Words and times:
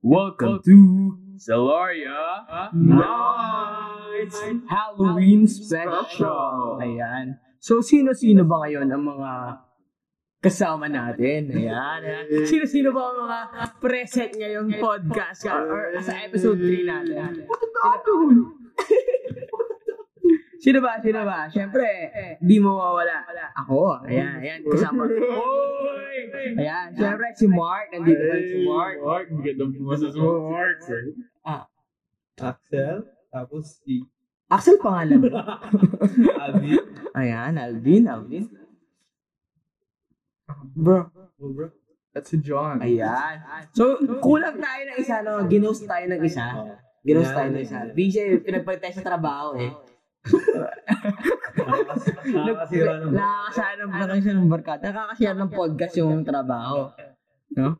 Welcome 0.00 0.64
to 0.64 1.18
Zalaria 1.36 2.72
Nights 2.72 4.40
Halloween 4.64 5.46
Special. 5.46 6.80
Ayan. 6.80 7.36
So, 7.60 7.84
sino-sino 7.84 8.48
ba 8.48 8.64
ngayon 8.64 8.88
ang 8.88 9.04
mga 9.04 9.30
kasama 10.40 10.88
natin? 10.88 11.52
Ayan. 11.52 12.00
ayan. 12.00 12.24
Sino-sino 12.50 12.90
ba 12.96 13.12
ang 13.12 13.18
mga 13.28 13.40
present 13.78 14.32
ngayong 14.34 14.72
podcast 14.80 15.44
ka, 15.44 15.60
or 15.60 15.92
sa 16.00 16.24
episode 16.24 16.58
3 16.58 16.88
natin? 16.88 17.44
Sino 20.60 20.76
ba? 20.84 21.00
Sino 21.00 21.24
ba? 21.24 21.48
Siyempre, 21.48 22.12
di 22.36 22.60
mo 22.60 22.76
mawawala. 22.76 23.24
Ako. 23.64 24.04
Ayan, 24.04 24.44
ayan. 24.44 24.60
Kasama. 24.60 25.08
Hoy! 25.08 26.28
Ayan. 26.60 26.92
Siyempre, 26.92 27.32
si 27.32 27.48
Mark. 27.48 27.88
Nandito 27.88 28.20
pa 28.28 28.36
si 28.44 28.68
Mark. 28.68 28.96
Mark, 29.00 29.26
magandang 29.32 29.72
bumasas 29.72 30.12
mo, 30.20 30.52
Mark. 30.52 30.84
Axel, 32.40 33.04
tapos 33.28 33.84
si 33.84 34.08
Axel 34.50 34.82
pangalan 34.82 35.22
mo. 35.22 35.28
Alvin. 36.44 36.82
Ayan, 37.14 37.54
Alvin, 37.54 38.04
Alvin. 38.10 38.44
Bro. 40.76 41.10
Oh, 41.40 41.50
bro. 41.52 41.68
At 42.10 42.26
si 42.26 42.42
John. 42.42 42.82
Ayan. 42.82 43.38
So, 43.70 43.96
kulang 44.18 44.58
tayo 44.58 44.82
ng 44.90 44.96
isa, 44.98 45.22
no? 45.22 45.46
Ginost 45.46 45.86
tayo 45.86 46.04
ng 46.10 46.20
isa. 46.26 46.46
Ginost 47.06 47.32
tayo 47.32 47.48
ng 47.54 47.62
isa. 47.62 47.78
Busy, 47.94 48.42
pinagpalit 48.42 48.80
tayo 48.82 48.94
sa 48.98 49.06
trabaho, 49.06 49.56
eh. 49.56 49.70
Nakakasira 52.30 53.00
ng 53.00 53.12
Nakakasaya 53.16 54.36
ng 54.36 54.50
barkada. 54.50 54.84
Nakakasaya 54.92 55.32
ng 55.38 55.50
podcast 55.54 55.94
yung 55.96 56.20
trabaho. 56.26 56.92
No? 57.56 57.78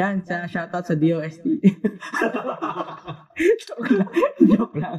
Yan, 0.00 0.24
sa 0.24 0.48
shoutout 0.48 0.88
sa 0.88 0.96
DOST. 0.96 1.44
Joke 3.68 3.90
lang. 3.92 4.08
Joke 4.48 4.76
lang. 4.80 4.96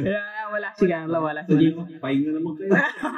yeah, 0.00 0.48
wala 0.48 0.72
si 0.72 0.88
Carla, 0.88 1.18
wala 1.20 1.40
si 1.44 1.52
Jason. 1.60 1.84
Pahinga 2.00 2.30
naman 2.32 2.56
kayo. 2.56 2.72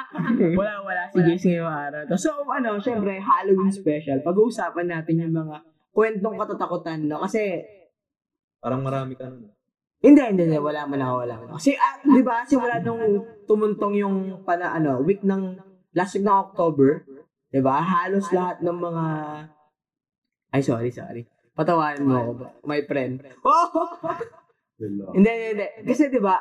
wala, 0.58 0.82
wala 0.82 1.02
si 1.14 1.22
Jason 1.22 1.54
ngayong 1.54 1.70
araw. 1.70 2.00
to. 2.10 2.18
So, 2.18 2.34
ano, 2.50 2.82
syempre, 2.82 3.22
Halloween 3.22 3.70
special. 3.70 4.18
Pag-uusapan 4.26 4.90
natin 4.90 5.22
yung 5.22 5.34
mga 5.46 5.62
kwentong 5.94 6.36
katatakutan, 6.42 7.06
no? 7.06 7.22
Kasi, 7.22 7.62
Parang 8.58 8.82
marami 8.82 9.14
ka 9.14 9.30
nun. 9.30 9.46
hindi, 10.02 10.22
hindi, 10.26 10.42
hindi. 10.50 10.58
Wala 10.58 10.90
man 10.90 11.06
ako, 11.06 11.14
wala 11.22 11.34
man 11.38 11.46
ako. 11.54 11.58
Kasi, 11.62 11.72
ah, 11.78 12.02
di 12.02 12.22
ba, 12.26 12.42
simula 12.42 12.82
nung 12.82 13.22
tumuntong 13.46 13.94
yung, 13.94 14.16
pana, 14.42 14.74
ano, 14.74 14.98
week 15.06 15.22
ng, 15.22 15.54
last 15.94 16.18
week 16.18 16.26
ng 16.26 16.34
October, 16.50 17.06
di 17.54 17.62
ba, 17.62 17.78
halos 17.78 18.26
lahat 18.34 18.58
ng 18.58 18.74
mga, 18.74 19.04
ay, 20.56 20.64
sorry, 20.64 20.88
sorry. 20.88 21.28
Patawanan 21.52 22.08
mo 22.08 22.14
ako, 22.16 22.32
ba? 22.40 22.48
my 22.64 22.80
friend. 22.88 23.20
Oh! 23.44 25.12
Hindi, 25.12 25.28
hindi, 25.28 25.46
hindi. 25.56 25.68
Kasi 25.88 26.08
di 26.08 26.20
ba, 26.20 26.40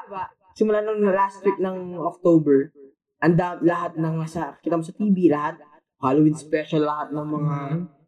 simula 0.55 0.83
nung 0.83 1.03
last 1.03 1.44
week 1.44 1.59
ng 1.59 1.99
October, 1.99 2.71
anda 3.19 3.59
lahat 3.59 3.99
ng 3.99 4.16
nasa, 4.19 4.55
kita 4.59 4.80
mo 4.80 4.83
sa 4.83 4.95
TV, 4.95 5.31
lahat, 5.31 5.59
Halloween 5.99 6.36
special, 6.36 6.83
lahat 6.83 7.16
ng 7.16 7.27
mga 7.27 7.55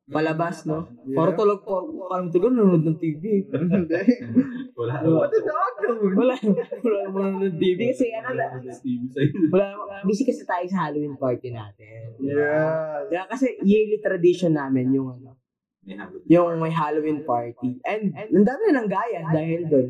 palabas, 0.08 0.64
no? 0.64 0.88
Para 1.12 1.36
tulog 1.36 1.64
po, 1.64 1.84
parang 2.08 2.32
tulog, 2.32 2.56
nanonood 2.56 2.84
ng 2.88 3.00
TV. 3.00 3.48
Hindi. 3.52 4.00
Wala. 4.80 5.04
What 5.04 5.32
the 5.32 5.44
dog? 5.44 5.74
Wala, 6.16 6.36
wala 6.40 7.00
naman 7.08 7.20
nanonood 7.24 7.56
ng 7.56 7.60
TV. 7.60 7.80
Kasi 7.92 8.12
ano 8.16 8.30
na, 8.36 8.56
TV 8.60 9.04
sa'yo. 9.12 9.32
wala, 9.52 9.66
busy 10.04 10.24
kasi 10.28 10.44
tayo 10.44 10.64
sa 10.68 10.88
Halloween 10.88 11.16
party 11.16 11.52
natin. 11.52 12.16
Yes. 12.20 13.08
Kaya 13.12 13.24
kasi 13.32 13.60
yearly 13.64 14.00
tradition 14.04 14.56
namin 14.56 14.92
yung 14.92 15.12
ano, 15.12 15.40
May 15.88 15.96
yung 16.28 16.60
may 16.60 16.74
Halloween 16.76 17.24
party. 17.24 17.80
And 17.88 18.12
ang 18.12 18.44
dami 18.44 18.62
na 18.68 18.84
ng 18.84 18.90
gaya 18.92 19.20
dahil 19.32 19.62
doon. 19.72 19.90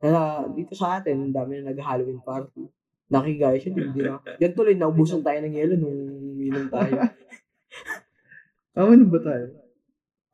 Kaya 0.00 0.48
dito 0.56 0.72
sa 0.72 1.00
atin, 1.00 1.28
ang 1.28 1.34
dami 1.36 1.60
na 1.60 1.72
nag-Halloween 1.72 2.24
party. 2.24 2.64
Nakigaya 3.12 3.60
siya, 3.60 3.76
hindi 3.76 4.00
na. 4.00 4.20
Yan 4.42 4.52
tuloy, 4.56 4.76
naubusan 4.76 5.20
tayo 5.20 5.38
ng 5.44 5.52
yelo 5.52 5.76
nung 5.76 5.96
uminom 6.36 6.72
tayo. 6.72 6.92
Tama 8.74 8.96
na 8.96 9.06
ba 9.06 9.20
tayo? 9.20 9.46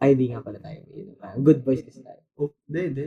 Ay, 0.00 0.16
hindi 0.16 0.32
nga 0.32 0.41
pala 0.41 0.59
tayo. 0.62 0.81
Ah, 1.21 1.37
Good 1.37 1.60
boys 1.60 1.84
kasi 1.84 2.00
tayo. 2.00 2.22
Oh, 2.41 2.50
hindi, 2.71 2.81
hindi. 2.88 3.06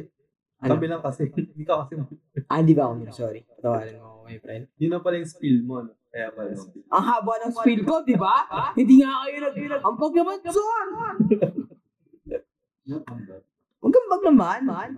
Ano? 0.63 0.77
Sabi 0.77 0.85
lang 0.87 1.03
kasi. 1.03 1.23
Hindi 1.51 1.63
ka 1.67 1.83
kasi. 1.83 1.99
Ah, 2.47 2.63
hindi 2.63 2.71
ba 2.71 2.87
ako? 2.87 3.11
Sorry. 3.11 3.43
Patawarin 3.43 3.99
mo 3.99 4.05
ako, 4.07 4.19
my 4.23 4.37
friend. 4.39 4.63
Yun 4.79 4.95
na 4.95 5.03
pala 5.03 5.19
yung 5.19 5.27
spill 5.27 5.59
mo. 5.59 5.83
No? 5.83 5.91
Kaya 6.07 6.31
pala 6.31 6.55
yung 6.55 6.63
spill. 6.63 6.83
Ang 6.87 7.03
haba 7.03 7.33
ng 7.43 7.51
spill 7.51 7.81
ko, 7.83 7.93
di 8.07 8.15
ba? 8.15 8.47
hindi 8.79 9.03
nga 9.03 9.27
kayo 9.27 9.37
nag... 9.43 9.55
Ang 9.83 9.95
pag 9.99 10.13
naman, 10.15 10.37
son! 10.47 10.87
Huwag 12.83 13.91
kang 13.91 14.09
bag 14.09 14.23
naman, 14.23 14.59
man. 14.63 14.89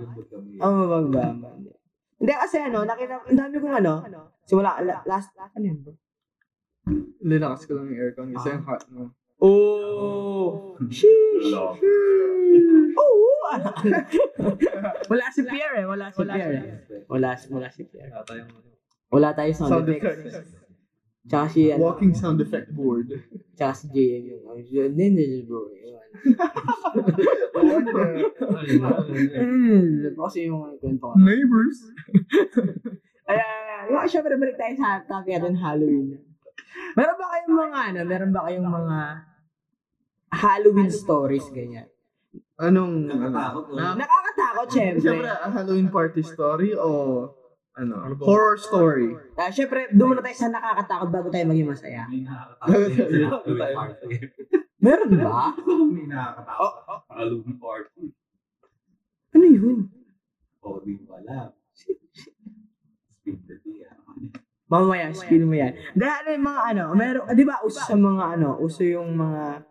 Ang 0.58 0.74
mabag 0.78 1.08
ba, 1.10 1.26
man. 1.34 1.58
Hindi 2.16 2.34
kasi 2.34 2.58
ano, 2.58 2.82
nakita, 2.82 3.22
ang 3.22 3.38
dami 3.38 3.56
kong 3.60 3.76
ano, 3.84 3.94
simula, 4.48 4.80
la- 4.82 5.04
last, 5.06 5.36
ano 5.36 5.66
yun 5.66 5.80
bro? 5.84 5.94
Linakas 7.22 7.66
ko 7.66 7.78
lang 7.78 7.90
yung 7.92 8.00
aircon 8.00 8.30
kasi 8.34 8.50
Ah. 8.50 8.56
ang 8.56 8.64
hot 8.66 8.84
mo. 8.90 9.04
Oh! 9.42 10.80
Sheesh! 10.88 11.52
Hello. 11.52 11.76
Oh! 12.96 13.22
wala 15.12 15.26
si 15.30 15.42
Pierre 15.44 15.84
eh, 15.84 15.86
wala 15.86 16.10
si 16.10 16.24
Pierre. 16.24 16.86
Wala, 17.06 17.30
wala 17.52 17.68
si 17.70 17.82
Pierre. 17.86 18.12
Wala 19.12 19.30
tayo 19.36 19.50
sound, 19.54 19.70
Sound 19.70 19.90
effects. 19.92 20.65
Tsaka 21.26 21.46
si, 21.50 21.74
ano, 21.74 21.82
Walking 21.84 22.14
sound 22.14 22.38
effect 22.40 22.70
board. 22.70 23.10
tsaka 23.58 23.74
si 23.74 23.86
JM 23.90 24.24
yung, 24.30 24.42
oh, 24.46 24.56
yun, 24.56 24.94
yun, 24.94 25.14
yun, 25.16 25.46
bro. 25.46 25.68
Yun. 25.70 25.94
Mm, 28.76 30.16
Kasi 30.16 30.48
yung 30.48 30.62
mga 30.62 30.76
kwento 30.80 31.06
ka. 31.12 31.16
Neighbors. 31.18 31.78
Ay, 33.26 33.42
ay, 33.42 33.90
ay, 33.90 33.94
ay, 33.98 34.06
syempre 34.06 34.38
balik 34.38 34.54
tayo 34.54 34.78
sa 34.78 35.02
topic 35.02 35.34
natin 35.34 35.58
Halloween. 35.58 36.14
Meron 36.94 37.18
ba 37.18 37.26
kayong 37.28 37.56
mga 37.58 37.80
ano, 37.90 38.00
meron 38.06 38.30
ba 38.30 38.46
kayong 38.46 38.70
mga 38.70 38.98
Halloween 40.30 40.92
stories 40.94 41.50
ganyan? 41.50 41.90
Anong, 42.56 43.10
ano? 43.10 43.26
Nakakatakot. 43.26 43.64
no? 43.66 43.74
Na- 43.76 43.98
Nakakatakot 43.98 44.68
syempre. 44.70 45.02
Siyempre, 45.02 45.28
a 45.28 45.50
Halloween 45.50 45.90
party 45.90 46.22
story 46.22 46.78
o 46.78 46.90
ano? 47.76 48.16
Horror 48.24 48.58
story. 48.58 49.20
Ah, 49.36 49.52
syempre, 49.52 49.92
doon 49.92 50.16
muna 50.16 50.24
tayo 50.24 50.38
sa 50.40 50.50
nakakatakot 50.52 51.10
bago 51.12 51.28
tayo 51.28 51.46
maging 51.52 51.68
masaya. 51.68 52.08
May 52.08 52.24
nakakatakot. 52.24 53.92
Meron 54.80 55.12
ba? 55.20 55.52
May 55.92 56.06
nakakatakot. 56.08 56.74
Halloween 57.12 57.56
party. 57.60 58.04
Ano 59.36 59.46
yun? 59.52 59.80
O, 60.64 60.80
di 60.80 60.96
ko 61.04 61.20
alam. 61.20 61.52
Speed 61.76 63.40
the 63.46 63.56
day. 63.60 63.84
Mamaya, 64.66 65.14
spill 65.14 65.46
mo 65.46 65.54
yan. 65.54 65.78
Dahil 65.94 66.42
yung 66.42 66.46
mga 66.50 66.62
ano, 66.74 66.84
meron, 66.98 67.24
di 67.38 67.46
ba, 67.46 67.62
uso 67.62 67.78
sa 67.86 67.94
mga 67.94 68.24
ano, 68.34 68.58
uso 68.58 68.82
yung 68.82 69.14
mga 69.14 69.62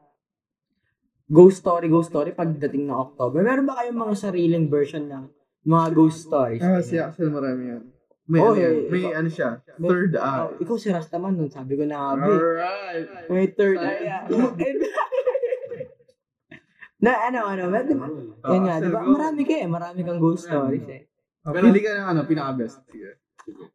ghost 1.26 1.66
story, 1.66 1.91
ghost 1.91 2.15
story 2.15 2.31
pagdating 2.31 2.86
ng 2.86 2.94
October. 2.94 3.42
Meron 3.42 3.66
ba 3.66 3.82
kayong 3.82 3.98
mga 3.98 4.15
sariling 4.15 4.71
version 4.71 5.10
ng 5.10 5.25
mga 5.66 5.86
ghost 5.98 6.31
stories? 6.31 6.62
Ah, 6.62 6.78
si 6.78 6.94
Axel 7.00 7.32
marami 7.32 7.62
yan. 7.75 7.94
May 8.24 8.40
Oh, 8.40 8.48
ano 8.48 8.56
yan. 8.56 8.64
yeah, 8.64 8.88
May 8.88 9.00
ikaw- 9.02 9.14
ano 9.14 9.28
siya. 9.28 9.48
May- 9.76 9.88
Third 9.90 10.12
Oh, 10.16 10.24
eye. 10.24 10.56
ikaw 10.58 10.76
si 10.80 10.88
Rastaman 10.88 11.32
nun, 11.36 11.48
sabi 11.48 11.76
ko 11.76 11.84
na 11.84 11.92
eh. 11.92 12.04
Alright. 12.16 13.28
May 13.28 13.46
third 13.52 13.76
eye. 13.76 14.08
ah. 14.08 14.24
na 17.04 17.10
ano, 17.22 17.38
ano, 17.44 17.62
ba, 17.68 17.84
di 17.84 17.92
ba? 17.92 18.09
Yan 18.48 18.62
nga, 18.65 18.76
di 18.80 18.88
ba? 18.88 19.00
Marami 19.04 19.42
ka 19.44 19.54
eh, 19.54 19.68
marami 19.68 20.00
kang 20.00 20.16
ghost 20.16 20.48
stories 20.48 20.88
eh. 20.88 21.04
Oh, 21.44 21.53
pili 21.53 21.84
ka 21.84 21.92
ng 21.92 22.09
ano, 22.16 22.21
pinaka-best. 22.24 22.80
Sige. 22.88 23.21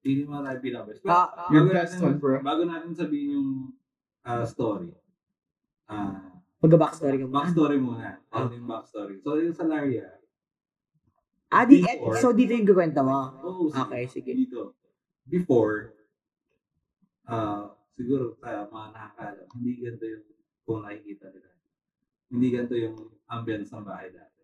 Hindi 0.01 0.25
mo 0.25 0.41
tayo 0.41 0.57
pinabest. 0.57 1.05
Ah, 1.05 1.45
Your 1.53 1.69
best 1.69 1.95
natin- 1.95 2.03
one, 2.03 2.17
bro. 2.17 2.41
Bago 2.41 2.65
natin 2.65 2.97
sabihin 2.97 3.37
yung 3.37 3.49
ah, 4.25 4.41
story. 4.41 4.89
Ah, 5.85 6.25
Mag-backstory 6.59 7.21
ka 7.21 7.29
ba? 7.29 7.45
backstory 7.45 7.77
muna. 7.77 8.17
Ano 8.33 8.49
yung 8.51 8.65
backstory? 8.65 9.21
So, 9.21 9.37
yung 9.37 9.53
sa 9.53 9.63
Laria. 9.63 10.18
Ah, 11.49 11.65
di, 11.65 11.81
eh, 11.81 11.97
Before- 11.97 12.17
so 12.17 12.29
dito 12.29 12.53
yung 12.53 12.63
kukwenta 12.63 13.01
mo? 13.01 13.17
Oh, 13.41 13.67
Okay, 13.67 14.05
sige. 14.05 14.37
Dito. 14.37 14.77
Before, 15.25 15.97
ah, 17.25 17.73
siguro 17.93 18.37
sa 18.37 18.65
mga 18.65 18.87
nakakaalam, 18.93 19.47
hindi 19.57 19.71
ganito 19.79 20.05
yung 20.05 20.25
kung 20.61 20.85
nakikita 20.85 21.25
nila. 21.29 21.49
Hindi 22.29 22.47
ganito 22.49 22.75
yung 22.77 22.97
ambience 23.25 23.73
ng 23.73 23.81
bahay 23.81 24.09
dati. 24.09 24.39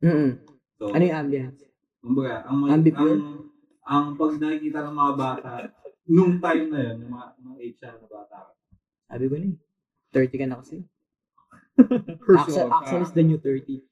Mm 0.00 0.30
So, 0.76 0.92
Ano 0.92 1.02
yung 1.02 1.18
ambience? 1.18 1.60
kumbaga, 1.98 2.46
ang, 2.46 2.56
may, 2.60 2.70
Ambipure? 2.70 3.16
ang, 3.16 3.50
ang 3.82 4.06
pag 4.14 4.32
nakikita 4.36 4.78
ng 4.84 4.94
mga 4.94 5.14
bata, 5.16 5.50
nung 6.06 6.38
time 6.38 6.66
na 6.68 6.80
yun, 6.84 6.96
yung 7.02 7.12
mga, 7.12 7.26
mga 7.40 7.56
age 7.58 7.78
na 7.80 8.06
bata, 8.06 8.38
Sabi 9.06 9.24
ko 9.24 9.34
na 9.34 9.46
eh. 9.46 9.56
30 10.12 10.36
ka 10.36 10.46
na 10.46 10.58
kasi. 10.60 10.76
Axel, 12.38 12.66
Axel 12.68 13.02
is 13.02 13.12
the 13.12 13.24
new 13.24 13.38
30. 13.38 13.82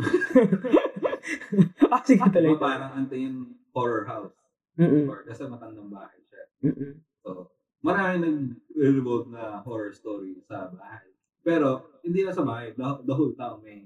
ah, 1.92 2.02
sige 2.02 2.20
Diba 2.20 2.32
tuloy. 2.32 2.56
parang 2.56 2.92
antayin 2.96 3.34
horror 3.70 4.04
house. 4.04 4.34
Mm-mm. 4.76 5.06
Or, 5.06 5.22
kasi 5.22 5.44
matandang 5.44 5.88
bahay 5.88 6.20
siya. 6.24 6.44
Mm-mm. 6.64 6.92
So, 7.20 7.52
marami 7.80 8.22
nag-revolve 8.22 9.28
na 9.28 9.60
horror 9.60 9.92
story 9.92 10.40
sa 10.40 10.70
bahay. 10.70 11.04
Pero, 11.40 12.00
hindi 12.00 12.22
na 12.22 12.32
sa 12.32 12.42
bahay. 12.42 12.72
The, 12.72 13.04
the 13.04 13.14
whole 13.14 13.32
town 13.32 13.60
may, 13.60 13.84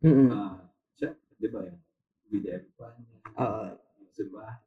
Mm-mm. 0.00 0.28
ah, 0.28 0.60
siya, 0.94 1.12
di 1.36 1.48
ba 1.48 1.64
yung 1.64 1.80
BDF 2.26 2.64
pa 2.74 2.92
Oo. 3.36 3.76
yung 3.98 4.12
simbahan. 4.12 4.58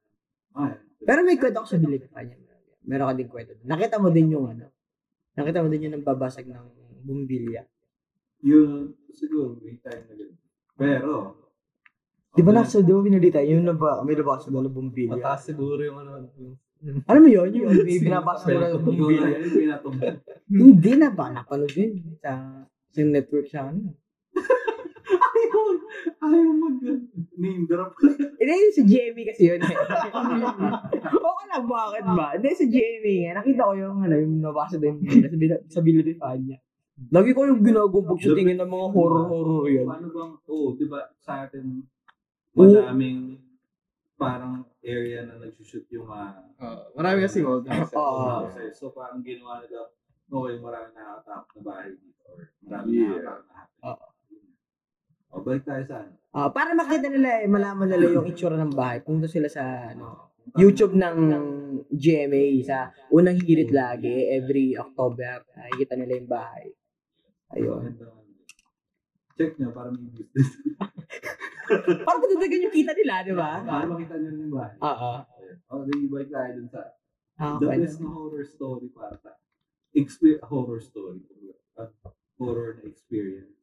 Ay, 0.53 0.77
Pero 1.01 1.19
may 1.21 1.37
kwento 1.37 1.57
ako 1.59 1.67
sa 1.67 1.81
bilik 1.81 2.05
pa 2.07 2.21
niya. 2.21 2.37
Meron 2.83 3.09
ka 3.09 3.15
din 3.15 3.29
kwento. 3.31 3.53
Nakita 3.63 3.97
mo 3.97 4.09
din 4.09 4.29
yung 4.29 4.45
ano. 4.49 4.69
Nakita 5.33 5.63
mo 5.63 5.67
din 5.67 5.87
yung 5.87 5.95
nagbabasag 5.97 6.45
ng 6.45 6.67
bumbilya. 7.01 7.65
yun, 8.43 8.91
siguro, 9.09 9.55
may 9.57 9.79
time 9.79 10.03
na 10.03 10.13
ganun. 10.13 10.39
Pero, 10.75 11.39
Di 12.33 12.41
ba 12.41 12.49
nasa, 12.49 12.81
di 12.81 12.89
ba 12.89 12.97
binalita? 12.99 13.37
Yung 13.39 13.61
naba, 13.61 14.01
may 14.01 14.17
nabasa 14.17 14.49
mo 14.49 14.57
ng 14.57 14.73
bumbilya. 14.73 15.13
Mataas 15.13 15.45
siguro 15.45 15.77
yung 15.79 16.01
ano. 16.01 16.25
yung- 16.33 16.57
Alam 17.05 17.21
mo 17.23 17.29
yun? 17.29 17.49
Yung 17.53 17.69
may 17.77 18.01
binabasa 18.01 18.49
mo 18.49 18.57
ng 18.57 18.73
yung 18.73 18.83
bumbilya. 18.83 19.37
yung 19.37 19.53
pinatumba. 19.53 20.03
Hindi 20.49 20.91
na 20.97 21.09
ba? 21.13 21.29
Napanood 21.29 21.69
yun. 21.71 22.17
Sa, 22.17 22.31
sa 22.89 22.99
network 22.99 23.45
sa 23.45 23.69
ano. 23.69 23.93
Ayaw, 25.13 25.61
ayaw 26.25 26.51
mag 26.57 26.77
name 27.37 27.69
drop. 27.69 27.93
Hindi, 28.41 28.53
yung 28.55 28.73
sa 28.73 28.83
GMA 28.83 29.21
kasi 29.29 29.41
yun 29.45 29.61
eh. 29.61 29.75
okay 31.05 31.45
lang, 31.47 31.65
bakit 31.69 32.03
ba? 32.07 32.33
Hindi, 32.33 32.49
sa 32.49 32.65
GMA 32.65 33.13
nga. 33.21 33.31
Nakita 33.39 33.61
ko 33.61 33.73
yung, 33.77 33.97
ano, 34.01 34.15
yung 34.15 34.33
nabasa 34.41 34.81
din 34.81 34.97
sa, 35.05 35.29
bil- 35.31 35.63
sa 35.69 35.79
Bilibifanya. 35.85 36.57
Lagi 36.93 37.33
ko 37.33 37.49
yung 37.49 37.61
ginagubog 37.61 38.21
sa 38.21 38.31
tingin 38.31 38.53
ng 38.55 38.69
mga 38.69 38.87
horror-horror 38.93 39.65
yan. 39.65 39.85
Paano 39.89 40.07
bang, 40.09 40.33
oh, 40.45 40.77
di 40.77 40.85
ba 40.85 41.09
sa 41.17 41.43
atin, 41.43 41.81
Oo. 42.53 42.57
madaming 42.61 43.41
parang 44.13 44.61
area 44.79 45.25
na 45.25 45.41
nagsushoot 45.41 45.89
yung 45.89 46.05
mga 46.05 46.27
Ah, 46.61 46.85
marami 46.93 47.25
kasi 47.25 47.41
old 47.41 47.65
house. 47.65 47.89
Oo. 47.91 48.45
houses. 48.45 48.77
So 48.77 48.93
parang 48.93 49.19
ginawa 49.19 49.59
nila, 49.59 49.89
okay, 50.23 50.55
marami 50.61 50.87
nakakatakot 50.93 51.49
na 51.49 51.61
bahay 51.65 51.89
dito 51.91 52.21
or 52.29 52.37
marami 52.61 52.87
Yeah. 52.93 53.09
nakakatakot 53.09 53.41
na 53.43 53.53
happen. 53.57 53.81
Oo. 53.83 54.07
O, 55.33 55.41
balik 55.41 55.65
tayo 55.65 55.83
sa 55.83 55.95
ano. 55.99 56.13
Ah, 56.29 56.49
para 56.49 56.71
makita 56.71 57.09
nila 57.09 57.41
eh, 57.41 57.49
malaman 57.49 57.89
nila 57.89 58.05
yung 58.11 58.29
itsura 58.29 58.53
ng 58.55 58.69
bahay. 58.71 59.01
Punta 59.01 59.25
sila 59.25 59.49
sa 59.49 59.65
ano, 59.89 60.29
Oo. 60.45 60.61
YouTube 60.61 60.93
ng 60.93 61.17
GMA 61.89 62.61
sa 62.61 62.77
unang 63.09 63.41
hirit 63.41 63.73
lagi 63.73 64.29
every 64.29 64.77
October. 64.77 65.41
Nakikita 65.51 65.97
nila 65.97 66.13
yung 66.15 66.29
bahay. 66.29 66.69
Ayun. 67.53 67.81
Check 69.33 69.57
nyo 69.57 69.69
para 69.73 69.89
may 69.93 70.09
business. 70.13 70.49
Para 72.03 72.19
patatagan 72.19 72.67
yung 72.67 72.75
kita 72.75 72.91
nila, 72.91 73.23
di 73.23 73.33
ba? 73.33 73.63
Para 73.63 73.87
makita 73.87 74.19
nyo 74.19 74.29
yung 74.35 74.51
bahay. 74.51 74.77
Oo. 74.83 75.11
O, 75.71 75.87
di 75.87 76.11
balik 76.11 76.29
tayo 76.29 76.49
dun 76.59 76.67
sa 76.69 76.81
Ah, 77.33 77.57
the 77.57 77.65
best 77.65 77.97
na 77.97 78.13
horror 78.13 78.45
story 78.45 78.93
para 78.93 79.17
sa 79.17 79.33
experience, 79.97 80.45
horror 80.45 80.77
story. 80.77 81.25
At 81.73 81.89
horror 82.37 82.77
na 82.77 82.85
experience 82.85 83.57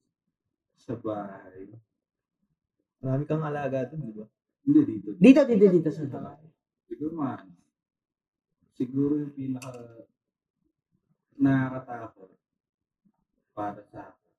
sa 0.74 0.98
bahay. 0.98 1.70
Marami 2.98 3.22
kang 3.30 3.46
alaga 3.46 3.86
dun, 3.86 4.10
di 4.10 4.14
ba? 4.16 4.26
Hindi 4.66 4.80
dito. 4.90 5.08
Dito, 5.14 5.40
dito, 5.46 5.66
dito 5.70 5.90
sa 5.94 6.02
bahay. 6.10 6.50
Siguro 6.90 7.14
man. 7.14 7.46
Siguro 8.74 9.22
yung 9.22 9.34
pinaka 9.38 10.08
nakakatakot 11.38 12.39
para 13.60 13.82
sa 13.92 14.00
akin. 14.08 14.32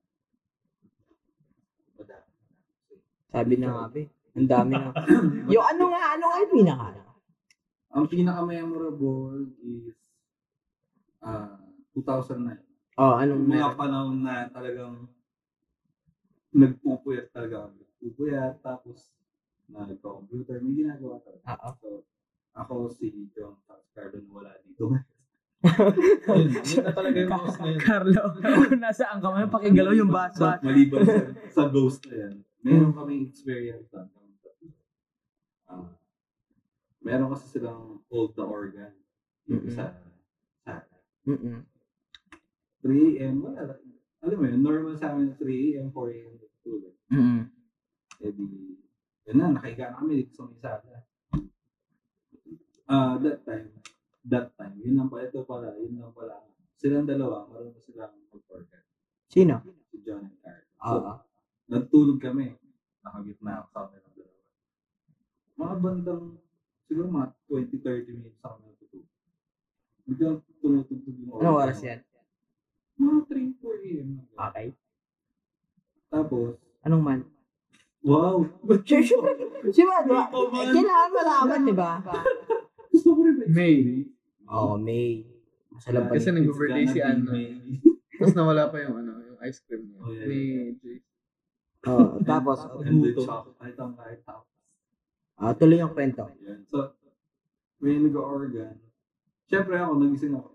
Madami. 2.01 2.29
Sabi 3.29 3.53
na 3.61 3.67
nga, 3.69 3.85
be. 3.93 4.03
Ang 4.33 4.49
dami 4.49 4.73
na. 4.73 4.89
yung 5.45 5.65
ano 5.77 5.83
nga, 5.93 6.01
ano 6.17 6.23
nga 6.25 6.37
yung 6.41 6.53
pinaka? 6.57 7.03
Ang 7.91 8.05
pinaka-memorable 8.09 9.51
is 9.61 9.93
ah 11.21 11.61
2009. 11.93 12.57
Oh, 12.97 13.13
anong 13.13 13.45
Yung 13.45 13.53
mga 13.53 13.77
panahon 13.77 14.17
na 14.25 14.49
talagang 14.49 15.05
nagpupuyat 16.55 17.29
talaga 17.29 17.69
kami. 17.69 17.83
Nagpupuyat, 17.85 18.53
tapos 18.65 19.13
nagpa-computer, 19.71 20.59
may 20.59 20.75
ginagawa 20.75 21.21
talaga. 21.23 21.45
Oo. 21.55 21.71
So, 21.79 21.87
ako 22.51 22.91
si 22.91 23.31
John 23.31 23.55
Cardo 23.95 24.19
wala 24.33 24.51
dito. 24.65 24.91
Yun, 25.61 26.81
na 26.81 26.91
talaga 26.91 27.17
yung 27.21 27.29
boss 27.31 27.55
na 27.61 27.67
yun. 27.69 27.79
Carlo, 27.81 28.23
nasaan 28.81 29.19
ka 29.21 29.27
man? 29.29 29.49
Pakigalaw 29.53 29.93
yung 29.93 30.09
baso. 30.09 30.41
Maliban 30.65 31.05
sa, 31.05 31.21
sa 31.53 31.63
ghost 31.69 32.01
na 32.09 32.15
yan, 32.17 32.33
meron 32.65 32.93
kaming 32.97 33.29
experience 33.29 33.89
na. 33.93 34.09
Ah, 35.69 35.93
meron 37.05 37.29
kasi 37.37 37.57
silang 37.61 38.01
old 38.09 38.33
na 38.33 38.45
organ. 38.49 38.91
Yung 39.45 39.65
Mm-mm. 39.69 39.75
sa 39.77 39.93
sa 40.65 40.81
Mm-mm. 41.29 41.61
3 42.81 43.21
a.m. 43.21 43.45
Wala. 43.45 43.77
Alam 44.21 44.37
mo 44.37 44.45
yun, 44.49 44.61
normal 44.61 44.93
sa 44.97 45.13
amin 45.13 45.33
3 45.37 45.77
a.m., 45.77 45.89
4 45.93 46.13
a.m. 46.17 46.33
tulog. 46.65 46.93
Mm-mm. 47.13 47.41
Eh 48.21 48.31
di, 48.33 48.45
yun 49.29 49.37
na, 49.37 49.53
nakahiga 49.53 49.93
na 49.93 49.97
kami 49.97 50.25
dito 50.25 50.33
sa 50.37 50.45
may 50.49 50.57
sala. 50.61 50.99
Ah, 52.85 53.15
that 53.21 53.41
time, 53.47 53.71
that 54.27 54.53
time, 54.53 54.77
yun 54.81 54.97
lang 54.97 55.09
pala, 55.09 55.25
ito 55.25 55.41
pala, 55.43 55.73
yun 55.77 55.97
lang 55.97 56.13
pala. 56.13 56.45
Silang 56.77 57.05
dalawa, 57.05 57.45
marunong 57.49 57.81
silang 57.85 58.13
mag-organ. 58.29 58.83
Sino? 59.29 59.61
Si 59.89 60.01
John 60.01 60.25
and 60.25 60.37
Carl. 60.41 60.63
So, 60.81 60.93
Oo. 60.97 61.13
nagtulog 61.69 62.19
kami. 62.19 62.57
Nakagitna 63.01 63.61
ako 63.61 63.67
sa 63.69 63.79
ng 63.87 64.13
dalawa. 64.13 64.41
Mga 65.57 65.75
bandang, 65.81 66.23
siguro 66.85 67.07
mga 67.09 67.27
20-30 67.49 68.17
minutes 68.17 68.41
ako 68.41 68.55
natutulog. 68.61 69.09
Biglang 70.05 70.37
tumutugtog 70.61 71.15
yung 71.17 71.31
Anong 71.41 71.57
oras 71.57 71.79
yan? 71.81 71.99
Mga 72.97 73.19
3-4 73.61 73.89
a.m. 73.89 74.09
Okay. 74.37 74.67
Tapos, 76.09 76.49
Anong 76.81 77.03
man? 77.05 77.19
wow! 78.01 78.41
Sure, 78.89 79.05
sure. 79.05 79.25
Di 79.69 79.83
ba? 79.85 80.01
Di 80.01 80.09
ba? 80.09 80.25
Eh, 80.33 80.73
Kailangan 80.73 81.11
malaman, 81.13 81.59
di 81.61 81.75
ba? 81.77 81.91
Gusto 83.01 83.17
ko 83.17 83.21
rin 83.25 83.35
ba? 83.41 83.45
May. 83.49 83.75
Oo, 84.45 84.61
oh, 84.61 84.75
May. 84.77 85.25
Masalam 85.73 86.05
pa 86.05 86.13
Kasi 86.13 86.29
nag-birthday 86.29 86.85
si 86.85 86.99
Anna. 87.01 87.33
Tapos 88.21 88.37
nawala 88.37 88.69
pa 88.69 88.77
yung 88.85 89.01
ano, 89.01 89.17
yung 89.25 89.39
ice 89.41 89.65
cream 89.65 89.89
niya. 89.89 89.97
Oh, 89.97 90.13
yeah, 90.13 90.29
Ni 90.29 90.39
yeah. 90.77 91.01
Oo, 91.89 92.21
tapos, 92.29 92.61
And 92.85 93.01
Buto. 93.01 93.25
chocolate, 93.25 93.57
kahit 93.57 93.77
ang 93.81 93.97
kahit 93.97 94.21
tapos. 94.21 94.45
ah, 95.41 95.53
tuloy 95.57 95.81
yung 95.81 95.97
kwento. 95.97 96.29
Yan. 96.45 96.61
So, 96.69 96.93
may 97.81 97.97
nag-organ. 97.97 98.77
Siyempre 99.49 99.81
ako, 99.81 99.97
nagising 99.97 100.37
ako. 100.37 100.49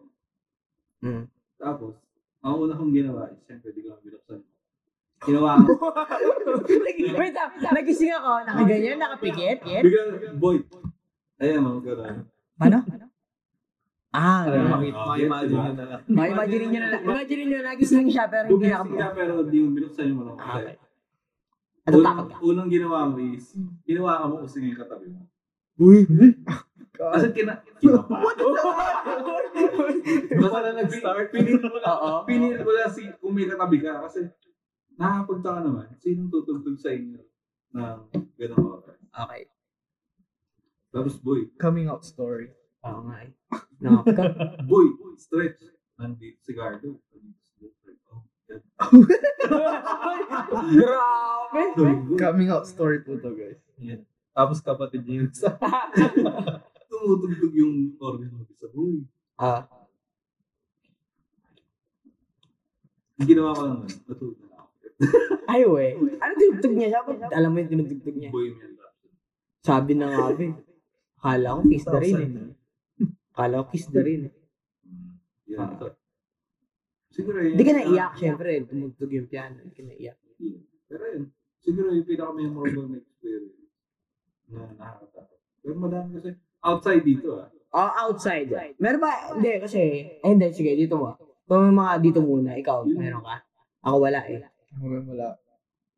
Mm. 1.02 1.26
Tapos, 1.58 1.98
ang 2.46 2.62
una 2.62 2.78
kong 2.78 2.94
ginawa 2.94 3.26
is, 3.34 3.42
siyempre, 3.42 3.74
di 3.74 3.82
ko 3.82 3.90
lang 3.90 4.02
binuksan. 4.06 4.40
Ginawa 5.26 5.58
ko. 5.66 5.74
Wait 7.18 7.34
nagising 7.58 8.14
ako, 8.14 8.46
nakaganyan, 8.46 9.02
nakapikit. 9.02 9.58
Bigla, 9.66 10.38
boy. 10.38 10.62
Ayan 11.42 11.66
o, 11.66 11.82
gano'n. 11.82 12.35
Ano? 12.58 12.78
Ah, 14.16 14.48
ganun. 14.48 14.80
ma-imagine 14.96 15.28
diba? 15.52 15.60
nyo 15.60 15.76
na 15.76 15.84
lang. 15.92 16.00
Ma- 16.08 16.24
imagine 16.24 16.72
nyo 16.72 16.80
na 16.80 16.88
lang. 16.88 17.04
Imagine 17.04 17.42
nyo, 17.44 17.58
nagising 17.60 18.08
siya, 18.08 18.24
pero 18.32 18.48
hindi 18.48 18.64
Gumising 18.64 18.96
ka, 18.96 19.12
pero 19.12 19.44
di 19.44 19.60
mo 19.60 19.68
binuksan 19.76 20.08
yung 20.08 20.20
mga 20.24 20.32
Ah, 20.32 20.40
kasi. 20.40 20.56
okay. 20.56 20.76
Ano 21.84 21.96
takot 22.00 22.00
Unang, 22.00 22.24
ka? 22.24 22.36
unang 22.40 22.68
ginawa 22.72 23.12
mo 23.12 23.20
is, 23.20 23.52
ginawa 23.84 24.16
ka 24.16 24.24
mo 24.24 24.40
usingin 24.40 24.72
yung 24.72 24.80
katabi 24.80 25.12
mo. 25.12 25.20
Uy! 25.76 26.08
Kasi 26.96 27.28
kina, 27.36 27.60
kinapa. 27.76 28.16
Baka 30.40 30.58
na 30.64 30.70
nag-start. 30.80 31.28
Pinili 31.28 31.60
mo 31.60 31.76
lang, 31.76 31.92
Oo. 31.92 32.24
pinili 32.24 32.56
mo 32.56 32.72
lang 32.72 32.88
si, 32.88 33.12
kung 33.20 33.36
may 33.36 33.44
katabi 33.44 33.84
ka. 33.84 34.00
Kasi, 34.00 34.32
nakakapagtaka 34.96 35.60
naman, 35.60 35.92
sinong 36.00 36.32
tutugtog 36.32 36.80
sa 36.80 36.88
inyo 36.88 37.20
ng 37.76 37.96
gano'ng 38.32 38.64
oras. 38.64 38.96
Okay. 39.12 39.44
Tapos, 40.96 41.20
boy, 41.20 41.52
Coming 41.60 41.92
out 41.92 42.08
story. 42.08 42.48
Oo 42.88 43.04
nga 43.12 43.16
eh. 43.20 43.30
Nakap 43.84 44.06
ka. 44.16 44.22
boy, 44.70 44.96
stretch. 45.20 45.60
Nandito 46.00 46.40
si 46.40 46.56
Gardo. 46.56 46.96
Gardo. 47.04 48.24
Oh. 48.88 49.04
Grabe! 50.72 51.60
Coming 52.22 52.48
out 52.48 52.64
story 52.64 53.04
po 53.04 53.20
to 53.20 53.34
guys. 53.36 53.60
Yan. 53.76 54.06
Tapos 54.32 54.60
kapatid 54.64 55.04
niya 55.04 55.24
yung 55.24 55.32
sa... 55.32 55.52
Tumutugtog 56.92 57.52
yung 57.52 57.92
organ 57.98 58.30
mo 58.32 58.46
sa 58.56 58.68
boy. 58.72 59.04
Ah, 59.36 59.68
Yung 63.16 63.28
ginawa 63.32 63.56
ko 63.56 63.62
nun, 63.64 63.88
natulog 64.04 64.36
na 64.44 64.60
ako. 64.60 64.68
ay 65.48 65.62
we. 65.64 65.86
Ano 66.20 66.32
tinutug 66.36 66.74
niya? 66.76 66.88
Dapat 67.00 67.32
alam 67.32 67.50
mo 67.52 67.56
yung 67.60 67.72
tinutugtog 67.72 68.16
niya. 68.16 68.30
Boy, 68.32 68.52
may. 68.56 68.72
Sabi 69.64 69.92
na 69.98 70.06
nga 70.08 70.30
be. 70.36 70.52
Akala 71.26 71.58
ko 71.58 71.62
kiss 71.66 71.86
na 71.90 71.98
rin 71.98 72.14
eh. 72.22 72.50
Akala 73.34 73.54
ko 73.58 73.66
kiss 73.74 73.86
na 73.90 74.00
rin 74.06 74.20
eh. 74.30 74.34
Ah. 75.58 75.74
So, 75.74 75.90
siguro 77.10 77.42
yun. 77.42 77.58
Hindi 77.58 77.66
ka 77.66 77.74
naiyak, 77.74 78.12
syempre. 78.14 78.50
Tumugtog 78.62 79.10
yung 79.10 79.26
piano. 79.26 79.58
Hindi 79.58 79.74
ka 79.74 79.82
naiyak. 79.82 80.18
Pero 80.86 81.02
yun. 81.10 81.24
siguro 81.58 81.90
yung 81.90 82.06
pinaka-memorable 82.06 82.86
na 82.94 82.98
experience 83.02 83.58
na 84.46 84.70
nakakatakot. 84.78 85.38
Pero 85.66 85.74
madami 85.74 86.08
kasi 86.22 86.30
outside 86.62 87.02
dito 87.02 87.42
ah. 87.42 87.50
Oh, 87.74 87.90
outside. 88.06 88.48
Meron 88.78 89.02
ba? 89.02 89.34
Hindi, 89.34 89.58
kasi, 89.58 89.78
eh, 90.22 90.24
hindi, 90.24 90.48
sige, 90.54 90.78
dito 90.78 90.96
mo. 90.96 91.18
Kung 91.44 91.66
may 91.66 91.74
mga 91.74 91.92
dito 92.00 92.20
muna, 92.22 92.54
ikaw, 92.56 92.86
meron 92.86 93.20
ka? 93.20 93.42
Ako 93.84 93.96
wala 94.00 94.22
eh. 94.30 94.46
Ako 94.78 94.84
rin 94.88 95.04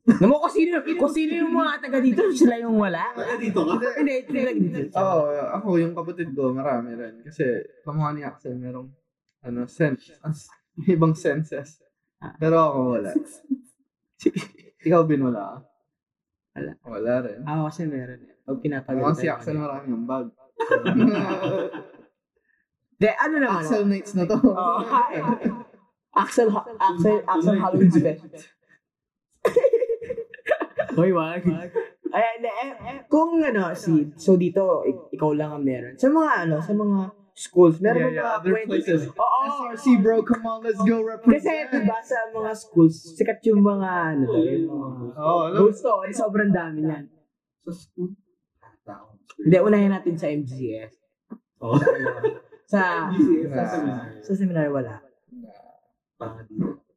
wala. 0.09 0.21
Naman 0.25 0.37
kung 0.41 0.55
sino, 0.57 0.75
kung 0.81 1.13
sino 1.13 1.33
yung 1.45 1.53
mga 1.53 1.73
taga 1.85 1.99
dito, 2.01 2.23
sila 2.33 2.57
yung 2.57 2.81
wala. 2.81 3.13
Kaya 3.13 3.37
dito 3.37 3.61
ka? 3.61 3.77
Hindi, 4.01 4.15
sila 4.25 4.51
dito. 4.57 4.81
Oo, 4.97 5.21
ako 5.53 5.69
yung 5.77 5.93
kapatid 5.93 6.33
ko, 6.33 6.57
marami 6.57 6.97
rin. 6.97 7.21
Kasi 7.21 7.45
kamukha 7.85 8.17
ni 8.17 8.25
Axel, 8.25 8.57
merong 8.57 8.89
ano, 9.45 9.69
sense, 9.69 10.17
as, 10.25 10.49
ibang 10.95 11.13
senses. 11.13 11.85
Pero 12.41 12.57
ako 12.59 12.79
wala. 12.99 13.13
Ikaw 14.89 15.03
bin 15.05 15.23
wala 15.29 15.43
ka? 15.55 15.59
Wala. 16.59 16.73
Wala 16.89 17.13
rin. 17.23 17.39
Ako 17.47 17.61
kasi 17.71 17.87
meron 17.87 18.25
eh. 18.25 18.35
Pag 18.43 18.59
pinatagal 18.65 18.99
Mukhang 18.99 19.21
si. 19.21 19.29
Axel 19.29 19.61
marami 19.61 19.87
yung 19.93 20.07
bag. 20.09 20.27
Hindi, 22.99 23.11
ano 23.15 23.35
naman? 23.39 23.63
Axel 23.63 23.85
Nights 23.87 24.13
na 24.19 24.27
to. 24.27 24.35
Axel, 26.19 26.51
Axel, 26.83 27.23
Axel 27.23 27.57
Halloween 27.63 27.93
special. 27.95 28.58
Hoy, 30.99 31.11
wag. 31.13 31.43
Ay, 32.09 32.25
eh, 32.41 32.49
eh, 32.89 32.99
kung 33.07 33.37
ano, 33.39 33.71
si, 33.73 34.11
so 34.17 34.35
dito, 34.35 34.81
ik- 34.83 35.15
ikaw 35.15 35.31
lang 35.31 35.53
ang 35.53 35.63
meron. 35.63 35.95
Sa 35.95 36.09
mga 36.09 36.31
ano, 36.43 36.57
sa 36.59 36.73
mga 36.73 36.99
schools, 37.33 37.79
meron 37.79 38.11
Yeah, 38.11 38.11
yeah, 38.11 38.25
mga 38.25 38.33
other 38.35 38.53
places. 38.67 39.01
Oo. 39.07 39.39
SRC 39.47 39.87
bro, 40.01 40.25
come 40.25 40.43
on, 40.43 40.59
let's 40.61 40.81
go 40.81 40.99
Kasi 40.99 41.07
represent. 41.07 41.69
diba 41.71 42.01
sa 42.03 42.19
mga 42.29 42.51
schools, 42.53 42.97
sikat 43.15 43.39
yung 43.47 43.63
mga 43.63 43.91
ano, 44.11 44.27
yung 44.35 44.67
mga 44.67 45.15
Oo, 45.15 45.41
alam. 45.47 45.59
ghost 45.63 45.79
story, 45.79 46.11
sobrang 46.11 46.51
dami 46.51 46.83
yan. 46.83 47.05
Sa 47.63 47.71
school. 47.71 48.11
Tao. 48.83 49.15
Hindi, 49.39 49.57
unahin 49.61 49.93
natin 49.93 50.17
sa 50.17 50.27
MGS. 50.27 50.97
Oo. 51.61 51.77
Sa, 52.67 53.09
Sa 53.09 53.65
seminar. 53.65 54.09
sa 54.21 54.33
seminar 54.35 54.67
wala. 54.69 55.01
Panga 56.17 56.43
dito. 56.43 56.88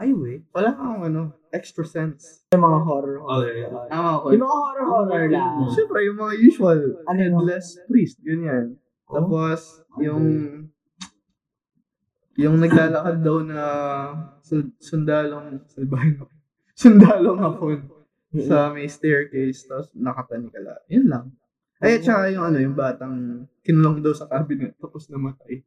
Ay, 0.00 0.16
wait. 0.16 0.48
Wala 0.56 0.72
kang 0.72 1.04
ano, 1.04 1.36
extra 1.52 1.84
sense. 1.84 2.48
Yung 2.56 2.64
mga 2.64 2.78
horror. 2.88 3.20
Okay. 3.20 3.68
Tama 3.68 4.24
ko. 4.24 4.26
Yung 4.32 4.44
mga 4.48 4.56
horror-horror 4.56 5.24
lang. 5.28 5.54
Siyempre, 5.76 5.98
yung 6.08 6.16
mga 6.16 6.34
usual. 6.40 6.80
Ano 7.04 7.18
yun? 7.20 7.32
Headless 7.36 7.76
priest, 7.84 8.16
ganyan. 8.24 8.80
Tapos, 9.04 9.84
yung 10.00 10.24
yung 12.40 12.56
naglalakad 12.56 13.20
daw 13.20 13.44
na 13.44 13.60
su- 14.40 14.72
sundalong 14.80 15.60
salbahin 15.68 16.16
ako. 16.24 16.32
Sundalong 16.80 17.38
hapon 17.44 17.78
sa 18.32 18.72
may 18.72 18.88
staircase 18.88 19.68
tapos 19.68 19.92
nakatanikala. 19.92 20.80
Yun 20.88 21.12
lang. 21.12 21.28
Ay, 21.76 22.00
tsaka 22.00 22.32
yung 22.32 22.48
ano, 22.48 22.56
yung 22.56 22.72
batang 22.72 23.44
kinulong 23.60 24.00
daw 24.00 24.16
sa 24.16 24.24
cabinet 24.24 24.72
tapos 24.80 25.12
namatay. 25.12 25.60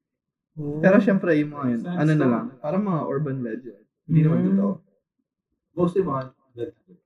Pero 0.58 0.98
syempre, 0.98 1.38
yung 1.38 1.54
mga 1.54 1.66
yun, 1.70 1.82
ano 1.86 2.12
na 2.18 2.28
lang, 2.30 2.46
parang 2.58 2.82
mga 2.82 3.02
urban 3.06 3.38
legend. 3.46 3.83
Hindi 4.08 4.20
naman 4.24 4.40
Mm. 4.40 4.48
totoo. 4.52 4.74
Mostly 5.74 6.02
mga 6.04 6.22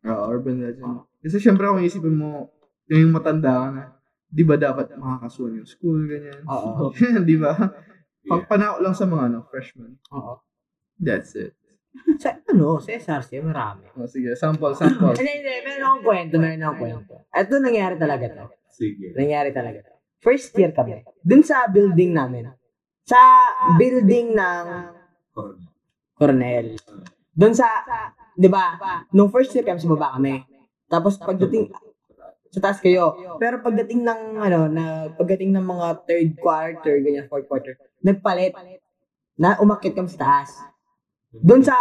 Oo, 0.07 0.23
urban 0.27 0.59
legend. 0.59 1.07
Kasi 1.23 1.39
syempre, 1.39 1.67
kung 1.71 1.79
isipin 1.79 2.19
mo, 2.19 2.51
yung 2.91 3.15
matanda 3.15 3.51
ka 3.63 3.67
na, 3.71 3.83
di 4.27 4.43
ba 4.43 4.59
dapat 4.59 4.91
makakasuhan 4.95 5.63
yung 5.63 5.69
school, 5.69 6.03
ganyan. 6.03 6.43
Oo. 6.43 6.91
di 7.29 7.35
ba? 7.39 7.55
Pagpanao 8.27 8.83
lang 8.83 8.91
sa 8.91 9.07
mga 9.07 9.31
ano, 9.31 9.47
freshmen. 9.47 9.95
Oo. 10.11 10.43
That's 10.99 11.31
it. 11.39 11.55
Sa 12.19 12.35
ano, 12.43 12.77
sa 12.83 12.91
SRC, 12.91 13.39
marami. 13.39 13.87
O, 13.95 14.05
sige, 14.05 14.35
sample, 14.35 14.75
sample. 14.75 15.15
Hindi, 15.15 15.31
hindi. 15.41 15.53
Meron 15.63 15.83
akong 15.87 16.03
kwento, 16.03 16.33
meron 16.37 16.61
akong 16.61 16.79
kwento. 16.83 17.13
Ito 17.31 17.53
nangyari 17.63 17.95
talaga 17.95 18.25
to. 18.27 18.45
Sige. 18.69 19.15
Nangyari 19.15 19.49
talaga 19.55 19.79
to. 19.81 19.93
First 20.19 20.51
year 20.59 20.75
kami. 20.75 21.01
Dun 21.23 21.41
sa 21.41 21.65
building 21.71 22.11
namin. 22.13 22.51
Sa 23.07 23.17
building 23.79 24.35
ng. 24.35 24.65
Cornell. 26.17 26.75
Dun 27.37 27.53
sa, 27.53 27.69
di 28.33 28.49
ba, 28.49 28.75
nung 29.13 29.29
first 29.29 29.53
year 29.53 29.63
kami 29.63 29.77
sa 29.77 30.17
kami. 30.17 30.41
Tapos 30.89 31.21
pagdating, 31.21 31.69
sa 32.49 32.59
taas 32.59 32.81
kayo. 32.81 33.37
Pero 33.37 33.61
pagdating 33.61 34.01
ng, 34.01 34.21
ano, 34.41 34.59
na, 34.65 35.13
pagdating 35.13 35.53
ng 35.53 35.65
mga 35.65 35.87
third 36.09 36.29
quarter, 36.41 36.97
ganyan, 37.05 37.29
fourth 37.29 37.45
quarter, 37.45 37.77
nagpalit. 38.01 38.57
Na 39.37 39.61
umakit 39.61 39.93
kami 39.93 40.09
sa 40.09 40.25
taas. 40.25 40.57
Doon 41.29 41.61
sa 41.61 41.77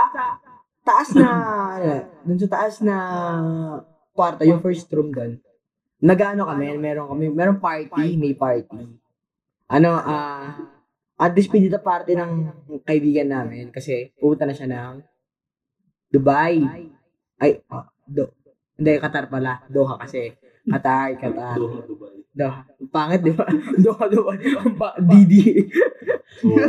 taas 0.84 1.08
na, 1.16 1.28
ano, 1.80 1.94
doon 2.28 2.40
sa 2.44 2.48
taas 2.52 2.74
na 2.84 2.96
kwarto, 4.12 4.44
yung 4.44 4.60
first 4.60 4.92
room 4.92 5.10
doon. 5.10 5.40
Nagano 6.04 6.44
kami, 6.44 6.76
meron 6.76 7.08
kami, 7.08 7.32
meron 7.32 7.56
party, 7.56 8.20
may 8.20 8.36
party. 8.36 9.00
Ano, 9.72 9.96
ah, 9.96 10.75
at 11.16 11.32
this 11.32 11.48
despedida 11.48 11.80
party 11.80 12.12
ng 12.12 12.32
kaibigan 12.84 13.32
namin 13.32 13.72
kasi 13.72 14.12
pupunta 14.20 14.44
na 14.44 14.52
siya 14.52 14.68
ng 14.68 15.00
Dubai. 16.12 16.60
Ay, 17.36 17.60
ah, 17.68 17.84
do, 18.06 18.32
hindi, 18.76 18.92
Qatar 19.00 19.32
pala. 19.32 19.64
Doha 19.68 19.96
kasi. 20.00 20.32
Qatar, 20.68 21.16
Qatar. 21.16 21.56
Doha, 21.56 21.80
Dubai. 21.88 22.16
Doha. 22.36 22.60
Pangit, 22.92 23.20
di 23.24 23.32
ba? 23.32 23.48
Doha, 23.84 24.04
Dubai. 24.08 24.38
Ang 24.44 24.76
pa, 24.76 24.92
Didi. 25.00 25.64
Oh. 26.44 26.56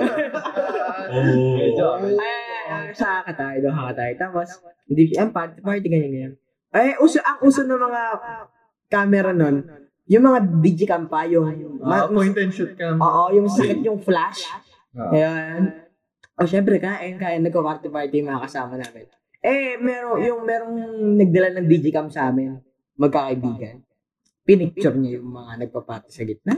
Ay, 2.68 2.92
sa 2.96 3.24
Qatar, 3.28 3.60
Doha, 3.60 3.92
Qatar. 3.92 4.16
Tapos, 4.16 4.64
hindi, 4.88 5.12
ang 5.20 5.36
party, 5.36 5.60
party, 5.60 5.88
ganyan, 5.92 6.12
ganyan. 6.12 6.34
Ay, 6.72 6.96
uso, 7.04 7.20
ang 7.24 7.40
uso 7.44 7.64
ng 7.64 7.80
mga 7.80 8.04
camera 8.88 9.32
nun, 9.36 9.68
yung 10.08 10.24
mga 10.24 10.40
digicam 10.64 11.04
pa, 11.06 11.28
yung, 11.28 11.80
Ah, 11.84 12.08
point 12.08 12.36
and 12.40 12.52
shoot 12.52 12.74
cam. 12.80 12.96
oo, 12.98 13.24
yung 13.36 13.48
sakit 13.52 13.84
yung 13.84 14.00
flash. 14.00 14.48
Ah. 14.96 15.12
Ayan. 15.12 15.84
O, 16.40 16.48
syempre, 16.48 16.80
kain, 16.80 17.20
kain, 17.20 17.44
nagka-party-party 17.44 18.24
yung 18.24 18.30
mga 18.32 18.44
kasama 18.48 18.80
namin. 18.80 19.06
Eh, 19.44 19.76
meron, 19.78 20.18
yung 20.24 20.42
merong 20.48 20.76
nagdala 21.18 21.50
ng 21.60 21.68
digicam 21.68 22.08
sa 22.10 22.32
amin, 22.32 22.58
magkakaibigan. 22.96 23.84
Pinicture 24.48 24.96
niya 24.96 25.20
yung 25.20 25.30
mga 25.30 25.68
nagpa-party 25.68 26.10
sa 26.10 26.24
gitna. 26.24 26.56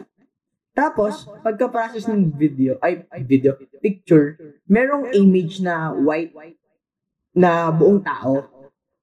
Tapos, 0.71 1.27
pagka-process 1.43 2.07
ng 2.07 2.31
video, 2.31 2.79
ay, 2.79 3.03
ay, 3.11 3.21
video, 3.25 3.57
picture, 3.83 4.37
merong 4.69 5.11
image 5.11 5.59
na 5.59 5.91
white, 5.91 6.31
na 7.35 7.67
buong 7.73 7.99
tao. 7.99 8.45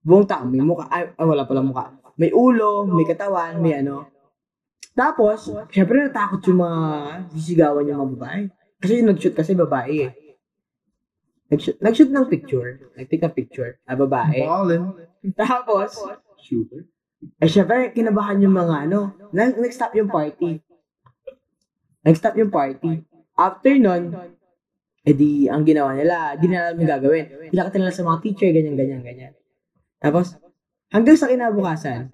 Buong 0.00 0.24
tao, 0.24 0.46
may 0.46 0.62
mukha, 0.62 0.86
ay, 0.88 1.12
ay 1.12 1.24
wala 1.26 1.44
pala 1.44 1.60
mukha. 1.60 1.92
May 2.16 2.32
ulo, 2.32 2.88
may 2.88 3.04
katawan, 3.04 3.60
may 3.60 3.76
ano. 3.82 4.08
Tapos, 4.96 5.52
syempre 5.68 6.08
natakot 6.08 6.40
yung 6.48 6.64
mga 6.64 6.80
sisigawan 7.36 7.84
yung 7.84 8.00
mga 8.00 8.10
babae. 8.16 8.42
Kasi 8.80 8.92
yung 9.04 9.12
nag-shoot 9.12 9.36
kasi 9.36 9.52
babae 9.52 10.08
eh. 10.08 10.12
Nag-shoot, 11.52 11.76
nag-shoot 11.78 12.10
ng 12.10 12.26
picture. 12.32 12.90
Nag-take 12.96 13.22
ng 13.28 13.36
picture. 13.36 13.70
Ah, 13.84 13.94
babae. 13.94 14.40
Ballin. 14.48 14.96
Tapos, 15.36 16.00
Shooter. 16.40 16.88
eh 17.36 17.48
syempre, 17.48 17.92
kinabahan 17.92 18.40
yung 18.40 18.56
mga 18.56 18.88
ano. 18.88 19.12
Nag- 19.36 19.60
Nag-stop 19.60 19.92
yung 20.00 20.08
party. 20.08 20.64
Nag-stop 22.00 22.34
yung 22.40 22.48
party. 22.48 23.04
After 23.36 23.76
nun, 23.76 24.16
edi 25.04 25.46
ang 25.46 25.62
ginawa 25.62 25.92
nila, 25.92 26.34
di 26.40 26.48
na 26.48 26.72
alam 26.72 26.80
yung 26.80 26.88
gagawin. 26.88 27.52
Pinakita 27.52 27.76
nila 27.76 27.92
sa 27.92 28.02
mga 28.02 28.18
teacher, 28.24 28.48
ganyan, 28.50 28.74
ganyan, 28.74 29.02
ganyan. 29.04 29.32
Tapos, 30.00 30.40
hanggang 30.88 31.20
sa 31.20 31.28
kinabukasan, 31.28 32.10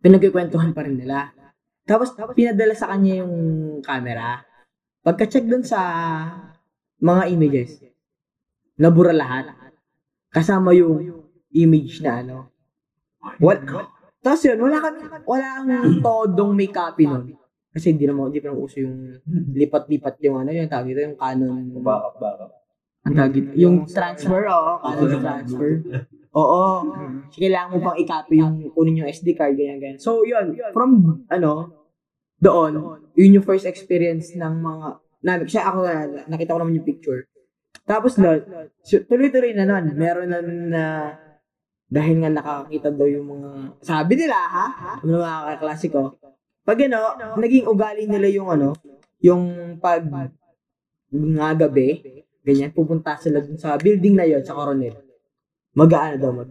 pinagkikwentuhan 0.00 0.72
pa 0.72 0.88
rin 0.88 0.98
nila. 0.98 1.30
Tapos, 1.82 2.14
pinadala 2.34 2.74
sa 2.78 2.90
kanya 2.94 3.26
yung 3.26 3.34
camera. 3.82 4.42
Pagka-check 5.02 5.46
dun 5.50 5.66
sa 5.66 5.80
mga 7.02 7.22
images, 7.34 7.82
nabura 8.78 9.10
lahat. 9.10 9.50
Kasama 10.30 10.70
yung 10.72 11.26
image 11.52 12.00
na 12.00 12.22
ano. 12.22 12.48
What? 13.42 13.66
Tapos 14.22 14.42
yun, 14.46 14.58
wala 14.62 14.78
kami, 14.78 14.98
wala 15.26 15.46
ang 15.66 15.98
todong 15.98 16.54
may 16.54 16.70
copy 16.70 17.10
nun. 17.10 17.34
Kasi 17.74 17.90
hindi 17.90 18.06
naman, 18.06 18.30
hindi 18.30 18.38
pa 18.38 18.54
uso 18.54 18.78
yung 18.78 19.18
lipat-lipat 19.50 20.22
yung 20.22 20.44
ano, 20.44 20.50
yung 20.54 20.70
tawag 20.70 20.94
yung 20.94 21.18
canon. 21.18 21.74
Backup, 21.82 22.14
backup. 22.22 22.52
Ang 23.02 23.14
tawag 23.18 23.34
yung 23.58 23.76
transfer, 23.90 24.42
oo, 24.46 24.72
canon 24.78 25.10
transfer. 25.18 25.70
Oo. 26.32 26.64
So, 27.28 27.36
kailangan 27.36 27.68
mo 27.76 27.78
pang 27.84 27.98
i-copy 28.00 28.40
yung, 28.40 28.72
kunin 28.72 29.04
yung 29.04 29.10
SD 29.12 29.36
card, 29.36 29.52
ganyan, 29.52 29.78
ganyan. 29.80 30.00
So, 30.00 30.24
yun, 30.24 30.56
from, 30.72 31.24
ano, 31.28 31.68
doon, 32.40 32.72
yun 33.14 33.36
yung 33.38 33.46
first 33.46 33.68
experience 33.68 34.32
ng 34.34 34.54
mga, 34.64 34.86
namin, 35.22 35.44
kasi 35.44 35.60
ako, 35.60 35.78
na- 35.84 36.26
nakita 36.26 36.56
ko 36.56 36.60
naman 36.64 36.80
yung 36.80 36.88
picture. 36.88 37.28
Tapos 37.84 38.16
so, 38.16 38.96
tuloy-tuloy 39.06 39.52
na 39.52 39.68
nun, 39.68 39.92
meron 39.92 40.28
na, 40.30 40.38
na 40.42 40.84
dahil 41.92 42.24
nga 42.24 42.32
nakakita 42.32 42.88
daw 42.88 43.04
yung 43.04 43.28
mga, 43.28 43.50
sabi 43.84 44.12
nila 44.16 44.38
ha, 44.38 44.66
yung 45.04 45.20
mga 45.20 45.32
kaklase 45.54 45.86
ko, 45.92 46.16
pag 46.64 46.78
ano, 46.88 47.00
naging 47.36 47.68
ugali 47.68 48.08
nila 48.08 48.28
yung 48.32 48.48
ano, 48.48 48.72
yung 49.20 49.76
pag 49.76 50.06
nga 51.12 51.50
gabi, 51.52 52.00
ganyan, 52.40 52.72
pupunta 52.72 53.20
sila 53.20 53.44
dun 53.44 53.60
sa 53.60 53.76
building 53.76 54.16
na 54.16 54.24
yon 54.24 54.40
sa 54.40 54.56
Coronel. 54.56 55.11
Mag-aano 55.72 56.16
daw 56.20 56.32
mag 56.32 56.50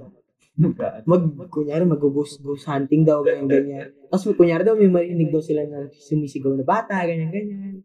mag, 1.07 1.23
kunyari, 1.49 1.87
mag-ghost 1.87 2.43
ghost 2.43 2.67
hunting 2.67 3.07
daw, 3.07 3.23
ganyan, 3.23 3.47
ganyan. 3.47 3.87
Tapos, 4.11 4.35
kunyari 4.35 4.61
daw, 4.67 4.75
may 4.75 4.91
marinig 4.91 5.31
daw 5.31 5.39
sila 5.41 5.63
na 5.65 5.87
sumisigaw 5.89 6.53
na 6.53 6.65
bata, 6.67 7.01
ganyan, 7.07 7.31
ganyan. 7.31 7.81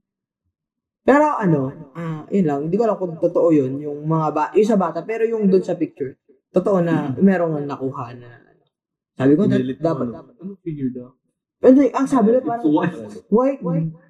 Pero 1.06 1.38
ano, 1.38 1.70
ah, 1.94 2.26
yun 2.34 2.44
lang, 2.50 2.60
hindi 2.66 2.74
ko 2.74 2.82
alam 2.82 2.98
kung 2.98 3.14
totoo 3.22 3.54
yun, 3.54 3.78
yung 3.78 4.02
mga 4.10 4.28
ba, 4.34 4.44
yung 4.58 4.66
sa 4.66 4.74
bata, 4.74 5.06
pero 5.06 5.22
yung 5.22 5.46
doon 5.46 5.62
sa 5.62 5.78
picture, 5.78 6.18
totoo 6.50 6.82
na 6.82 7.14
merong 7.14 7.62
nakuha 7.62 8.18
na, 8.18 8.42
sabi 9.14 9.38
ko, 9.38 9.46
da- 9.46 9.54
Pinilit 9.54 9.78
mo, 9.78 9.86
dapat, 9.86 10.06
ano? 10.18 10.52
Figure 10.66 10.90
daw? 10.90 11.08
hindi, 11.56 11.88
ang 11.94 12.06
sabi 12.10 12.34
nila 12.34 12.42
parang, 12.42 12.66
white. 12.66 13.62
white, 13.62 13.62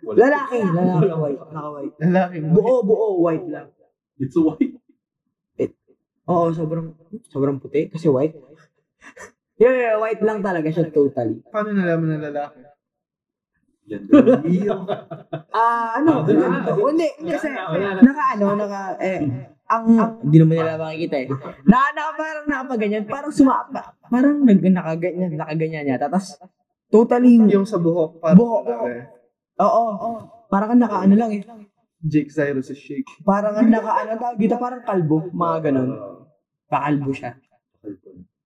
lalaki, 0.02 0.58
lalaki, 0.64 1.08
white, 1.12 1.40
naka-white. 1.52 1.94
Lalaki. 2.00 2.36
Buo, 2.48 2.74
buo, 2.82 3.06
white 3.22 3.46
lang. 3.46 3.68
It's 4.16 4.34
white. 4.34 4.80
Oo, 6.26 6.50
sobrang, 6.50 6.90
sobrang 7.26 7.56
puti, 7.56 7.86
kasi 7.86 8.10
white. 8.10 8.34
yeah, 9.62 9.70
yeah, 9.72 9.94
white 9.96 10.18
lang 10.20 10.42
talaga 10.42 10.66
siya 10.66 10.90
totally. 10.90 11.38
Paano 11.46 11.70
nalaman 11.70 12.18
na 12.18 12.30
lalaki? 12.30 12.58
Yan. 13.86 14.02
Ah, 15.56 15.96
ano? 15.96 16.20
Ah, 16.20 16.60
Ah, 16.60 16.76
hindi, 16.76 17.08
kasi, 17.24 17.48
wala 17.48 17.96
na. 17.96 18.00
naka, 18.04 18.24
ano, 18.36 18.46
naka, 18.58 18.80
eh, 19.00 19.24
ang, 19.64 19.84
hindi 20.20 20.36
naman 20.36 20.54
nila 20.60 20.76
makikita 20.76 21.16
eh. 21.16 21.28
Na, 21.64 21.88
na, 21.96 22.12
parang 22.12 22.44
nakapaganyan, 22.44 23.08
parang 23.08 23.32
sumapa, 23.32 23.96
parang 24.04 24.44
nag, 24.44 24.60
nakaganyan, 24.60 25.32
nakaganyan 25.32 25.88
yata. 25.88 26.12
Tapos, 26.12 26.36
totally, 26.92 27.40
Yung 27.48 27.64
sa 27.64 27.80
buhok. 27.80 28.20
Parang 28.20 28.36
Buhok, 28.36 28.62
lalaki. 28.68 29.00
oo, 29.56 29.84
parang 30.46 30.68
kang 30.68 30.82
naka, 30.84 30.96
ano 31.08 31.14
lang 31.16 31.30
eh. 31.32 31.42
Jake 32.06 32.30
Cyrus 32.30 32.70
is 32.70 32.78
shake. 32.78 33.10
Parang 33.26 33.58
kang 33.58 33.70
naka, 33.70 34.06
ano 34.06 34.14
tawag 34.14 34.38
dito, 34.38 34.54
parang 34.56 34.82
kalbo, 34.86 35.26
mga 35.34 35.70
ganun. 35.70 35.90
Pakalbo 36.70 37.10
siya. 37.10 37.34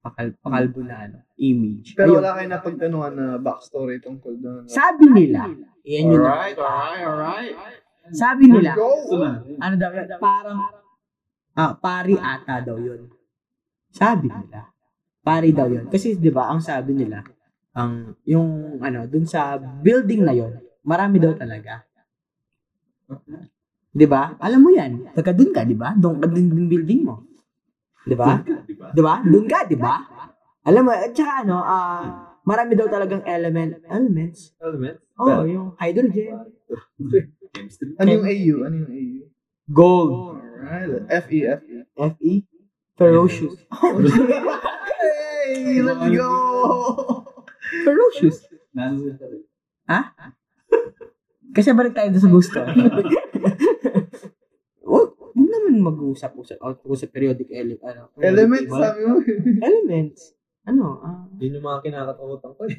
Pakal, 0.00 0.32
pakalbo 0.40 0.80
na, 0.80 0.96
ano, 1.04 1.18
image. 1.36 1.92
Pero 1.92 2.16
Ayun. 2.16 2.18
wala 2.24 2.30
kayo 2.40 2.48
napagtanungan 2.48 3.12
na 3.12 3.26
backstory 3.36 4.00
tungkol 4.00 4.32
doon. 4.40 4.64
Sabi 4.64 5.12
nila, 5.12 5.44
yan 5.84 6.08
yun. 6.08 6.24
Alright, 6.24 6.56
alright, 6.56 7.04
alright. 7.04 7.54
Sabi 8.10 8.48
nila, 8.48 8.72
Go! 8.72 8.88
ano 9.60 9.74
daw, 9.76 9.90
yun, 9.92 10.08
parang, 10.16 10.58
ah, 11.52 11.72
pari 11.76 12.16
ata 12.16 12.64
daw 12.64 12.80
yun. 12.80 13.12
Sabi 13.92 14.32
nila, 14.32 14.72
pari 15.20 15.52
daw 15.52 15.68
yun. 15.68 15.84
Kasi, 15.92 16.16
di 16.16 16.32
ba, 16.32 16.48
ang 16.48 16.64
sabi 16.64 16.96
nila, 16.96 17.20
ang, 17.76 18.16
yung, 18.24 18.80
ano, 18.80 19.04
dun 19.04 19.28
sa 19.28 19.60
building 19.60 20.24
na 20.24 20.32
yun, 20.32 20.56
marami 20.80 21.20
daw 21.20 21.36
talaga. 21.36 21.84
Di 23.90 24.06
ba? 24.06 24.38
Alam 24.38 24.60
mo 24.62 24.70
yan. 24.70 25.10
Taga 25.10 25.34
dun 25.34 25.50
ka, 25.50 25.66
di 25.66 25.74
ba? 25.74 25.94
Doon 25.98 26.22
ka 26.22 26.30
din 26.30 26.46
din 26.46 26.70
building 26.70 27.00
mo. 27.02 27.26
Di 28.06 28.14
ba? 28.14 28.38
Diba? 28.46 28.88
Di 28.94 29.02
ba? 29.02 29.14
Doon 29.26 29.46
ka, 29.50 29.66
di 29.66 29.76
ba? 29.76 29.94
Alam 30.62 30.82
mo, 30.86 30.90
at 30.94 31.10
saka 31.10 31.42
ano, 31.42 31.58
ah, 31.58 32.38
marami 32.46 32.78
daw 32.78 32.86
talagang 32.86 33.26
element, 33.26 33.82
elements. 33.90 34.54
Element? 34.62 34.96
Oh, 35.18 35.42
yung 35.42 35.74
hydrogen. 35.76 36.54
Ano 37.98 38.08
yung 38.08 38.24
AU? 38.24 38.54
Ano 38.62 38.74
yung 38.78 38.92
AU? 38.94 39.20
Gold. 39.70 40.10
Alright. 40.60 41.10
FE, 41.26 41.40
FE. 41.58 41.76
Fe. 41.98 42.32
Ferocious. 42.94 43.56
Hey, 45.50 45.80
let's 45.80 46.04
go! 46.12 46.30
Ferocious. 47.82 48.44
Rin. 48.76 49.00
Kasi 51.50 51.74
balik 51.74 51.96
tayo 51.96 52.12
doon 52.12 52.22
sa 52.22 52.30
gusto. 52.30 52.58
Huwag 55.30 55.48
naman 55.48 55.74
mag-usap-usap 55.80 56.58
o 56.60 56.94
sa 56.94 57.06
periodic 57.06 57.48
ele- 57.48 57.80
ano, 57.80 58.10
periodic 58.12 58.30
Elements, 58.34 58.66
table. 58.66 58.82
sabi 58.82 59.00
mo. 59.02 59.14
Elements. 59.68 60.20
Ano? 60.60 60.84
ah, 61.00 61.24
Yun 61.40 61.56
yung 61.56 61.64
mga 61.64 61.80
kinakatakutan 61.82 62.52
ko. 62.52 62.60
eh. 62.64 62.76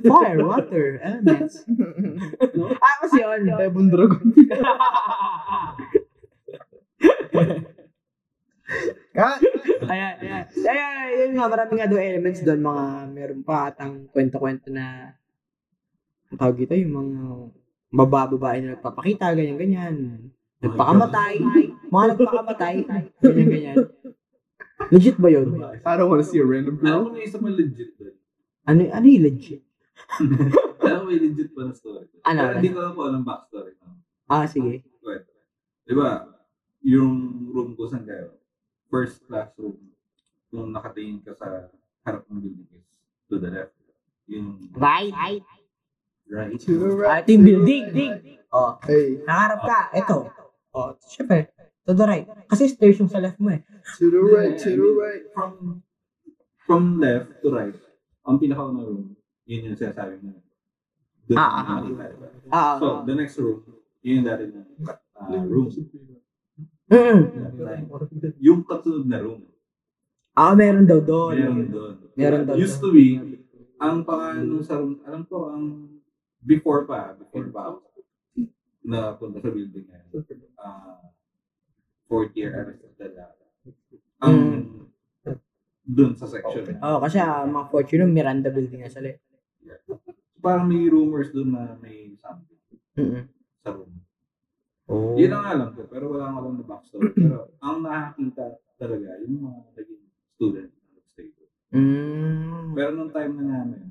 fire, 0.00 0.40
water, 0.40 0.86
elements. 0.98 1.54
ah, 2.84 2.96
kasi 3.00 3.20
yun. 3.20 3.42
Ebon 3.52 3.88
Dragon. 3.88 4.20
Kat! 9.10 9.40
Ayan, 9.88 10.14
ayan. 10.20 10.44
Ayan, 10.44 10.92
yun 11.16 11.32
nga, 11.34 11.46
marami 11.48 11.72
nga 11.74 11.88
doon 11.88 12.04
elements 12.04 12.44
doon. 12.44 12.60
Mga, 12.60 12.84
meron 13.10 13.40
pa 13.42 13.72
atang 13.72 14.06
kwento-kwento 14.08 14.68
na, 14.68 15.16
ang 16.28 16.36
tawag 16.36 16.60
ito, 16.60 16.76
yung 16.76 16.94
mga 16.94 17.16
babababae 17.88 18.58
na 18.60 18.76
nagpapakita, 18.76 19.32
ganyan-ganyan. 19.32 20.28
Nagpakamatay, 20.58 21.34
mga 21.86 22.04
nagpakamatay, 22.10 22.74
ganyan-ganyan. 23.22 23.76
Legit 24.90 25.14
ba 25.14 25.28
yun? 25.28 25.54
I 25.60 25.94
don't 25.94 26.10
wanna 26.10 26.22
see 26.22 26.38
a 26.38 26.46
random 26.46 26.78
Alam 26.78 26.82
girl. 26.82 27.02
mo 27.04 27.10
na 27.14 27.22
isa 27.22 27.38
mo 27.38 27.46
legit 27.48 27.94
doon. 27.94 28.14
Ano, 28.64 28.80
ano 28.90 29.06
yung 29.06 29.24
legit? 29.24 29.62
Alam 30.82 30.98
mo 30.98 31.04
may 31.06 31.18
legit 31.18 31.50
pa 31.52 31.62
na 31.62 31.72
story. 31.72 32.10
Ano? 32.24 32.40
Pero 32.40 32.54
hindi 32.58 32.70
ko 32.70 32.78
alam 32.80 32.92
kung 32.92 33.06
anong 33.06 33.26
backstory. 33.26 33.72
Ah, 34.26 34.44
sige. 34.44 34.82
Kwento. 34.98 35.30
Di 35.82 35.94
ba, 35.94 36.26
yung 36.80 37.10
room 37.48 37.72
ko 37.74 37.86
saan 37.86 38.02
kayo, 38.02 38.34
first 38.86 39.22
classroom, 39.24 39.78
kung 40.48 40.70
nakatingin 40.70 41.22
ka 41.22 41.32
sa 41.32 41.70
harap 42.02 42.26
ng 42.26 42.38
building 42.40 42.66
is 42.72 42.86
to 43.26 43.38
the 43.38 43.48
left. 43.48 43.74
Yung 44.26 44.58
Right. 44.74 45.14
right. 45.14 45.44
To 46.60 46.72
the 46.72 46.88
Ah, 46.98 47.22
right. 47.22 47.24
yung 47.26 47.42
building. 47.42 47.84
Oh, 48.48 48.74
Hey, 48.82 49.22
nakaharap 49.22 49.60
ka. 49.62 49.80
Ito. 49.94 50.16
Oh, 50.76 50.92
syempre. 51.08 51.48
To 51.88 51.96
the 51.96 52.04
right. 52.04 52.26
Kasi 52.48 52.68
stairs 52.68 53.00
yung 53.00 53.08
sa 53.08 53.16
left 53.20 53.40
mo 53.40 53.48
eh. 53.48 53.64
to 53.96 54.12
the 54.12 54.20
right, 54.20 54.54
to 54.60 54.68
the 54.68 54.90
right. 54.92 55.24
From 55.32 55.80
from 56.68 57.00
left 57.00 57.40
to 57.40 57.48
right, 57.48 57.72
ang 58.28 58.36
pinakauna 58.36 58.84
room, 58.84 59.16
yun 59.48 59.72
yung 59.72 59.78
sinasabi 59.80 60.20
mo. 60.20 60.36
Doon 61.24 61.36
Ah, 61.40 61.48
ah, 61.48 61.80
nakikita, 61.80 62.04
diba? 62.12 62.28
Ah, 62.52 62.76
So, 62.76 63.08
the 63.08 63.14
next 63.16 63.40
room, 63.40 63.64
yun 64.04 64.20
yung 64.20 64.28
dati 64.28 64.44
na 64.52 64.60
uh, 65.16 65.44
room. 65.48 65.72
mm 66.92 67.20
Yung 68.40 68.60
kasunod 68.68 69.08
na 69.08 69.18
room. 69.24 69.48
Ah, 70.36 70.52
meron 70.52 70.84
daw 70.84 71.00
doon. 71.00 71.32
Meron 71.40 71.68
doon. 71.72 71.94
Meron 72.12 72.42
doon. 72.44 72.56
Used 72.60 72.84
to 72.84 72.92
be, 72.92 73.16
ang 73.80 74.04
pangalan 74.04 74.44
nung 74.44 74.60
sa 74.60 74.76
room, 74.76 75.00
alam 75.08 75.24
ko, 75.24 75.48
ang 75.48 75.88
before 76.44 76.84
pa, 76.84 77.16
before 77.16 77.48
pa 77.48 77.72
ako 77.72 77.87
na 78.88 79.12
punta 79.20 79.44
sa 79.44 79.52
building 79.52 79.84
na 79.84 80.00
yun. 80.00 80.24
Uh, 80.56 81.12
fourth 82.08 82.32
year 82.32 82.56
Aristotle. 82.56 83.36
Ang 84.24 84.36
doon 85.88 86.12
sa 86.16 86.28
section. 86.28 86.64
na. 86.68 86.80
Oh, 86.84 87.00
kasi 87.00 87.16
ah, 87.20 87.44
mga 87.48 87.68
fortune 87.72 88.04
yung 88.04 88.16
Miranda 88.16 88.52
building 88.52 88.84
na 88.84 88.92
sa 88.92 89.00
left. 89.00 89.24
Parang 90.40 90.68
may 90.68 90.84
rumors 90.88 91.32
doon 91.32 91.52
na 91.52 91.76
may 91.80 92.12
something 92.20 92.60
Mm-mm. 92.96 93.24
sa 93.64 93.72
room. 93.72 93.92
Oh. 94.88 95.16
Yun 95.16 95.32
ang 95.32 95.46
alam 95.48 95.68
ko, 95.76 95.84
pero 95.88 96.12
wala 96.12 96.28
akong 96.28 96.38
alam 96.44 96.54
na 96.60 96.64
backstory. 96.64 97.12
Pero 97.16 97.52
ang 97.60 97.84
nakakita 97.84 98.56
talaga, 98.80 99.20
yung 99.20 99.44
mga 99.44 99.60
naging 99.76 100.04
student 100.32 100.70
na 100.72 100.86
nag-stay 100.96 101.28
doon. 101.36 101.52
Mm. 101.76 102.68
Pero 102.72 102.90
nung 102.96 103.12
time 103.12 103.32
na 103.36 103.44
namin, 103.44 103.82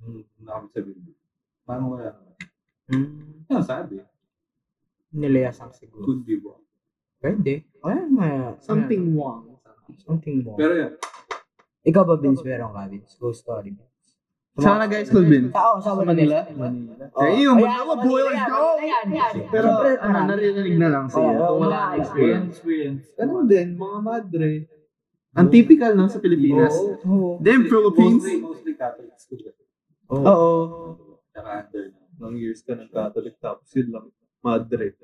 nung 0.00 0.24
nakapit 0.40 0.70
sa 0.72 0.80
building, 0.80 1.18
parang 1.68 1.88
wala 1.92 2.16
naman. 2.16 2.36
Mm. 2.88 3.44
Yan 3.52 3.64
sabi, 3.64 4.00
Nilayasang 5.12 5.72
siguro. 5.72 6.04
could 6.04 6.22
be 6.24 6.36
wrong. 6.36 6.60
Pwede. 7.18 7.64
Wala 7.80 8.04
may 8.06 8.54
Something 8.60 9.16
wrong. 9.16 9.58
Something 10.04 10.44
more. 10.44 10.58
Pero 10.60 10.72
yan, 10.76 10.92
Ikaw 11.88 12.02
ba, 12.04 12.14
Vince? 12.20 12.44
Meron 12.44 12.76
ka, 12.76 12.84
Vince? 12.92 13.16
Ghost 13.16 13.40
story. 13.40 13.72
Saan 14.58 14.76
ka 14.76 14.84
na 14.84 14.86
guys, 14.90 15.08
Colvin? 15.08 15.48
Sa, 15.54 15.60
oh, 15.72 15.78
sa 15.80 15.94
Manila. 15.96 16.44
Manila. 16.52 17.08
Oh. 17.14 17.24
Eh, 17.24 17.46
yung 17.46 17.56
Manila, 17.62 17.94
boy, 17.96 18.20
let's 18.26 18.44
go! 18.50 18.76
Pero, 19.48 19.68
ano, 20.02 20.18
naririnig 20.28 20.76
na 20.76 20.88
lang 20.92 21.06
siya. 21.08 21.30
Kung 21.38 21.62
wala 21.62 21.96
experience. 21.96 22.58
experience. 22.58 23.04
Ganun 23.16 23.46
din. 23.48 23.78
Mga 23.78 23.98
madre. 24.02 24.50
Ang 25.38 25.48
typical, 25.48 25.94
no, 25.94 26.10
sa 26.10 26.18
Pilipinas. 26.18 26.74
Oo. 27.06 27.38
Them 27.38 27.70
Philippines. 27.70 28.26
Mostly, 28.26 28.42
mostly 28.42 28.72
Catholic 28.74 29.14
school. 29.16 29.40
Oo. 30.10 30.24
Oo. 30.26 30.52
Tsaka 31.32 31.48
under. 31.64 31.84
Nang 32.18 32.34
years 32.34 32.66
ka 32.66 32.74
ng 32.74 32.90
Catholic 32.90 33.38
tapos 33.38 33.70
yun 33.78 33.94
lang. 33.94 34.10
Madre. 34.42 34.94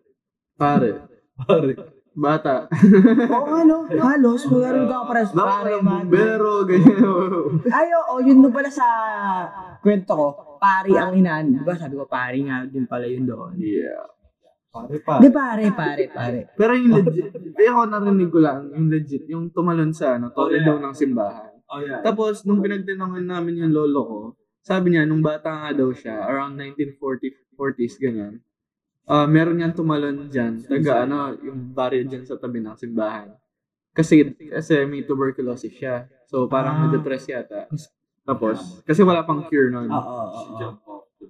Pare. 0.54 0.90
Pare. 1.34 1.72
Bata. 2.14 2.70
Oo 3.34 3.46
nga, 3.50 3.60
no? 3.66 3.90
Halos, 3.90 4.46
meron 4.46 4.86
ka 4.86 5.02
pares. 5.02 5.34
Pare, 5.34 5.82
man. 5.82 6.06
Bumbero, 6.06 6.62
ganyan. 6.62 7.58
Ay, 7.66 7.90
oo, 7.90 8.22
yun 8.22 8.38
doon 8.38 8.54
pala 8.54 8.70
sa 8.70 8.86
kwento 9.82 10.14
ko. 10.14 10.26
Pari 10.62 10.94
ang 10.94 11.18
inaan. 11.18 11.58
Di 11.58 11.66
ba 11.66 11.74
sabi 11.74 11.98
ko, 11.98 12.06
pari 12.06 12.46
nga 12.46 12.62
din 12.70 12.86
pala 12.86 13.10
yun 13.10 13.26
doon. 13.26 13.58
yeah. 13.58 14.06
Pare 14.70 15.02
pa. 15.02 15.18
Di 15.18 15.26
pare, 15.30 15.74
pare, 15.74 16.04
pare. 16.06 16.38
Pero 16.54 16.78
yung 16.78 16.94
legit, 17.02 17.34
eh 17.34 17.66
ako 17.66 17.82
narinig 17.90 18.30
ko 18.30 18.38
lang, 18.38 18.70
yung 18.70 18.86
legit, 18.90 19.26
yung 19.26 19.50
tumalon 19.50 19.90
sa, 19.90 20.14
ano, 20.14 20.30
Oh, 20.30 20.46
tore 20.46 20.62
yeah. 20.62 20.66
daw 20.70 20.78
ng 20.78 20.94
simbahan. 20.94 21.50
Oh 21.66 21.82
yeah. 21.82 21.98
Tapos, 22.02 22.46
nung 22.46 22.62
pinagtinangan 22.62 23.26
namin 23.26 23.58
yung 23.58 23.74
lolo 23.74 24.00
ko, 24.06 24.20
sabi 24.62 24.94
niya, 24.94 25.02
nung 25.02 25.22
bata 25.22 25.50
nga 25.50 25.70
daw 25.74 25.90
siya, 25.90 26.26
around 26.26 26.54
1940, 26.58 27.58
40s, 27.58 27.98
ganyan, 27.98 28.38
ah 29.04 29.26
meron 29.26 29.56
niyang 29.56 29.72
tumalon 29.72 30.26
dyan, 30.26 30.60
taga 30.60 31.04
ano, 31.04 31.36
yung 31.38 31.70
barrio 31.70 32.02
dyan 32.02 32.24
sa 32.24 32.34
tabi 32.34 32.58
ng 32.58 32.72
simbahan. 32.74 33.28
Kasi, 33.90 34.26
kasi 34.44 34.82
may 34.84 35.02
tuberculosis 35.02 35.70
siya. 35.70 36.08
So, 36.26 36.46
parang 36.46 36.74
Ah. 36.74 36.80
na-depress 36.84 37.28
yata. 37.28 37.70
Tapos, 38.22 38.82
kasi 38.82 39.00
wala 39.00 39.22
pang 39.22 39.44
cure 39.44 39.70
nun. 39.70 39.86
Oo, 39.86 40.00
oo, 40.00 40.26
oo. 40.26 40.58
the- 40.58 40.76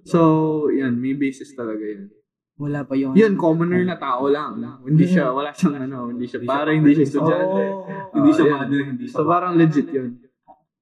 So, 0.03 0.19
yan, 0.67 0.95
may 0.95 1.13
basis 1.13 1.53
talaga 1.53 1.79
yun. 1.79 2.09
Wala 2.55 2.81
pa 2.81 2.95
yung... 2.95 3.13
Yun, 3.13 3.35
commoner 3.35 3.83
na 3.83 3.95
tao 3.95 4.27
lang. 4.27 4.57
Hindi 4.81 5.05
siya, 5.05 5.29
wala 5.29 5.51
siyang 5.51 5.75
ano, 5.83 6.09
hindi 6.09 6.23
siya 6.23 6.39
para, 6.41 6.71
hindi 6.71 6.91
siya 6.91 7.05
estudyante. 7.05 7.63
Oo. 7.69 7.85
Hindi 8.13 8.29
siya 8.31 8.43
Oh, 8.43 8.49
yan. 8.49 8.57
mother, 8.57 8.81
hindi 8.87 9.05
siya 9.05 9.15
So, 9.15 9.27
parang 9.27 9.53
legit 9.55 9.87
yun. 9.89 10.09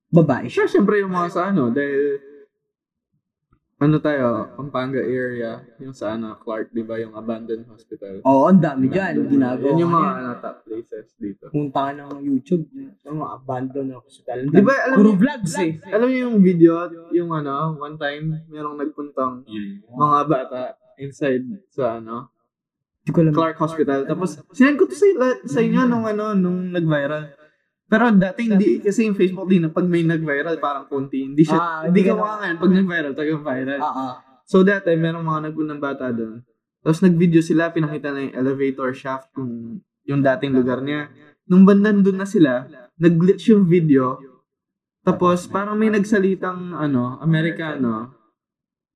Babae 0.08 0.46
siya. 0.46 0.64
Siya, 0.64 0.80
syempre, 0.80 1.02
yung 1.02 1.10
mga 1.10 1.30
sa 1.30 1.50
ano, 1.50 1.68
dahil, 1.68 2.22
ano 3.84 4.00
tayo, 4.00 4.48
Pampanga 4.56 5.04
area, 5.04 5.60
yung 5.78 5.92
sa 5.92 6.16
ano, 6.16 6.40
Clark, 6.40 6.72
di 6.72 6.82
ba, 6.82 6.96
yung 6.96 7.14
abandoned 7.14 7.68
hospital. 7.68 8.24
Oo, 8.24 8.48
ang 8.48 8.64
dami 8.64 8.88
dyan. 8.88 9.28
Ginagawa. 9.28 9.68
Yan 9.68 9.84
yung 9.84 9.94
mga 9.94 10.12
ano, 10.16 10.30
top 10.40 10.58
places 10.64 11.08
dito. 11.20 11.52
Punta 11.52 11.80
ka 11.88 11.92
ng 11.92 12.24
YouTube. 12.24 12.64
Yung 13.04 13.18
mga 13.20 13.32
abandoned 13.38 13.94
hospital. 14.00 14.38
Di 14.48 14.64
ba, 14.64 14.74
alam 14.88 14.98
Puro 14.98 15.12
niyo- 15.12 15.22
vlogs 15.22 15.54
eh. 15.60 15.72
Alam 15.92 16.08
niyo 16.08 16.20
yung 16.32 16.38
video, 16.40 16.74
yung 17.12 17.30
ano, 17.30 17.76
one 17.76 18.00
time, 18.00 18.48
merong 18.48 18.80
nagpuntang 18.80 19.44
mga 19.92 20.20
bata 20.26 20.62
inside 20.98 21.44
sa 21.68 22.00
ano. 22.00 22.32
Clark 23.04 23.60
Hospital. 23.60 24.08
Tapos, 24.08 24.40
sinend 24.56 24.80
ko 24.80 24.88
to 24.88 24.96
sa, 24.96 25.08
sa 25.44 25.60
inyo 25.60 25.84
nung 25.92 26.08
ano, 26.08 26.32
nung 26.32 26.72
nag-viral. 26.72 27.43
Pero 27.94 28.10
dati 28.10 28.50
hindi, 28.50 28.82
kasi 28.82 29.06
yung 29.06 29.14
Facebook 29.14 29.46
din, 29.46 29.70
pag 29.70 29.86
may 29.86 30.02
nag-viral, 30.02 30.58
parang 30.58 30.90
konti. 30.90 31.30
Hindi 31.30 31.46
siya, 31.46 31.62
Ah, 31.62 31.82
hindi 31.86 32.02
ka 32.02 32.18
mukha 32.18 32.42
ngayon, 32.42 32.58
pag 32.58 32.74
nag-viral, 32.74 33.14
taga-viral. 33.14 33.82
Ah, 33.86 33.94
ah. 33.94 34.14
So 34.50 34.66
dati, 34.66 34.90
merong 34.98 35.22
mga 35.22 35.42
nagpunang 35.54 35.78
bata 35.78 36.10
doon. 36.10 36.42
Tapos 36.82 37.06
nag-video 37.06 37.46
sila, 37.46 37.70
pinakita 37.70 38.10
na 38.10 38.26
yung 38.26 38.34
elevator 38.34 38.90
shaft 38.98 39.30
kung 39.38 39.78
yung 40.10 40.26
dating 40.26 40.58
lugar 40.58 40.82
niya. 40.82 41.14
Nung 41.46 41.70
bandan 41.70 42.02
doon 42.02 42.18
na 42.18 42.26
sila, 42.26 42.66
nag-glitch 42.98 43.54
yung 43.54 43.70
video. 43.70 44.18
Tapos 45.06 45.46
parang 45.46 45.78
may 45.78 45.94
nagsalitang 45.94 46.74
ano, 46.74 47.22
Amerikano. 47.22 48.10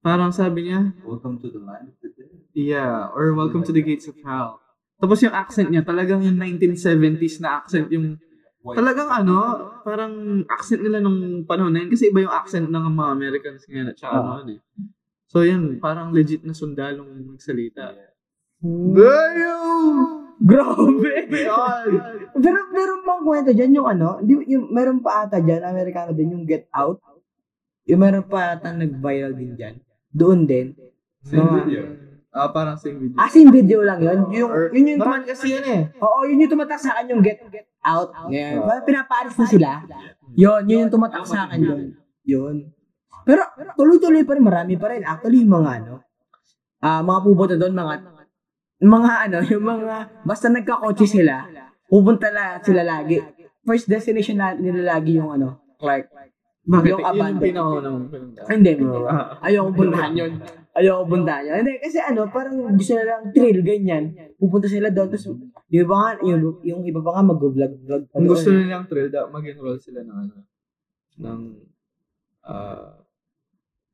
Parang 0.01 0.33
sabi 0.33 0.73
niya, 0.73 0.97
Welcome 1.05 1.37
to 1.37 1.53
the 1.53 1.61
land 1.61 1.93
of 1.93 1.97
the 2.01 2.09
dead. 2.17 2.33
yeah, 2.57 3.13
or 3.13 3.37
welcome 3.37 3.61
to 3.61 3.69
the 3.69 3.85
gates 3.85 4.09
of 4.09 4.17
hell. 4.25 4.57
Tapos 4.97 5.21
yung 5.21 5.37
accent 5.37 5.69
niya, 5.69 5.85
talagang 5.85 6.25
yung 6.25 6.41
1970s 6.41 7.45
na 7.45 7.61
accent, 7.61 7.93
yung 7.93 8.17
White. 8.67 8.77
talagang 8.83 9.09
ano, 9.09 9.37
parang 9.87 10.43
accent 10.51 10.83
nila 10.83 10.99
nung 10.99 11.47
panahon 11.47 11.71
na 11.71 11.79
yun. 11.79 11.89
Kasi 11.95 12.11
iba 12.11 12.19
yung 12.27 12.35
accent 12.35 12.67
ng 12.67 12.85
mga 12.91 13.09
Americans 13.15 13.63
ngayon 13.71 13.87
at 13.87 13.97
saka 13.97 14.17
noon 14.19 14.47
eh. 14.55 14.61
So 15.27 15.47
yun, 15.47 15.79
parang 15.79 16.11
legit 16.11 16.43
na 16.43 16.51
sundalong 16.51 17.35
nagsalita. 17.35 17.95
Hmm. 18.59 18.91
Damn! 18.91 20.27
Grabe! 20.37 21.13
Pero 22.43 22.59
meron 22.69 23.01
pang 23.01 23.21
kwento 23.25 23.51
dyan 23.55 23.73
yung 23.73 23.87
ano, 23.89 24.21
di, 24.21 24.37
yung, 24.51 24.69
meron 24.69 25.01
pa 25.01 25.25
ata 25.25 25.41
dyan, 25.41 25.65
Amerikano 25.65 26.13
din, 26.13 26.35
yung 26.35 26.45
Get 26.45 26.69
Out. 26.69 27.01
Yung 27.87 28.03
meron 28.03 28.27
pa 28.27 28.53
ata 28.53 28.69
nag-viral 28.69 29.33
din 29.33 29.57
dyan. 29.57 29.75
Doon 30.11 30.45
din. 30.45 30.75
Same 31.23 31.41
Mga- 31.41 31.55
video. 31.63 31.81
Ah, 32.37 32.53
parang 32.53 32.77
same 32.77 33.01
video. 33.01 33.17
As 33.17 33.33
in 33.33 33.49
video 33.49 33.81
lang 33.81 33.97
yun. 33.97 34.29
Yung, 34.29 34.49
Or, 34.53 34.69
yun 34.69 34.93
yung 34.93 35.01
marami 35.01 35.25
kasi 35.25 35.57
yan 35.57 35.65
eh. 35.65 35.81
Oo, 35.97 36.21
yun 36.29 36.45
yung 36.45 36.51
tumatak 36.53 36.77
sa 36.77 36.93
akin 36.93 37.17
yung 37.17 37.21
Get 37.25 37.41
Out. 37.81 38.13
Yeah. 38.29 38.61
Parang 38.61 38.85
pinapaalis 38.85 39.35
na 39.41 39.47
sila. 39.49 39.69
Yun, 40.37 40.61
yun 40.69 40.77
yung 40.85 40.93
tumatak 40.93 41.25
sa 41.25 41.49
akin 41.49 41.59
yun. 41.65 41.81
Yun. 42.27 42.55
Pero 43.25 43.41
tuloy-tuloy 43.73 44.21
pa 44.21 44.37
rin, 44.37 44.43
marami 44.45 44.73
pa 44.77 44.87
rin. 44.93 45.01
Actually, 45.01 45.41
yung 45.41 45.57
mga 45.57 45.71
ano, 45.83 45.93
ah 46.77 47.01
mga 47.01 47.19
pupunta 47.25 47.55
doon, 47.57 47.73
mga, 47.73 47.93
mga 48.85 49.11
ano, 49.27 49.37
yung 49.57 49.65
mga, 49.65 49.95
basta 50.21 50.45
nagkakotse 50.47 51.09
sila, 51.09 51.43
pupunta 51.89 52.29
na 52.29 52.61
sila 52.61 52.85
lagi. 52.85 53.17
First 53.65 53.89
destination 53.89 54.37
na, 54.37 54.53
nila 54.53 54.95
lagi 54.95 55.17
yung 55.17 55.33
ano, 55.33 55.59
Clark. 55.81 56.07
Bakit? 56.67 56.83
Yung 56.83 56.83
Yun 56.83 56.99
yung 56.99 57.07
abandoned. 57.07 57.43
pinakauna 57.47 57.87
mong 57.87 58.07
pinunta. 58.11 58.39
Hindi 58.51 58.71
mo. 58.83 59.07
Ayoko 59.39 59.69
puntahan 59.71 60.11
yun. 60.19 60.31
Ayoko 60.77 61.03
puntahan 61.09 61.41
yun. 61.41 61.55
Hindi, 61.65 61.73
kasi 61.81 61.97
ano, 61.97 62.29
parang 62.29 62.53
gusto 62.53 62.93
na 62.93 63.03
lang 63.03 63.21
thrill, 63.33 63.65
ganyan. 63.65 64.13
Pupunta 64.37 64.69
sila 64.69 64.93
doon, 64.93 65.09
tapos, 65.09 65.25
yung 65.73 65.83
iba 65.83 65.95
nga, 65.97 66.09
yung, 66.21 66.61
yung 66.61 66.81
iba 66.85 67.01
pa 67.01 67.17
nga 67.17 67.23
mag-vlog-vlog 67.25 68.03
pa 68.05 68.13
Kung 68.13 68.25
doon. 68.29 68.33
gusto 68.37 68.49
nilang 68.53 68.85
thrill, 68.85 69.09
da, 69.09 69.25
mag-enroll 69.25 69.81
sila 69.81 70.05
ng 70.05 70.17
ano, 70.21 70.35
ng 71.17 71.41
ah, 72.45 72.93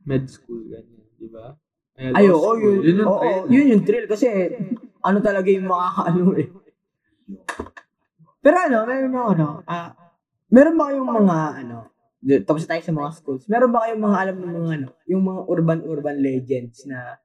med 0.04 0.28
school, 0.28 0.68
ganyan, 0.68 1.08
di 1.16 1.32
ba? 1.32 1.56
Ay, 1.96 2.28
oo, 2.28 2.36
school. 2.36 2.84
yun, 2.84 3.00
yung 3.00 3.08
oo, 3.08 3.20
thrill. 3.22 3.48
yun 3.48 3.66
yung 3.72 3.84
thrill 3.88 4.08
kasi 4.12 4.28
ano 5.00 5.18
talaga 5.24 5.48
yung 5.48 5.70
makakaano 5.72 6.26
eh. 6.36 6.50
Pero 8.44 8.56
ano, 8.60 8.78
meron 8.84 9.16
yung 9.16 9.30
ano, 9.40 9.48
ah, 9.64 9.96
meron 10.52 10.76
ba 10.76 10.92
kayong 10.92 11.12
mga 11.16 11.38
ano, 11.64 11.78
di- 11.88 11.93
tapos 12.24 12.64
tayo 12.64 12.80
sa 12.80 12.96
mga 12.96 13.12
schools, 13.20 13.44
meron 13.52 13.72
ba 13.76 13.84
kayong 13.84 14.04
mga 14.04 14.20
alam 14.20 14.36
ng 14.40 14.54
mga 14.56 14.72
ano, 14.80 14.88
yung 15.12 15.24
mga 15.28 15.42
urban-urban 15.48 16.18
legends 16.24 16.88
na, 16.88 17.20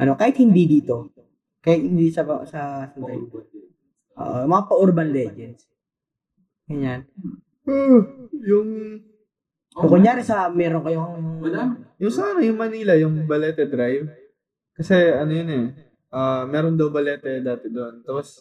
ano, 0.00 0.16
kahit 0.16 0.40
hindi 0.40 0.64
dito, 0.64 1.12
kahit 1.60 1.84
hindi 1.84 2.08
sa, 2.08 2.24
sa, 2.48 2.88
sa, 2.88 3.12
uh, 4.16 4.44
mga 4.48 4.62
pa-urban 4.68 5.12
legends. 5.12 5.68
Ganyan. 6.64 7.04
Ah, 7.68 8.00
yung, 8.40 8.68
Kung 9.76 9.92
kunyari 9.92 10.24
sa, 10.24 10.48
meron 10.48 10.80
kayong, 10.80 11.44
yung 12.00 12.12
sa 12.12 12.32
ano, 12.32 12.40
yung 12.40 12.56
Manila, 12.56 12.96
yung 12.96 13.28
Balete 13.28 13.68
Drive. 13.68 14.08
Kasi 14.72 14.96
ano 15.12 15.32
yun 15.32 15.48
eh, 15.52 15.66
ah 16.12 16.48
meron 16.48 16.80
daw 16.80 16.88
Balete 16.88 17.44
dati 17.44 17.68
doon. 17.68 18.00
Tapos, 18.00 18.40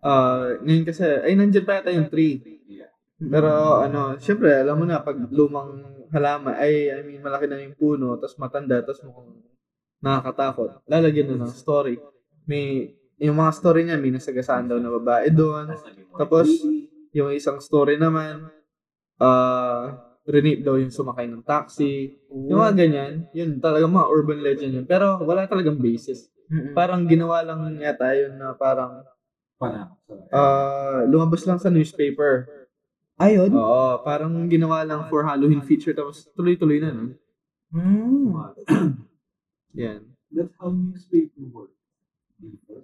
ah 0.00 0.56
ngayon 0.64 0.84
kasi, 0.88 1.04
ay 1.04 1.36
nandiyan 1.36 1.64
pa 1.68 1.80
yata 1.80 1.92
yung 1.92 2.08
tree. 2.08 2.55
Pero 3.16 3.80
ano, 3.80 4.20
syempre, 4.20 4.52
alam 4.52 4.76
mo 4.76 4.84
na, 4.84 5.00
pag 5.00 5.16
lumang 5.32 6.04
halaman, 6.12 6.54
ay, 6.60 6.92
I 6.92 7.00
mean, 7.02 7.24
malaki 7.24 7.48
na 7.48 7.60
yung 7.64 7.76
puno, 7.76 8.20
tapos 8.20 8.36
matanda, 8.36 8.80
tapos 8.84 9.00
mukhang 9.08 9.40
nakakatakot. 10.04 10.84
Lalagyan 10.84 11.32
na 11.34 11.48
ng 11.48 11.54
story. 11.56 11.96
May, 12.44 12.92
yung 13.16 13.40
mga 13.40 13.52
story 13.56 13.88
niya, 13.88 13.96
may 13.96 14.12
nasagasaan 14.12 14.68
daw 14.68 14.76
na 14.76 14.92
babae 14.92 15.32
doon. 15.32 15.72
Tapos, 16.14 16.46
yung 17.16 17.32
isang 17.32 17.56
story 17.64 17.96
naman, 17.96 18.52
ah, 19.16 19.96
rinape 20.26 20.62
daw 20.66 20.76
yung 20.76 20.92
sumakay 20.92 21.30
ng 21.30 21.46
taxi. 21.46 22.18
Yung 22.28 22.58
mga 22.58 22.74
ganyan, 22.74 23.12
yun 23.30 23.62
talaga 23.62 23.86
mga 23.86 24.10
urban 24.10 24.40
legend 24.42 24.72
yun. 24.82 24.86
Pero 24.86 25.22
wala 25.22 25.46
talagang 25.46 25.78
basis. 25.78 26.28
Parang 26.74 27.06
ginawa 27.06 27.42
lang 27.42 27.78
yata 27.78 28.14
yun 28.14 28.38
na 28.38 28.54
parang 28.54 29.02
Panakot. 29.56 29.96
ah 30.36 31.00
lumabas 31.08 31.42
lang 31.48 31.56
sa 31.56 31.72
newspaper. 31.72 32.65
Ayun. 33.16 33.48
Oo, 33.56 34.04
parang 34.04 34.32
ginawa 34.46 34.84
lang 34.84 35.08
for 35.08 35.24
Halloween 35.24 35.64
feature 35.64 35.96
tapos 35.96 36.28
tuloy-tuloy 36.36 36.84
na, 36.84 36.92
no? 36.92 37.16
Hmm. 37.72 38.52
Yan. 39.80 40.04
That's 40.28 40.52
how 40.60 40.68
newspaper 40.68 41.48
work. 41.48 41.72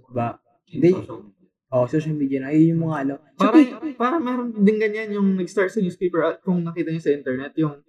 Ba? 0.08 0.40
In 0.72 0.80
Hindi. 0.80 0.90
Oh, 1.72 1.88
social 1.88 2.12
media 2.12 2.44
na. 2.44 2.52
Ayun 2.52 2.76
yung 2.76 2.82
mga 2.88 2.96
ano. 3.04 3.14
Pic- 3.52 3.96
parang 3.96 4.20
meron 4.20 4.48
din 4.52 4.76
ganyan 4.76 5.16
yung 5.16 5.36
nag-start 5.36 5.72
sa 5.72 5.80
newspaper 5.80 6.20
at 6.20 6.36
kung 6.40 6.60
nakita 6.60 6.92
niyo 6.92 7.00
sa 7.00 7.12
internet, 7.12 7.52
yung 7.56 7.80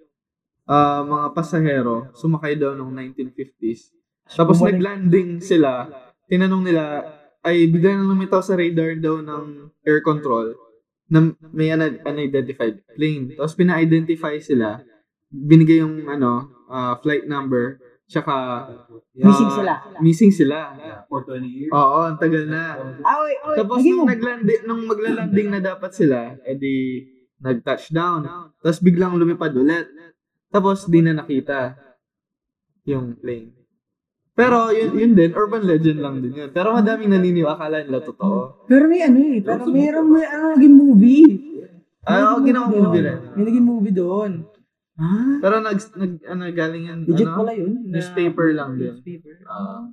ah, 0.68 1.04
mga 1.04 1.36
pasahero 1.36 2.12
sumakay 2.16 2.56
daw 2.56 2.76
noong 2.76 2.92
1950s. 2.92 3.92
Tapos 4.36 4.60
Bumalik- 4.60 4.80
naglanding 4.80 5.44
sila, 5.44 5.88
tinanong 6.28 6.64
nila, 6.64 6.84
ay 7.44 7.68
bigla 7.68 8.00
nang 8.00 8.16
lumitaw 8.16 8.40
sa 8.40 8.56
radar 8.56 8.96
daw 8.96 9.20
ng 9.20 9.68
air 9.84 10.00
control 10.00 10.56
na 11.14 11.30
may 11.54 11.70
un- 11.70 12.02
unidentified 12.02 12.82
plane. 12.98 13.38
Tapos 13.38 13.54
pina-identify 13.54 14.42
sila, 14.42 14.82
binigay 15.30 15.86
yung 15.86 16.10
ano, 16.10 16.50
ah, 16.74 16.98
flight 16.98 17.30
number, 17.30 17.78
tsaka 18.10 18.66
Missing 19.14 19.50
ah, 19.54 19.56
sila. 19.62 19.74
Missing 20.02 20.34
sila. 20.34 20.58
For 21.06 21.22
20 21.22 21.46
years. 21.46 21.70
Oo, 21.70 22.10
ang 22.10 22.18
tagal 22.18 22.50
na. 22.50 22.98
Ah, 23.06 23.22
wait, 23.22 23.38
wait. 23.46 23.58
Tapos 23.62 23.78
Sige 23.78 23.94
nung 23.94 24.02
mo. 24.02 24.10
naglanding, 24.10 24.62
nung 24.66 24.84
maglalanding 24.90 25.48
na 25.54 25.62
dapat 25.62 25.94
sila, 25.94 26.34
edi 26.50 27.06
nag-touchdown. 27.38 28.26
Tapos 28.58 28.82
biglang 28.82 29.14
lumipad 29.14 29.54
ulit. 29.54 29.86
Tapos 30.50 30.90
di 30.90 31.06
na 31.06 31.14
nakita 31.14 31.78
yung 32.90 33.14
plane. 33.22 33.63
Pero 34.34 34.74
yun, 34.74 34.98
yun 34.98 35.14
din, 35.14 35.32
urban 35.38 35.62
legend 35.62 36.02
lang 36.02 36.18
din 36.18 36.34
yun. 36.34 36.50
Pero 36.50 36.74
madaming 36.74 37.14
naniniwala, 37.14 37.54
akala 37.54 37.78
nila 37.86 38.02
totoo. 38.02 38.66
Pero 38.66 38.90
may 38.90 39.06
ano 39.06 39.18
eh. 39.22 39.40
Pero 39.46 39.70
mayroon 39.70 40.08
may 40.10 40.26
ano 40.26 40.58
naging 40.58 40.74
movie. 40.74 41.26
Ah, 42.04 42.34
oo, 42.36 42.42
ginawa 42.42 42.68
movie 42.68 43.02
rin. 43.06 43.20
May 43.38 43.44
naging 43.46 43.68
movie 43.68 43.94
doon. 43.94 44.32
Ah? 44.98 45.38
Pero 45.38 45.56
nag, 45.62 45.78
nag 45.78 46.14
ano, 46.26 46.42
galing 46.50 46.84
yan, 46.90 47.00
Legit 47.06 47.30
ano, 47.30 47.38
pala 47.42 47.52
yun. 47.54 47.72
na- 47.90 47.98
newspaper 47.98 48.48
lang 48.54 48.72
din. 48.78 48.94
Newspaper. 48.98 49.34
Ah. 49.50 49.90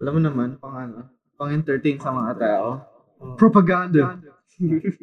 alam 0.00 0.12
mo 0.16 0.20
naman, 0.24 0.48
pang 0.56 0.74
ano, 0.74 1.12
pang 1.36 1.50
entertain 1.52 2.00
sa 2.00 2.14
mga 2.14 2.32
tao. 2.40 2.68
Oh. 3.20 3.36
Propaganda. 3.36 4.16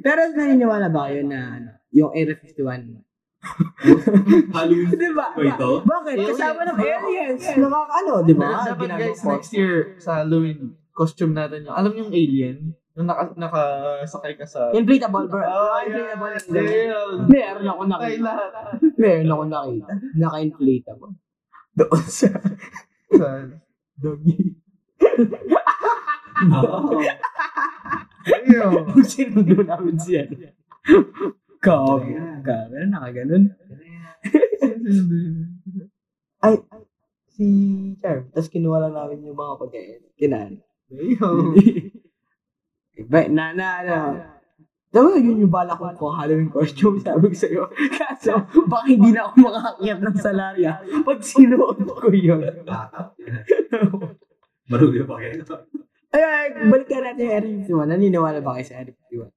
Pero 0.02 0.20
naniniwala 0.34 0.90
ba 0.90 1.12
kayo 1.12 1.22
na 1.22 1.40
ano, 1.62 1.70
yung 1.94 2.12
Area 2.16 2.34
51? 2.34 3.07
Halloween. 4.56 4.89
Di 4.97 5.10
ba? 5.13 5.28
Ba 5.34 5.43
ito? 5.45 5.71
Bakit? 5.86 6.15
Kasama 6.34 6.62
ng 6.65 6.78
aliens. 6.82 7.43
Nakakaano, 7.56 8.13
di 8.26 8.34
ba? 8.34 8.50
Dapat 8.65 8.89
guys, 8.97 9.21
next 9.23 9.52
year 9.54 9.95
sa 10.02 10.23
Halloween, 10.23 10.73
costume 10.91 11.34
natin 11.38 11.69
yung, 11.69 11.76
alam 11.78 11.93
yung 11.93 12.12
alien? 12.12 12.73
Nung 12.97 13.06
naka, 13.06 13.30
nakasakay 13.38 14.34
ka 14.41 14.45
sa... 14.50 14.73
Inflatable, 14.73 15.30
bro. 15.30 15.45
Ah, 15.45 15.86
inflatable. 15.86 16.50
yeah. 17.30 17.30
Meron 17.30 17.69
ako 17.69 17.82
nakita. 17.86 18.26
lahat. 18.26 18.50
Meron 18.97 19.30
ako 19.30 19.43
nakita. 19.45 19.93
Naka-inflatable. 20.17 21.13
Doon 21.78 22.06
sa 22.10 22.34
Sa... 23.13 23.28
doggy. 24.02 24.58
Ayun. 28.28 28.86
Kung 28.89 29.06
sinundo 29.06 29.62
namin 29.62 29.97
siya. 30.02 30.26
Kami. 31.62 32.12
Kami 32.43 32.74
na 32.74 32.86
nakaganon. 32.91 33.43
Ay, 36.43 36.56
si 37.34 37.46
Charm. 38.02 38.30
Tapos 38.34 38.50
kinuha 38.50 38.88
lang 38.88 38.93
namin 38.93 39.26
yung 39.26 39.38
mga 39.38 39.54
pagkain. 39.60 40.02
Kinain. 40.17 40.54
Ayun. 40.93 41.54
Iba, 42.98 43.30
na, 43.30 43.54
na, 43.54 43.67
na. 43.86 43.98
Diba 44.88 45.20
yun 45.20 45.43
yung 45.43 45.54
bala 45.54 45.76
ko 45.76 46.10
Halloween 46.10 46.50
costume, 46.50 46.98
sabi 47.04 47.30
ko 47.30 47.36
sa'yo. 47.36 47.63
Kaso, 47.93 48.41
baka 48.65 48.88
hindi 48.89 49.13
na 49.13 49.30
ako 49.30 49.36
makakakyat 49.46 50.00
ng 50.02 50.17
salarya 50.17 50.72
pag 51.06 51.20
sinuot 51.22 51.78
ko 51.86 52.08
yun. 52.10 52.41
Marugyo 54.72 55.04
pa 55.06 55.22
kayo. 55.22 55.43
Ay, 56.10 56.24
ay, 56.24 56.48
balikan 56.72 57.04
natin 57.04 57.30
yung 57.30 57.36
Area 57.36 57.52
51. 57.67 57.93
Naniniwala 57.93 58.39
ba 58.41 58.58
kayo 58.58 58.65
sa 58.65 58.82
51? 58.82 59.37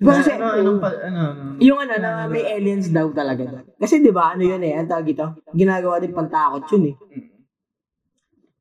Diba 0.00 0.16
kasi, 0.16 0.32
ano, 0.32 0.80
pa- 0.80 0.96
ano, 0.96 1.20
ano, 1.28 1.42
yung 1.60 1.76
ano, 1.76 1.94
na 2.00 2.24
may 2.24 2.40
aliens 2.40 2.88
daw 2.88 3.12
talaga. 3.12 3.60
Kasi 3.76 4.00
di 4.00 4.08
ba 4.08 4.32
ano 4.32 4.48
yun 4.48 4.64
eh, 4.64 4.72
ang 4.72 4.88
tawag 4.88 5.12
ito, 5.12 5.44
ginagawa 5.52 6.00
din 6.00 6.16
pantakot 6.16 6.64
yun 6.72 6.84
eh. 6.88 6.94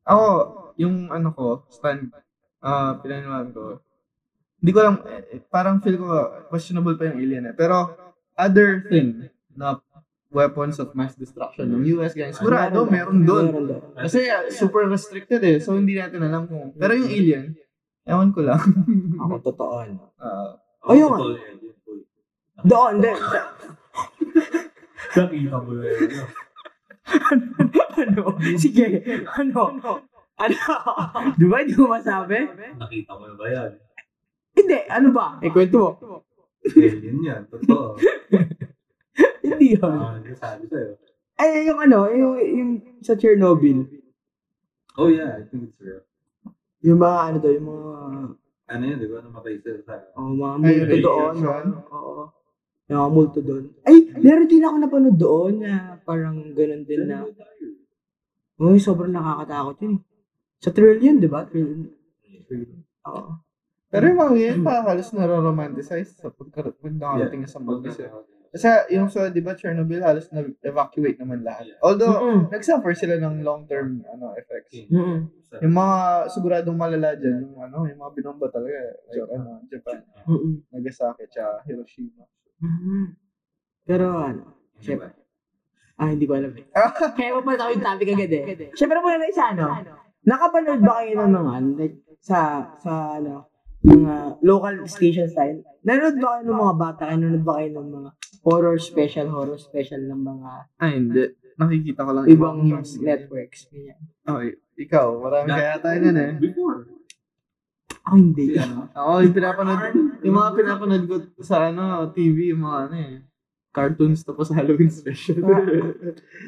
Ako, 0.04 0.28
yung 0.76 1.08
ano 1.08 1.32
ko, 1.32 1.64
stand, 1.72 2.12
ah, 2.60 3.00
pinaniwalaan 3.00 3.56
ko, 3.56 3.80
hindi 4.60 4.72
ko 4.76 4.80
lang, 4.84 4.96
eh, 5.32 5.40
parang 5.48 5.80
feel 5.80 5.96
ko, 5.96 6.12
questionable 6.52 7.00
pa 7.00 7.08
yung 7.08 7.24
alien 7.24 7.46
eh. 7.48 7.56
Pero, 7.56 7.88
other 8.36 8.84
thing, 8.92 9.32
na 9.56 9.80
weapons 10.28 10.76
of 10.84 10.92
mass 10.92 11.16
destruction 11.16 11.72
ng 11.72 11.88
US 12.04 12.20
gang, 12.20 12.36
sigurado, 12.36 12.84
meron 12.84 13.24
doon. 13.24 13.46
Meron 13.48 13.66
doon. 13.80 13.84
Kasi 13.96 14.28
ah, 14.28 14.44
super 14.52 14.92
restricted 14.92 15.40
eh, 15.40 15.64
so 15.64 15.72
hindi 15.80 15.96
natin 15.96 16.20
alam 16.20 16.52
kung, 16.52 16.76
pero 16.76 17.00
yung 17.00 17.08
alien, 17.08 17.56
ewan 18.04 18.36
ko 18.36 18.44
lang. 18.44 18.60
Ako, 19.24 19.40
totoo. 19.40 19.88
ano. 19.88 20.04
Oh, 20.84 20.96
Totoo 20.96 21.36
yan, 21.36 21.56
yun, 21.60 21.76
boy. 21.84 22.00
Doon, 22.64 22.94
doon. 23.04 23.20
Nakita 25.10 25.58
mo 25.60 25.72
na 25.76 25.84
yun. 25.90 26.10
ano? 28.00 28.24
Sige, 28.56 28.86
ano? 29.36 29.62
Ano? 30.40 30.56
Di 31.36 31.46
ba 31.50 31.56
hindi 31.60 31.74
mo 31.76 31.92
masabi? 31.92 32.48
Nakita 32.80 33.12
mo 33.20 33.24
na 33.28 33.36
ba 33.36 33.46
yan? 33.52 33.72
Hindi, 34.56 34.78
ano 34.88 35.08
ba? 35.12 35.28
Eh, 35.44 35.52
kwento 35.52 35.78
mo. 35.80 35.90
Alien 36.64 37.20
yan, 37.24 37.42
totoo. 37.52 37.96
Hindi 39.44 39.76
yun. 39.76 39.96
Ah, 40.00 40.16
hindi 40.16 40.32
sabi 40.36 40.64
sa'yo. 40.68 40.96
Ay, 41.40 41.68
yung 41.68 41.80
ano, 41.80 42.08
yung, 42.12 42.36
yung 42.40 42.72
sa 43.00 43.16
Chernobyl. 43.16 43.88
Oh 45.00 45.08
yeah, 45.08 45.40
I 45.40 45.48
think 45.48 45.72
it's 45.72 45.80
real. 45.80 46.04
Yung 46.84 47.00
mga 47.00 47.20
ano 47.24 47.36
to, 47.40 47.50
yung 47.56 47.68
mga, 47.72 47.88
Ano 48.70 48.84
yun, 48.86 48.98
di 48.98 49.08
ba? 49.08 49.18
Namatay 49.20 49.56
sila 49.58 49.82
sa... 49.82 49.94
oh, 50.14 50.30
mga 50.32 50.56
Ay, 50.60 50.76
multo 50.78 50.98
doon. 51.02 51.36
Oo. 51.90 52.24
Yung 52.86 52.98
mga 52.98 53.12
multo 53.12 53.40
doon. 53.42 53.64
Ay, 53.84 53.98
meron 54.16 54.46
din 54.46 54.62
ako 54.62 54.76
napanood 54.78 55.18
doon 55.18 55.54
na 55.60 55.74
parang 56.00 56.38
ganun 56.54 56.84
din 56.84 57.02
na. 57.04 57.26
Uy, 58.58 58.78
sobrang 58.78 59.10
nakakatakot 59.10 59.76
yun. 59.82 59.94
eh. 59.96 60.04
Sa 60.60 60.70
thrill 60.70 61.00
yun, 61.00 61.18
di 61.18 61.26
ba? 61.26 61.48
Thrill. 61.48 61.88
Oo. 63.06 63.32
pero 63.90 64.04
yung 64.06 64.20
mga 64.20 64.34
yan, 64.38 64.58
pa 64.62 64.84
halos 64.84 65.10
naro-romanticize 65.10 66.14
sa 66.14 66.30
pagka- 66.30 66.70
pag 66.70 66.94
nakarating 66.94 67.46
sa 67.46 67.58
movies 67.58 67.98
eh. 67.98 68.10
Kasi 68.50 68.66
yung 68.98 69.10
sa, 69.14 69.30
di 69.30 69.46
ba, 69.46 69.54
Chernobyl, 69.54 70.02
halos 70.02 70.26
na-evacuate 70.34 71.22
naman 71.22 71.46
lahat. 71.46 71.70
Although, 71.86 72.18
Mm-mm. 72.18 72.42
nag-suffer 72.50 72.94
sila 72.98 73.22
ng 73.22 73.46
long-term 73.46 74.02
ano 74.10 74.34
effects. 74.34 74.90
Mm-mm. 74.90 75.30
Yung 75.62 75.76
mga 75.76 75.98
siguradong 76.34 76.78
malala 76.78 77.14
dyan, 77.14 77.46
yung 77.46 77.62
ano, 77.62 77.86
yung 77.86 77.98
mga 78.02 78.12
binomba 78.18 78.50
talaga, 78.50 78.78
like 79.10 79.22
ano, 79.30 79.62
Japan, 79.70 80.02
Mm-mm. 80.26 80.66
Nagasaki, 80.74 81.30
tsaka 81.30 81.62
Hiroshima. 81.66 82.26
Mhm. 82.62 83.18
Pero 83.86 84.06
ano, 84.18 84.44
Siyempre. 84.82 85.14
ah, 85.98 86.10
hindi 86.10 86.26
ko 86.30 86.34
alam 86.38 86.54
eh. 86.54 86.66
Kaya 87.18 87.34
mo 87.34 87.42
pa 87.42 87.58
ako 87.58 87.72
yung 87.74 87.86
topic 87.86 88.10
agad 88.14 88.32
eh. 88.34 88.44
Siyempre 88.78 88.98
muna 89.02 89.18
na 89.18 89.30
isa, 89.30 89.54
ano? 89.54 89.66
Nakapanood 90.26 90.82
ba 90.86 91.02
kayo 91.02 91.12
ng 91.18 91.32
mga, 91.34 91.52
ano, 91.54 91.68
like, 91.78 91.98
sa, 92.22 92.70
sa, 92.78 93.18
ano, 93.18 93.49
mga 93.84 94.44
local 94.44 94.76
stations 94.86 95.32
tayo? 95.32 95.64
Nanonood 95.88 96.18
ba 96.20 96.28
kayo 96.36 96.44
ng 96.44 96.60
mga 96.60 96.76
bata? 96.76 97.02
Nanonood 97.16 97.44
ba 97.48 97.54
kayo 97.60 97.70
ng 97.80 97.88
mga 97.90 98.10
horror 98.44 98.78
special, 98.80 99.28
horror 99.32 99.60
special 99.60 100.02
ng 100.04 100.22
mga 100.22 100.50
Ay, 100.80 100.92
hindi. 101.00 101.24
Nakikita 101.60 102.08
ko 102.08 102.12
lang 102.16 102.24
ibang 102.32 102.58
news. 102.64 102.96
networks? 103.04 103.68
Ganyan. 103.68 104.00
Okay, 104.24 104.50
ikaw, 104.80 105.20
marami 105.20 105.48
kaya 105.52 105.76
tayo 105.84 105.98
nun 106.08 106.18
eh. 106.20 106.32
Before. 106.40 106.88
Ako 108.08 108.16
hindi. 108.16 108.56
Si 108.56 108.60
ano? 108.60 108.88
Ako, 108.96 109.12
yung 109.28 109.36
pinapanood, 109.36 109.82
yung 110.24 110.36
mga 110.40 110.52
pinapanood 110.56 111.04
ko 111.08 111.16
sa 111.44 111.68
ano, 111.68 112.08
TV, 112.16 112.56
yung 112.56 112.64
mga 112.64 112.80
ano 112.88 112.96
eh, 112.96 113.16
cartoons 113.76 114.24
tapos 114.24 114.50
Halloween 114.56 114.90
special. 114.90 115.44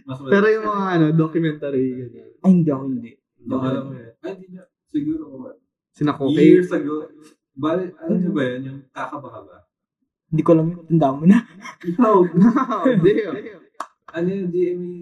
Mas 0.07 0.17
Pero 0.33 0.45
yung 0.47 0.65
mga 0.65 0.85
ano, 0.95 1.05
documentary, 1.11 1.85
ganyan. 1.95 2.29
Ay, 2.41 2.51
hindi 2.55 2.69
ako 2.71 2.83
hindi. 2.87 3.11
Baka 3.41 3.65
alam 3.67 3.83
mo 3.87 3.93
yun. 3.99 4.13
Ay, 4.23 4.33
di 4.39 4.45
niya. 4.47 4.63
Siguro? 4.87 5.23
Sina 5.91 6.15
Koke. 6.15 6.39
Years 6.39 6.71
ago. 6.71 7.07
Bale, 7.51 7.91
ano 7.99 8.13
niyo 8.15 8.31
ba 8.31 8.43
yun? 8.47 8.61
Yung 8.63 8.79
kakabaka 8.95 9.39
ba? 9.43 9.57
Hindi 10.31 10.41
ko 10.47 10.49
alam 10.55 10.67
yung 10.71 10.83
tanda 10.87 11.07
mo 11.11 11.23
na. 11.27 11.39
Ikaw. 11.83 12.15
Hindi. 12.95 13.13
ano 14.15 14.27
yung 14.31 14.49
GME 14.49 14.95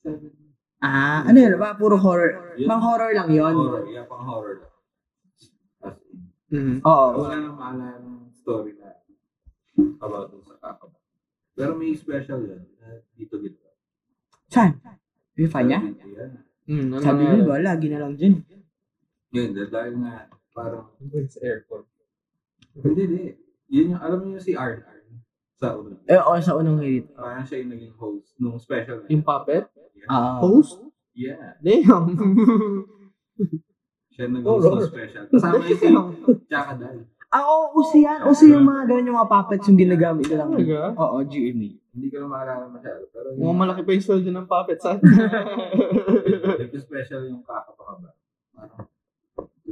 7? 0.00 0.32
Ah, 0.80 1.24
ano 1.28 1.36
yun? 1.36 1.56
Ba, 1.60 1.76
puro 1.76 1.96
horror. 2.00 2.56
Pang 2.64 2.80
horror 2.80 3.12
lang 3.12 3.28
yun. 3.28 3.52
Horror. 3.52 3.84
Yeah, 3.88 4.08
pang 4.08 4.24
horror 4.24 4.64
lang. 4.64 4.72
Mm. 6.54 6.76
Oo. 6.86 7.06
Wala 7.24 7.36
nang 7.40 7.56
maalala 7.56 7.98
ng 7.98 8.30
story 8.30 8.78
na 8.78 8.94
about 10.00 10.32
dun 10.32 10.44
sa 10.44 10.56
kakabaka. 10.60 11.02
Pero 11.56 11.72
may 11.76 11.92
special 11.92 12.40
yun. 12.44 12.62
na 12.80 13.00
dito 13.16 13.36
dito. 13.40 13.60
Saan? 14.48 14.80
Yung 15.36 15.52
fan 15.52 15.66
niya? 15.66 15.80
Yeah. 15.82 16.30
Mm, 16.64 16.96
ano 16.96 17.04
Sabi 17.04 17.22
ko 17.28 17.44
ba, 17.44 17.60
lagi 17.60 17.86
na 17.92 17.98
lang 18.00 18.16
dyan. 18.16 18.40
Yun, 19.34 19.50
dahil 19.50 19.94
nga, 19.98 20.30
parang, 20.54 20.86
sa 21.28 21.38
airport. 21.42 21.84
hindi, 22.78 23.02
hindi. 23.02 23.24
Yun 23.66 23.98
yung, 23.98 24.02
alam 24.02 24.18
yung 24.24 24.38
si 24.38 24.54
Art 24.54 24.86
Art 24.86 25.02
sa 25.58 25.74
una. 25.74 25.98
Eh, 26.06 26.18
o, 26.18 26.38
sa 26.38 26.54
unang 26.54 26.78
hirit. 26.78 27.10
Parang 27.14 27.42
siya 27.42 27.62
yung 27.62 27.72
naging 27.74 27.94
host 27.98 28.34
nung 28.38 28.58
special. 28.58 29.02
na 29.02 29.10
Yung 29.10 29.22
yun. 29.22 29.26
puppet? 29.26 29.64
Yeah. 29.94 30.08
Ah. 30.10 30.38
Host? 30.38 30.78
Yeah. 31.14 31.58
Damn. 31.58 32.14
Siya 34.10 34.30
naging 34.30 34.46
Oh, 34.46 34.58
host 34.62 34.90
special. 34.90 35.24
Kasama 35.26 35.62
yung 35.62 35.78
si 35.78 35.88
Chaka 36.50 36.74
Dal. 36.78 36.98
Ah, 37.34 37.42
oo, 37.50 37.74
uso 37.82 37.98
yan. 37.98 38.22
Uso 38.30 38.46
yung 38.46 38.62
mga 38.62 38.86
ganun 38.86 39.10
yung 39.10 39.18
mga 39.18 39.30
puppets 39.30 39.66
yung 39.66 39.74
ginagamit 39.74 40.30
lang. 40.30 40.54
Talaga? 40.54 40.94
Oo, 40.94 41.18
GME. 41.26 41.82
Hindi 41.90 42.06
ko 42.06 42.22
na 42.22 42.30
maalala 42.30 42.70
masyado. 42.70 43.10
Pero 43.10 43.34
Mga 43.34 43.54
malaki 43.58 43.82
pa 43.82 43.90
yung 43.90 44.04
sweldo 44.06 44.30
ng 44.30 44.46
puppet 44.46 44.78
sa 44.78 44.94
Nag-special 46.62 47.26
yung 47.26 47.42
kakapakaba. 47.42 48.14
Parang 48.54 48.86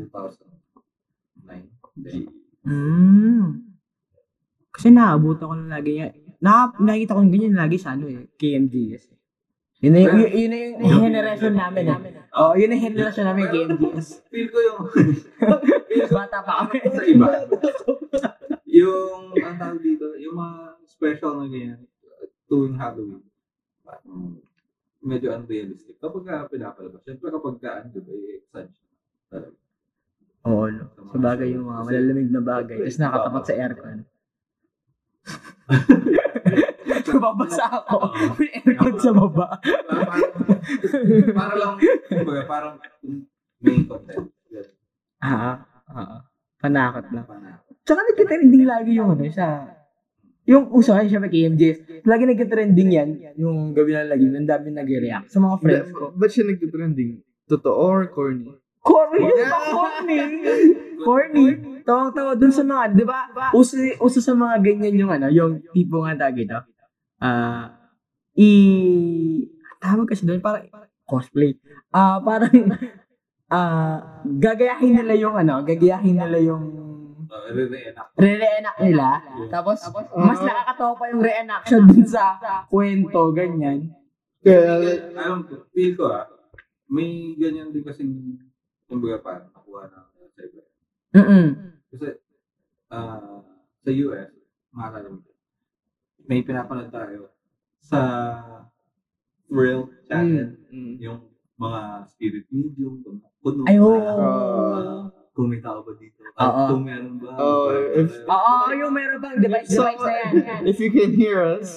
2009. 0.09 1.69
Then, 1.97 2.27
Hmm. 2.63 3.75
Kasi 4.71 4.89
naabutan 4.89 5.45
ko 5.45 5.55
na 5.55 5.77
lagi 5.77 5.99
yan. 5.99 6.15
Na, 6.39 6.71
nakikita 6.73 7.13
ko 7.13 7.21
ng 7.21 7.35
ganyan 7.35 7.59
lagi 7.59 7.75
sa 7.75 7.93
ano 7.93 8.07
eh, 8.07 8.31
KMGS. 8.35 9.11
Yun 9.83 9.93
na 9.93 9.99
yung, 9.99 10.15
yun, 10.23 10.31
yun 10.31 10.51
na 10.51 10.59
yung 10.87 11.03
generation 11.03 11.55
namin 11.55 11.91
eh. 11.91 12.23
Oo, 12.33 12.55
yun 12.55 12.71
na 12.71 12.79
yung 12.79 12.87
generation 12.89 13.27
namin, 13.27 13.51
KMGS. 13.51 14.23
feel 14.31 14.47
ko 14.47 14.59
yung 14.63 14.79
Bata 16.15 16.39
pa 16.39 16.53
kami. 16.63 16.79
sa 16.87 17.03
iba. 17.03 17.27
yung, 18.65 19.35
ang 19.35 19.57
tawag 19.59 19.83
dito, 19.83 20.07
yung 20.17 20.39
mga 20.39 20.59
special 20.87 21.43
na 21.43 21.47
ganyan, 21.47 21.83
tuwing 22.47 22.79
Halloween, 22.79 23.27
parang 23.83 24.39
medyo 25.01 25.35
unrealistic. 25.35 25.99
Kapag 25.99 26.23
ka 26.23 26.47
pinapalabas, 26.47 27.03
syempre 27.03 27.27
kapag 27.29 27.59
ka, 27.59 27.71
ano, 27.83 27.91
diba, 27.91 28.13
i-exage. 28.15 28.79
Talaga. 29.27 29.59
Oo, 30.43 30.67
no. 30.71 30.85
Sa 31.13 31.19
bagay 31.23 31.55
yung 31.55 31.71
mga 31.71 31.83
malalamig 31.87 32.31
na 32.33 32.43
bagay. 32.43 32.79
Tapos 32.83 32.99
nakatapat 32.99 33.43
sa 33.47 33.55
aircon. 33.55 33.99
Babasa 37.23 37.65
ako. 37.71 38.11
May 38.43 38.51
aircon 38.51 38.99
sa 38.99 39.15
baba. 39.15 39.63
Parang, 39.63 40.35
parang, 40.35 41.35
para 41.39 41.55
lang, 41.55 41.73
kumbaga, 42.11 42.43
parang 42.51 42.75
main 43.63 43.87
content. 43.87 44.27
Yan. 44.51 44.67
Ah, 45.23 45.63
ah. 45.87 46.27
Panakot 46.59 47.07
lang. 47.15 47.27
Tsaka 47.87 48.03
nagka-trending 48.03 48.67
lagi 48.67 48.99
yung 48.99 49.15
ano 49.15 49.23
sa... 49.31 49.71
Yung 50.43 50.75
uso 50.75 50.91
ay 50.91 51.07
syempre 51.07 51.31
KMJS. 51.31 52.03
Lagi 52.03 52.27
nagka-trending 52.27 52.91
yan. 52.91 53.09
Yung 53.39 53.71
gabi 53.71 53.95
na 53.95 54.03
lagi. 54.03 54.27
Ang 54.27 54.47
dami 54.47 54.75
nag-react. 54.75 55.31
Sa 55.31 55.39
mga 55.39 55.57
friends 55.63 55.91
ko. 55.95 56.11
Ba't 56.11 56.31
siya 56.35 56.51
nagtitrending? 56.51 57.23
Totoo 57.47 57.83
or 57.87 58.11
corny? 58.11 58.51
Corny 58.83 59.23
yun 59.23 59.47
ba? 59.47 59.59
Corny. 59.71 60.19
Corny. 61.07 61.45
Tawang-tawa 61.83 62.35
dun 62.35 62.51
sa 62.51 62.63
mga, 62.67 62.95
di 62.95 63.05
ba? 63.07 63.31
Uso, 63.55 63.79
uso 64.03 64.19
sa 64.19 64.35
mga 64.35 64.59
ganyan 64.59 64.99
yung 65.07 65.11
ano, 65.11 65.27
yung 65.31 65.63
tipo 65.71 66.03
nga 66.03 66.19
tawag 66.19 66.43
ito. 66.43 66.59
Ah, 67.23 67.79
i... 68.35 68.49
Tawag 69.79 70.07
kasi 70.07 70.27
doon, 70.27 70.43
parang 70.43 70.67
cosplay. 71.03 71.55
Ah, 71.91 72.19
parang, 72.19 72.51
ah, 73.55 74.23
gagayahin 74.27 74.99
nila 74.99 75.15
yung 75.15 75.35
ano, 75.39 75.63
gagayahin 75.63 76.19
nila 76.19 76.39
yung 76.43 76.65
Uh, 77.33 77.49
re-reenact. 77.49 78.13
re-reenact 78.21 78.77
nila. 78.85 79.25
Tapos, 79.49 79.81
mas 80.13 80.37
nakakatawa 80.37 80.93
pa 81.01 81.05
yung 81.09 81.25
reenaction 81.25 81.89
dun 81.89 82.05
sa 82.05 82.37
kwento, 82.69 83.33
ganyan. 83.33 83.89
Kaya, 84.45 84.77
Alam 85.17 85.49
ko, 85.49 85.65
feel 85.73 85.97
ko 85.97 86.13
ah, 86.13 86.29
may 86.93 87.33
ganyan 87.41 87.73
din 87.73 87.81
kasi 87.81 88.05
kumbaga 88.93 89.17
parang 89.19 89.49
nakuha 89.49 89.89
na 89.89 89.99
sa 90.29 90.41
iba. 90.43 90.63
Mm-mm. 91.13 91.47
Kasi 91.89 92.09
ah, 92.87 93.41
sa 93.79 93.91
US, 93.91 94.29
maalala 94.69 95.09
mo, 95.11 95.25
may 96.23 96.41
pinapanood 96.41 96.89
tayo 96.89 97.33
sa 97.79 98.01
Thrill 99.47 99.89
Channel, 100.05 100.61
Mm. 100.69 100.97
yung 100.99 101.21
mga 101.55 101.81
spirit 102.07 102.45
medium, 102.49 103.01
kung 103.01 103.21
kuno, 103.43 103.65
Ay, 103.65 103.77
oo. 103.77 103.93
ah, 103.93 105.09
kung 105.33 105.49
may 105.49 105.61
tao 105.61 105.81
ba 105.81 105.93
dito, 105.95 106.21
at 106.31 106.49
kung 106.71 106.81
meron 106.83 107.17
ba, 107.17 107.33
Oo, 107.35 107.65
parang- 107.67 107.93
if- 107.95 108.25
Oo, 108.25 108.55
yung 108.75 108.93
meron 108.93 109.19
bang 109.19 109.37
device, 109.39 109.69
So, 109.69 109.85
device 109.85 110.01
na 110.01 110.13
yan. 110.13 110.33
if 110.71 110.77
you 110.79 110.89
can 110.91 111.13
hear 111.13 111.41
us, 111.43 111.77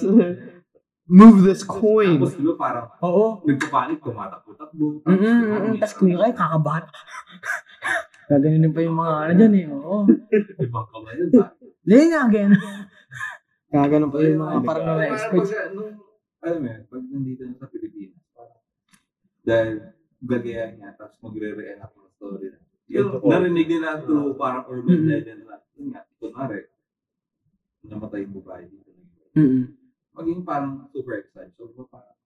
move 1.06 1.46
this 1.46 1.62
coin. 1.62 2.18
Tapos 2.18 2.34
diba 2.34 2.54
parang 2.58 2.86
Oo. 3.02 3.42
nagpapanik, 3.46 4.02
tumatakbo-takbo. 4.02 5.06
Mm 5.06 5.18
mm 5.18 5.74
Tapos 5.78 5.94
kung 5.94 6.10
kayo, 6.10 6.34
kakabahan. 6.34 6.84
Gaganin 8.30 8.74
pa 8.74 8.80
yung 8.82 8.98
mga 8.98 9.14
ano 9.22 9.32
dyan 9.38 9.54
eh. 9.54 9.66
Oo. 9.70 9.96
Ibang 10.66 10.86
kamay 10.90 11.14
yun 11.14 11.28
ba? 11.30 11.46
Hindi 11.86 11.98
nga, 12.10 12.22
ganyan. 12.26 12.58
Gaganon 13.74 14.10
pa 14.10 14.18
yung 14.26 14.42
mga 14.42 14.56
parang 14.66 14.86
nung, 15.74 15.94
alam 16.42 16.58
mo 16.62 16.66
yun, 16.70 16.82
pag 16.90 17.02
nandito 17.06 17.42
na 17.46 17.54
sa 17.58 17.66
Pilipinas, 17.70 18.22
dahil 19.46 19.94
gagayan 20.26 20.74
niya, 20.78 20.90
tapos 20.98 21.16
magre-reenact 21.22 21.94
ng 21.94 22.10
story 22.18 22.50
na. 22.50 22.58
Yung 22.86 23.18
narinig 23.22 23.66
nila 23.66 23.98
through 24.02 24.34
parang 24.34 24.66
urban 24.70 25.06
legend 25.06 25.46
na, 25.46 25.62
yun 25.78 25.94
nga, 25.94 26.02
kunwari, 26.18 26.66
namatay 27.86 28.26
yung 28.26 28.42
babae 28.42 28.66
dito. 28.66 28.90
Mm 29.38 29.85
Maging 30.16 30.40
parang 30.42 30.88
super 30.90 31.20
excited. 31.20 31.52
So, 31.60 31.86
parang, 31.92 32.16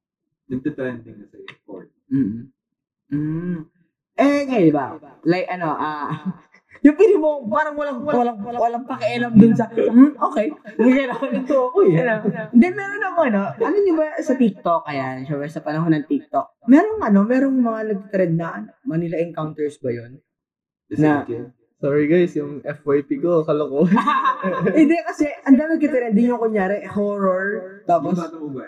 nagtitrending 0.50 1.16
na 1.18 1.26
sa 1.30 1.38
court. 1.62 1.90
mm 2.10 2.50
Mm. 3.10 3.66
Eh, 4.14 4.46
ngayon 4.46 4.70
ba? 4.70 4.94
Like, 5.26 5.50
ano, 5.50 5.74
ah, 5.74 6.14
yung 6.86 6.94
pili 6.94 7.18
mo, 7.18 7.42
parang 7.50 7.74
walang, 7.74 8.06
walang, 8.06 8.38
walang 8.38 8.84
pakialam 8.86 9.34
dun 9.34 9.50
sa, 9.50 9.66
hmm, 9.66 10.14
okay. 10.14 10.54
Hindi 10.78 10.90
kailangan 10.94 11.30
ito 11.42 11.56
ako 11.58 11.78
eh. 11.90 11.98
Hindi, 12.54 12.66
meron 12.70 13.02
ako, 13.10 13.18
ano, 13.26 13.42
ano 13.50 13.76
nyo 13.82 13.94
ba 13.98 14.14
sa 14.22 14.38
TikTok, 14.38 14.86
ayan, 14.86 15.26
syempre 15.26 15.50
sa 15.50 15.58
panahon 15.58 15.90
ng 15.90 16.06
TikTok, 16.06 16.62
merong, 16.70 17.02
ano, 17.02 17.20
merong 17.26 17.56
mga 17.58 17.80
nag-trend 17.90 18.34
na, 18.38 18.48
ano, 18.62 18.70
Manila 18.86 19.18
Encounters 19.18 19.82
ba 19.82 19.90
yun? 19.90 20.22
Na- 20.94 21.26
Sorry 21.80 22.04
guys, 22.12 22.36
yung 22.36 22.60
FYP 22.60 23.24
ko, 23.24 23.40
kalokohan. 23.40 23.96
Hindi, 24.84 25.00
kasi, 25.00 25.32
ang 25.48 25.56
dami 25.56 25.80
kitrending 25.80 26.28
yung 26.28 26.36
kunyari, 26.36 26.84
horror, 26.84 27.80
Tapos, 27.88 28.20
yung 28.20 28.20
bata 28.20 28.36
mo 28.36 28.48
ba? 28.52 28.64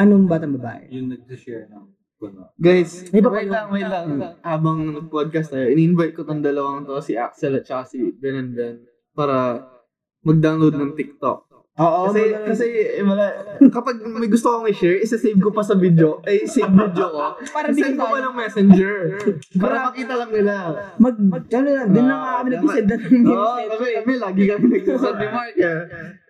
anong 0.00 0.24
batang 0.30 0.54
babae? 0.56 0.88
Yung 0.94 1.12
nag-share 1.12 1.68
ng, 1.68 1.90
kuno. 2.16 2.54
Guys, 2.56 3.10
wait 3.12 3.26
lang, 3.50 3.68
wait 3.68 3.84
lang. 3.84 4.38
Habang 4.40 4.86
nag-podcast 4.96 5.52
tayo, 5.52 5.66
in-invite 5.66 6.16
ko 6.16 6.24
tong 6.24 6.40
dalawang 6.40 6.86
to, 6.86 7.02
si 7.04 7.18
Axel 7.18 7.58
at 7.60 7.66
saka 7.66 7.90
si 7.90 8.14
Ben 8.16 8.38
and 8.38 8.52
Ben, 8.56 8.76
para 9.12 9.66
mag-download 10.24 10.78
ng 10.78 10.92
TikTok. 10.96 11.49
Oo, 11.80 12.00
Kasi, 12.06 12.20
mag- 12.20 12.44
kasi, 12.44 12.64
eh, 12.92 13.00
wala, 13.00 13.24
kapag 13.72 13.96
may 14.04 14.28
gusto 14.28 14.52
akong 14.52 14.68
i-share, 14.68 15.00
isa-save 15.00 15.40
ko 15.40 15.48
pa 15.48 15.64
sa 15.64 15.72
video, 15.72 16.20
ay, 16.22 16.44
save 16.44 16.68
video 16.68 17.08
ko. 17.08 17.40
Para 17.48 17.72
di 17.72 17.80
ko 17.80 18.04
pa 18.04 18.20
ng 18.20 18.36
messenger. 18.36 18.96
para 19.56 19.88
makita 19.88 20.12
lang 20.14 20.28
nila. 20.28 20.54
mag, 20.94 21.16
mag, 21.16 21.44
ano 21.48 21.68
na, 21.70 21.82
din 21.88 22.04
na 22.04 22.14
nga 22.14 22.30
kami 22.36 22.48
nag-isend 22.52 22.84
na 22.84 22.96
ng 23.00 23.24
Oo, 23.24 23.54
kami, 23.72 23.86
kami, 23.96 24.12
lagi 24.18 24.42
kami 24.44 24.64
nagsasad 24.68 25.14
ni 25.20 25.26
Mark. 25.26 25.56
eh. 25.56 25.80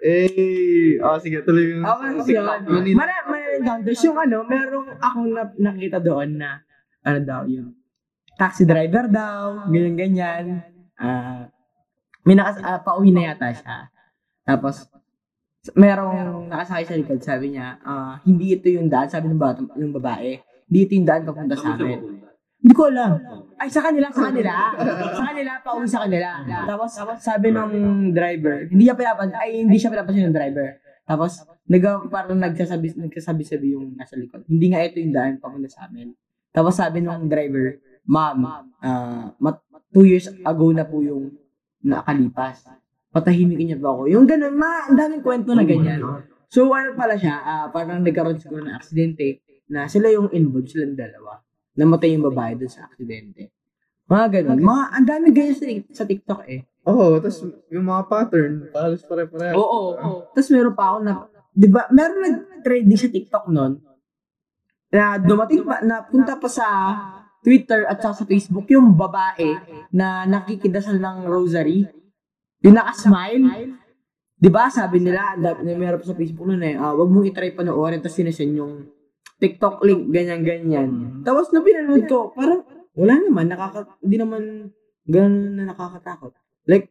Eh, 0.01 1.03
ah, 1.03 1.19
sige, 1.19 1.43
tuloy 1.43 1.65
yung 1.69 1.83
Ako 1.83 2.01
yun. 2.23 2.47
Manila. 2.63 2.95
Mara, 2.95 3.15
mara 3.27 3.47
encounters. 3.53 4.01
Yung 4.01 4.17
ano, 4.17 4.37
merong 4.45 4.89
akong 4.97 5.31
na, 5.31 5.43
nakita 5.53 5.99
doon 5.99 6.31
na, 6.37 6.63
ano 7.03 7.19
daw, 7.21 7.43
yun. 7.45 7.75
Taxi 8.35 8.63
driver 8.63 9.11
daw, 9.11 9.67
ganyan-ganyan. 9.67 10.63
Ah, 10.95 11.51
may 12.23 12.33
nakas, 12.33 12.63
ah, 12.63 12.79
pauwi 12.79 13.11
na 13.11 13.27
yata 13.27 13.51
siya. 13.51 13.91
Tapos, 14.43 14.87
merong 15.77 16.49
nakasakay 16.49 16.85
sa 16.89 16.97
likod, 16.97 17.21
sabi 17.21 17.57
niya, 17.57 17.77
ah, 17.85 18.17
hindi 18.25 18.57
ito 18.57 18.69
yung 18.73 18.89
daan, 18.89 19.09
sabi 19.13 19.29
ng, 19.29 19.37
bata, 19.37 19.61
yung 19.77 19.93
babae, 19.93 20.41
hindi 20.71 20.79
ito 20.89 20.93
yung 20.97 21.09
daan 21.09 21.23
papunta 21.29 21.53
sa 21.57 21.77
amin. 21.77 22.01
Hindi 22.61 22.73
ko 22.77 22.93
alam. 22.93 23.17
Ay, 23.57 23.69
sa 23.73 23.81
kanila, 23.81 24.13
sa 24.13 24.29
kanila. 24.29 24.53
sa 25.17 25.25
kanila, 25.33 25.51
pauwi 25.65 25.87
sa 25.89 26.05
kanila. 26.05 26.29
Tapos, 26.69 26.91
sabi 27.21 27.53
nung 27.53 27.73
driver, 28.13 28.69
hindi 28.69 28.89
siya 28.89 28.97
pinapansin, 28.97 29.37
ay, 29.37 29.51
hindi 29.65 29.77
siya 29.77 29.93
pinapansin 29.93 30.29
ng 30.29 30.37
driver. 30.37 30.69
Tapos, 31.09 31.33
nag, 31.69 31.85
parang 32.09 32.37
nagsasabi, 32.37 32.97
nagsasabi-sabi 32.97 33.77
yung 33.77 33.97
nasa 33.97 34.17
likod. 34.17 34.45
Hindi 34.49 34.67
nga 34.73 34.81
ito 34.85 34.97
yung 35.01 35.13
daan 35.13 35.41
papunta 35.41 35.69
sa 35.69 35.89
amin. 35.89 36.13
Tapos 36.51 36.75
sabi 36.75 36.99
nung 36.99 37.31
driver, 37.31 37.79
ma'am, 38.11 38.39
ah, 38.83 39.31
mat- 39.39 39.63
two 39.95 40.07
years 40.07 40.27
ago 40.27 40.71
na 40.75 40.87
po 40.87 41.03
yung 41.03 41.31
nakalipas. 41.83 42.67
Patahimikin 43.11 43.75
niya 43.75 43.79
ba 43.83 43.91
ako? 43.91 44.07
Yung 44.07 44.27
ganun, 44.27 44.55
ma, 44.55 44.87
ang 44.87 44.95
daming 44.95 45.23
kwento 45.23 45.51
na 45.51 45.67
ganyan. 45.67 45.99
So, 46.51 46.71
ano 46.71 46.95
pala 46.95 47.19
siya, 47.19 47.43
ah, 47.43 47.67
parang 47.71 48.03
nagkaroon 48.03 48.39
siguro 48.39 48.63
ng 48.63 48.75
aksidente 48.75 49.43
na 49.71 49.87
sila 49.87 50.11
yung 50.11 50.31
involved, 50.35 50.71
silang 50.71 50.99
dalawa. 50.99 51.39
Namatay 51.79 52.15
yung 52.15 52.27
babae 52.27 52.59
dun 52.59 52.71
sa 52.71 52.87
aksidente. 52.91 53.55
Mga 54.11 54.27
ganun. 54.43 54.59
Mga, 54.63 54.85
ang 54.91 55.07
dami 55.07 55.27
ganyan 55.31 55.55
sa, 55.59 55.67
sa 56.03 56.05
TikTok 56.07 56.43
eh. 56.51 56.67
Oo, 56.87 57.23
tapos 57.23 57.47
yung 57.71 57.87
mga 57.87 58.03
pattern, 58.11 58.55
halos 58.75 59.07
pare-pare. 59.07 59.55
Oo, 59.55 59.95
oo. 59.95 60.19
Tapos 60.35 60.51
meron 60.51 60.75
pa 60.75 60.85
ako 60.95 60.99
na, 61.07 61.13
di 61.55 61.69
ba, 61.71 61.87
meron 61.95 62.19
nag-trending 62.25 62.99
sa 62.99 63.11
TikTok 63.11 63.45
nun, 63.51 63.73
na 64.91 65.23
dumating 65.23 65.63
pa, 65.63 65.79
na 65.87 66.03
punta 66.03 66.35
pa 66.35 66.49
sa 66.51 66.67
Twitter 67.47 67.87
at 67.87 68.03
sa 68.03 68.13
Facebook 68.27 68.67
yung 68.75 68.99
babae 68.99 69.55
na 69.95 70.27
nakikidasal 70.27 70.99
ng 70.99 71.31
rosary. 71.31 71.87
Yung 72.61 72.77
nakasmile. 72.77 73.77
Di 74.41 74.49
ba, 74.49 74.73
sabi 74.73 75.05
nila, 75.05 75.37
meron 75.61 76.01
pa 76.01 76.07
sa 76.09 76.17
Facebook 76.17 76.49
nun 76.49 76.65
eh, 76.65 76.73
ah, 76.73 76.97
wag 76.97 77.13
mong 77.13 77.29
itry 77.29 77.53
panoorin, 77.53 78.01
tapos 78.01 78.17
sinasend 78.17 78.57
yung 78.57 78.89
TikTok 79.37 79.85
link, 79.85 80.09
ganyan-ganyan. 80.09 81.21
Tapos 81.21 81.53
na 81.53 81.61
pinanood 81.61 82.09
ko, 82.09 82.33
parang, 82.33 82.65
wala 82.97 83.21
naman, 83.21 83.53
nakaka, 83.53 84.01
hindi 84.01 84.17
naman, 84.17 84.73
ganun 85.05 85.61
na 85.61 85.73
nakakatakot. 85.73 86.33
Like, 86.65 86.89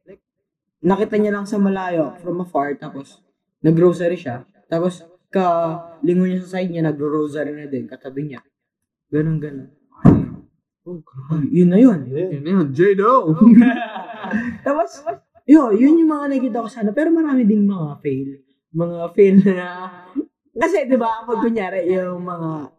nakita 0.86 1.18
niya 1.18 1.34
lang 1.34 1.50
sa 1.50 1.58
malayo, 1.58 2.14
from 2.22 2.42
afar, 2.46 2.78
tapos, 2.78 3.18
nag-grocery 3.66 4.18
siya. 4.18 4.46
Tapos, 4.70 5.02
ka, 5.34 5.78
lingon 6.06 6.30
niya 6.30 6.46
sa 6.46 6.62
side 6.62 6.70
niya, 6.70 6.86
nag-rosary 6.86 7.54
na 7.54 7.66
din, 7.66 7.90
katabi 7.90 8.30
niya. 8.30 8.42
Ganun, 9.10 9.42
ganun. 9.42 9.70
Oh, 10.86 11.02
yun 11.50 11.70
na 11.70 11.78
yun. 11.78 12.06
Yun 12.10 12.42
na 12.46 12.52
yun, 12.62 12.68
J-Do! 12.74 13.34
Tapos, 14.66 15.06
yun, 15.50 15.72
yun 15.74 16.00
yung 16.06 16.12
mga 16.14 16.26
nakikita 16.30 16.62
ko 16.62 16.70
sana. 16.70 16.94
Pero 16.94 17.10
marami 17.10 17.42
ding 17.42 17.66
mga 17.66 17.98
fail. 18.06 18.30
Mga 18.70 19.00
fail 19.18 19.36
na, 19.50 19.66
kasi 20.54 20.86
di 20.86 20.94
ba, 20.94 21.26
pag 21.26 21.42
kunyari, 21.42 21.90
yung 21.90 22.22
mga 22.22 22.70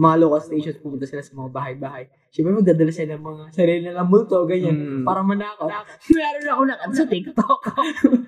mga 0.00 0.16
local 0.16 0.40
stations, 0.40 0.80
pupunta 0.80 1.04
sila 1.04 1.20
sa 1.20 1.36
mga 1.36 1.50
bahay-bahay. 1.52 2.04
Siyempre, 2.32 2.56
magdadala 2.56 2.88
sila 2.88 3.16
ng 3.16 3.24
mga 3.24 3.42
sarili 3.52 3.78
nilang 3.84 4.08
multo, 4.08 4.48
ganyan. 4.48 4.76
Mm. 4.76 5.04
Parang 5.04 5.28
manakaw. 5.28 5.68
Meron 6.08 6.48
ako 6.48 6.62
nakita 6.64 6.94
sa 6.96 7.04
TikTok. 7.04 7.60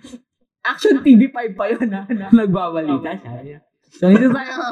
Action 0.73 0.97
TV5 1.01 1.39
pa 1.57 1.65
yun, 1.73 1.89
ha, 1.91 2.05
na 2.07 2.29
nagbabalita 2.29 3.19
siya. 3.19 3.65
So, 3.93 4.09
nandito 4.09 4.33
tayo. 4.33 4.57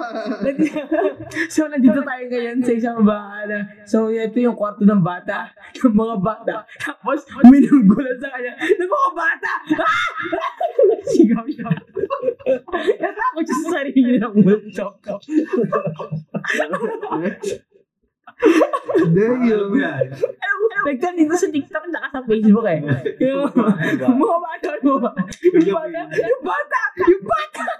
so, 1.52 1.68
nandito 1.68 2.00
tayo 2.00 2.24
ngayon 2.24 2.64
sa 2.64 2.72
isang 2.72 3.04
bahay 3.04 3.44
na, 3.52 3.68
so, 3.84 4.08
ito 4.08 4.40
yung 4.40 4.56
kwarto 4.56 4.88
ng 4.88 5.04
bata, 5.04 5.52
ng 5.76 5.92
mga 5.92 6.16
bata. 6.24 6.64
Tapos, 6.80 7.28
minunggulan 7.44 8.16
sa 8.16 8.32
kanya, 8.32 8.56
ng 8.56 8.88
mga 8.88 9.10
bata! 9.12 9.52
Ah! 9.76 10.08
Sigaw 11.04 11.44
siya. 11.44 11.68
Natakot 12.96 13.44
siya 13.44 13.60
sa 13.60 13.68
sarili 13.76 14.16
ng 14.16 14.40
multo. 14.40 14.88
Damn! 15.04 15.20
Alam 19.44 19.68
mo 19.68 19.76
yan. 19.76 20.16
Nagtan 20.80 21.12
dito 21.12 21.36
sa 21.36 21.52
TikTok, 21.52 21.92
naka 21.92 22.08
sa 22.08 22.24
Facebook 22.24 22.64
eh. 22.64 22.80
Yung 23.20 23.52
mga 23.52 24.40
bata, 24.40 24.80
yung 24.80 25.04
bata, 25.04 25.20
yung 25.44 25.76
bata, 25.76 26.08
yung 26.08 26.40
bata, 26.40 26.80
yung 27.04 27.20
bata! 27.28 27.79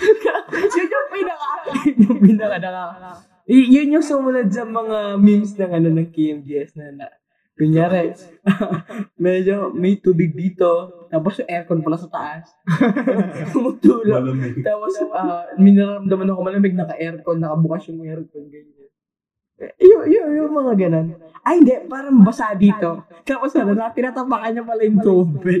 yun 0.76 0.88
yung 0.88 1.08
pinaka, 1.12 1.48
yung 1.96 2.18
pinaka 2.20 2.56
naka, 2.58 2.84
Y- 3.50 3.66
yun 3.66 3.98
yung 3.98 4.06
sumunod 4.06 4.46
sa 4.48 4.62
mga 4.62 5.18
memes 5.18 5.58
ng 5.58 5.72
ano 5.74 5.88
ng 5.90 6.08
KMGS 6.14 6.78
na 6.78 6.86
na. 6.94 7.06
Kunyari, 7.60 8.16
medyo 9.20 9.68
may 9.76 10.00
tubig 10.00 10.32
dito, 10.32 10.88
tapos 11.12 11.44
yung 11.44 11.50
aircon 11.50 11.84
pala 11.84 12.00
sa 12.00 12.08
taas. 12.08 12.48
Tumutulog. 13.52 14.32
Tapos, 14.64 14.96
ah, 15.12 15.44
minaramdaman 15.60 16.32
ako 16.32 16.40
malamig, 16.40 16.72
naka-aircon, 16.72 17.36
nakabukas 17.36 17.84
yung 17.92 18.00
aircon, 18.00 18.48
ganyan. 18.48 18.88
Eh, 19.60 19.76
Yung, 19.84 20.08
yung, 20.08 20.28
yung 20.40 20.52
mga 20.56 20.72
ganon. 20.88 21.20
Ay, 21.44 21.60
hindi, 21.60 21.76
parang 21.84 22.24
basa 22.24 22.56
dito. 22.56 23.04
Tapos 23.28 23.52
ano, 23.52 23.76
na, 23.76 23.92
tinatapakan 23.92 24.56
niya 24.56 24.64
pala 24.64 24.80
yung 24.80 25.00
tubig. 25.04 25.60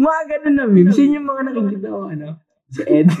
mga 0.00 0.20
ganon 0.32 0.54
na 0.56 0.64
memes. 0.64 0.96
Yun 0.96 1.20
yung 1.20 1.28
mga 1.28 1.42
nakikita 1.44 1.92
ko, 1.92 2.08
ano, 2.08 2.40
si 2.72 2.82
Ed. 2.88 3.08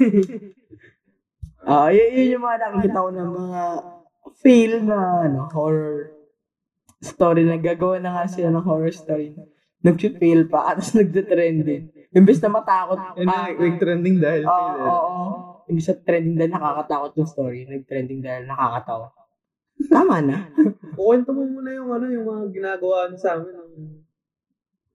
Ah, 1.62 1.94
yun, 1.94 2.10
yun 2.10 2.34
yung 2.34 2.42
mga 2.42 2.58
nakikita 2.58 3.06
ko 3.06 3.10
ng 3.14 3.32
mga 3.38 3.62
fail 4.42 4.72
na, 4.82 4.98
ano, 5.30 5.46
horror 5.54 6.10
story 6.98 7.46
na 7.46 7.54
gagawa 7.54 8.02
na 8.02 8.18
nga 8.18 8.26
sila 8.26 8.50
ng 8.50 8.66
horror 8.66 8.90
story. 8.90 9.30
Nag-fail 9.78 10.50
pa, 10.50 10.66
tapos 10.74 10.90
nagda-trending. 10.98 12.10
Imbes 12.10 12.42
na 12.42 12.50
matakot, 12.50 12.98
Yun 13.14 13.30
na, 13.30 13.54
nag-trending 13.54 14.18
dahil 14.18 14.42
Oo, 14.42 14.50
sila. 14.50 14.82
oo, 14.90 15.06
oo. 15.06 15.34
Imbis 15.70 15.86
sa 15.86 15.94
trending 15.94 16.34
dahil 16.34 16.50
nakakatakot 16.50 17.12
yung 17.22 17.30
story, 17.30 17.62
nag-trending 17.70 18.18
dahil 18.18 18.42
nakakatawa. 18.50 19.14
Tama 19.86 20.18
na. 20.18 20.50
Kukwento 20.98 21.30
mo 21.30 21.46
muna 21.46 21.70
yung 21.74 21.90
ano, 21.94 22.06
yung 22.10 22.26
mga 22.26 22.44
ginagawa 22.50 23.06
niyo 23.06 23.18
sa 23.22 23.38
amin. 23.38 23.54
Ng... 23.54 23.72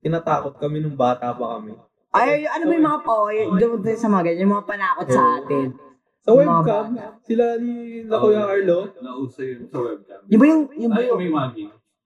Tinatakot 0.04 0.60
kami 0.60 0.84
nung 0.84 1.00
bata 1.00 1.32
pa 1.32 1.58
kami. 1.58 1.80
Ay, 2.18 2.50
ano 2.50 2.64
ba 2.66 2.74
yung 2.74 2.88
mga 2.88 3.02
po, 3.06 3.16
doon 3.58 3.82
tayo 3.86 3.98
sa 3.98 4.10
mga 4.10 4.24
ganyan, 4.26 4.42
yung 4.46 4.54
mga 4.58 4.68
panakot 4.68 5.08
sa 5.10 5.24
atin. 5.42 5.68
Sa 6.28 6.30
webcam, 6.36 6.86
sila 7.24 7.44
ni 7.62 8.04
na 8.04 8.16
Kuya 8.20 8.44
Arlo. 8.44 8.80
Nauso 9.00 9.42
yun 9.42 9.64
sa 9.72 9.80
webcam. 9.80 10.20
Yung 10.28 10.40
ba 10.42 10.46
yung, 10.50 10.64
yung 10.76 10.92
ba 10.92 11.02
yung, 11.02 11.22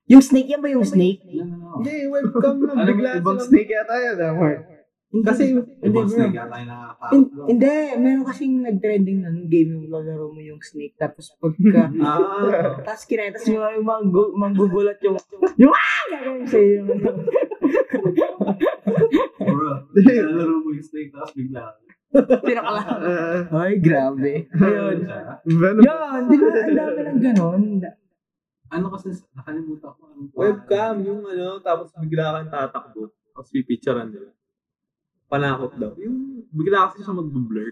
yung 0.05 0.23
snake, 0.23 0.49
yan 0.51 0.61
ba 0.61 0.69
yung 0.69 0.85
snake? 0.85 1.25
Hindi, 1.25 1.93
webcam 2.05 2.55
lang. 2.61 2.77
Bigla 2.85 3.09
Ibang 3.17 3.41
snake 3.41 3.71
yata 3.73 3.95
yun, 3.97 4.17
ah, 4.21 4.33
Mark. 4.37 4.70
Kasi, 5.11 5.51
hindi, 5.51 5.91
bro. 5.91 6.07
snake 6.07 6.39
yata 6.39 6.55
yung 7.11 7.27
Hindi, 7.43 7.73
meron 7.99 8.23
kasing 8.23 8.63
nag-trending 8.63 9.19
na 9.19 9.27
nung 9.27 9.51
game 9.51 9.75
yung 9.75 9.91
lalaro 9.91 10.31
mo 10.31 10.39
yung 10.39 10.63
snake 10.63 10.95
tapos 10.95 11.35
pagka 11.35 11.91
ah, 11.99 12.79
tapos 12.79 13.03
kinetas 13.03 13.43
mo 13.51 13.59
yung 13.59 13.83
manggu- 13.83 14.31
manggugulat 14.31 15.03
yung 15.03 15.19
yung 15.59 15.75
ah! 15.75 15.99
Gagawin 16.15 16.47
sa'yo 16.47 16.69
yung 16.79 16.87
Bro, 19.35 19.71
nalaro 19.91 20.55
mo 20.63 20.69
yung 20.71 20.85
snake 20.87 21.11
tapos 21.11 21.35
bigla. 21.35 21.75
pinakala. 22.43 22.81
Ah, 22.83 23.67
Ay, 23.67 23.79
grabe. 23.79 24.47
Ayun. 24.51 24.97
Venom. 25.47 25.83
Yan, 25.83 26.21
di 26.27 26.35
ba 26.35 26.49
ang 26.51 26.75
dami 26.75 26.99
ng 27.03 27.19
ganon? 27.19 27.63
Ano 28.71 28.85
kasi, 28.95 29.11
nakalimutan 29.35 29.91
ko. 29.95 30.01
Ano, 30.07 30.31
webcam, 30.31 31.03
yung 31.03 31.23
ano, 31.23 31.59
tapos 31.59 31.91
bigla 31.99 32.39
kang 32.39 32.51
tatakbo. 32.51 33.11
Tapos 33.31 33.51
pipicturean 33.51 34.11
nila. 34.11 34.31
Panakot 35.31 35.71
daw. 35.79 35.95
Yung, 35.95 36.43
bigla 36.51 36.91
kasi 36.91 37.01
siya 37.01 37.15
mag-blur. 37.15 37.71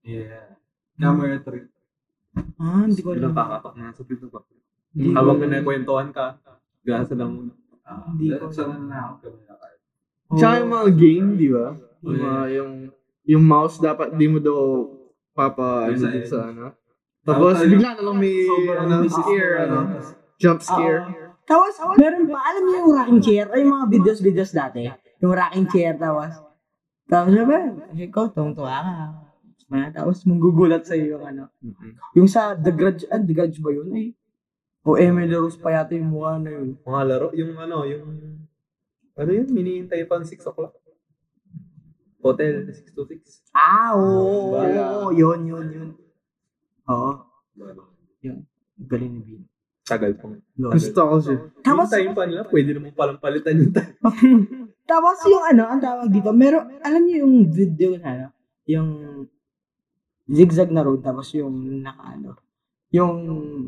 Yeah. 0.00 0.56
Camera 0.96 1.36
trick. 1.38 1.68
Ah, 2.56 2.88
hindi 2.88 3.04
ko 3.04 3.12
alam. 3.12 3.36
kakatak 3.36 3.74
na 3.76 3.92
sa 3.92 4.02
pinto 4.02 4.26
ba? 4.32 4.40
Hindi 4.90 5.12
ko 5.12 5.14
Habang 5.14 5.36
alam. 5.36 5.44
pinakwentuhan 5.44 6.08
ka, 6.10 6.40
bigla 6.80 7.04
sila 7.04 7.24
muna. 7.28 7.52
Ah, 7.84 8.08
Hindi 8.08 8.32
ko- 8.32 8.48
Sana 8.48 8.80
na 8.80 8.98
ako 9.12 9.14
card. 9.20 9.76
Tsaka 10.34 10.54
yung 10.64 10.72
mga 10.72 10.88
game, 10.96 11.26
di 11.36 11.48
ba? 11.52 11.66
Oh, 11.76 12.08
Yung, 12.08 12.16
yeah. 12.16 12.24
mga- 12.24 12.50
yung, 12.56 12.72
yung 13.24 13.44
mouse 13.44 13.76
dapat 13.78 14.16
di 14.16 14.26
mo 14.26 14.40
daw 14.40 14.88
papa 15.32 15.92
ano 15.92 15.96
Sa 16.24 16.38
ano. 16.48 16.72
Tapos 17.24 17.60
bigla 17.60 17.96
na 17.96 18.02
lang 18.04 18.16
may 18.16 18.44
Sobrang 18.44 18.80
ano, 18.84 19.08
scare, 19.08 19.52
na, 19.52 19.64
ano, 19.64 19.78
ano. 19.92 19.98
jump 20.40 20.60
scare. 20.60 21.02
Tapos, 21.44 21.76
meron 22.00 22.24
pa, 22.24 22.40
alam 22.40 22.62
niyo 22.64 22.76
yung 22.80 22.92
rocking 22.96 23.20
chair? 23.20 23.44
Ay, 23.52 23.68
yung 23.68 23.72
mga 23.76 23.86
videos-videos 23.92 24.52
dati. 24.56 24.88
Yung 25.20 25.32
rocking 25.32 25.68
chair, 25.68 25.92
tapos, 25.92 26.32
tapos 27.04 27.32
na 27.32 27.44
ba? 27.44 27.58
Kasi 27.92 28.04
ko, 28.08 28.20
tungtuwa 28.32 28.74
ka. 28.80 28.94
Ah, 29.74 29.90
Tapos, 29.90 30.22
manggugulat 30.28 30.86
sa'yo 30.86 31.18
yung 31.18 31.24
ano. 31.24 31.44
Yung 32.14 32.28
sa 32.30 32.54
The 32.54 32.70
Grudge, 32.70 33.04
ah, 33.10 33.18
The 33.18 33.34
Grudge 33.34 33.58
ba 33.58 33.74
yun? 33.74 33.90
Ay, 33.90 34.14
o 34.84 34.94
Emily 35.00 35.32
Rose 35.32 35.56
pa 35.56 35.72
yata 35.72 35.96
yung 35.96 36.12
mukha 36.12 36.36
na 36.36 36.52
yun. 36.52 36.76
Mga 36.84 37.02
laro, 37.08 37.28
yung 37.32 37.56
ano, 37.56 37.76
yung, 37.88 38.04
ano 39.16 39.30
yun, 39.32 39.48
hinihintay 39.48 40.04
pa 40.04 40.20
ng 40.20 40.28
6 40.28 40.44
o'clock. 40.44 40.76
Hotel 42.20 42.68
626. 42.68 43.52
Ah, 43.52 43.96
oo, 43.96 44.52
Bala. 44.52 45.08
oo, 45.08 45.12
yun, 45.12 45.40
yun, 45.48 45.66
yun. 45.72 45.90
Oo, 46.88 47.20
galing 48.84 49.12
ni 49.12 49.20
Vin. 49.24 49.42
Tagal 49.84 50.16
pa. 50.16 50.32
Gusto 50.56 51.00
ko 51.04 51.14
siya. 51.20 51.36
Tapos, 51.60 51.92
Yung 51.92 51.92
time 51.92 52.12
pa 52.16 52.24
nila, 52.24 52.42
pwede 52.48 52.70
naman 52.72 52.96
palang 52.96 53.20
palitan 53.20 53.60
yung 53.60 53.72
time. 53.72 53.92
Tapos 54.90 55.16
yung 55.28 55.44
ano, 55.44 55.64
ang 55.68 55.80
tawag 55.80 56.08
dito, 56.12 56.32
meron, 56.32 56.68
alam 56.84 57.04
niyo 57.04 57.24
yung 57.24 57.48
video 57.48 57.96
na 58.00 58.08
ano, 58.08 58.26
yung 58.68 58.88
zigzag 60.28 60.72
na 60.72 60.84
road, 60.84 61.04
tapos 61.04 61.32
yung 61.36 61.84
naka 61.84 62.16
ano, 62.16 62.36
yung 62.92 63.16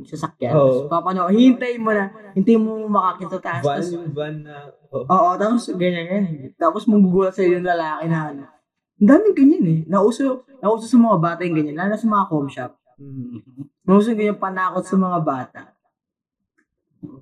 sasakyan. 0.05 0.53
Oo. 0.57 0.87
Oh. 0.87 0.89
Papano, 0.89 1.29
hintay 1.33 1.81
mo 1.81 1.93
na, 1.93 2.13
hintay 2.37 2.57
mo 2.61 2.85
makakita 2.89 3.37
taas. 3.41 3.65
Van, 3.65 3.81
Tapos, 3.81 3.93
yung 3.93 4.09
van 4.13 4.35
na, 4.45 4.55
oh, 4.93 5.05
oo, 5.05 5.31
tapos 5.41 5.73
ganyan, 5.77 6.05
ganyan. 6.05 6.53
Tapos 6.57 6.85
manggugulat 6.85 7.33
sa'yo 7.33 7.61
yung 7.61 7.67
lalaki 7.69 8.05
na 8.09 8.19
ano. 8.33 8.45
Ang 8.97 9.09
dami 9.09 9.27
ganyan 9.37 9.65
eh. 9.69 9.81
Nauso, 9.89 10.49
nauso 10.61 10.89
sa 10.89 10.97
mga 10.97 11.17
bata 11.21 11.41
yung 11.45 11.57
ganyan, 11.57 11.77
lalo 11.77 11.97
na 11.97 12.01
sa 12.01 12.09
mga 12.09 12.29
home 12.29 12.49
shop. 12.49 12.73
Nauso 13.85 14.13
yung 14.13 14.21
ganyan 14.21 14.41
panakot 14.41 14.85
sa 14.85 14.97
mga 14.97 15.19
bata. 15.21 15.76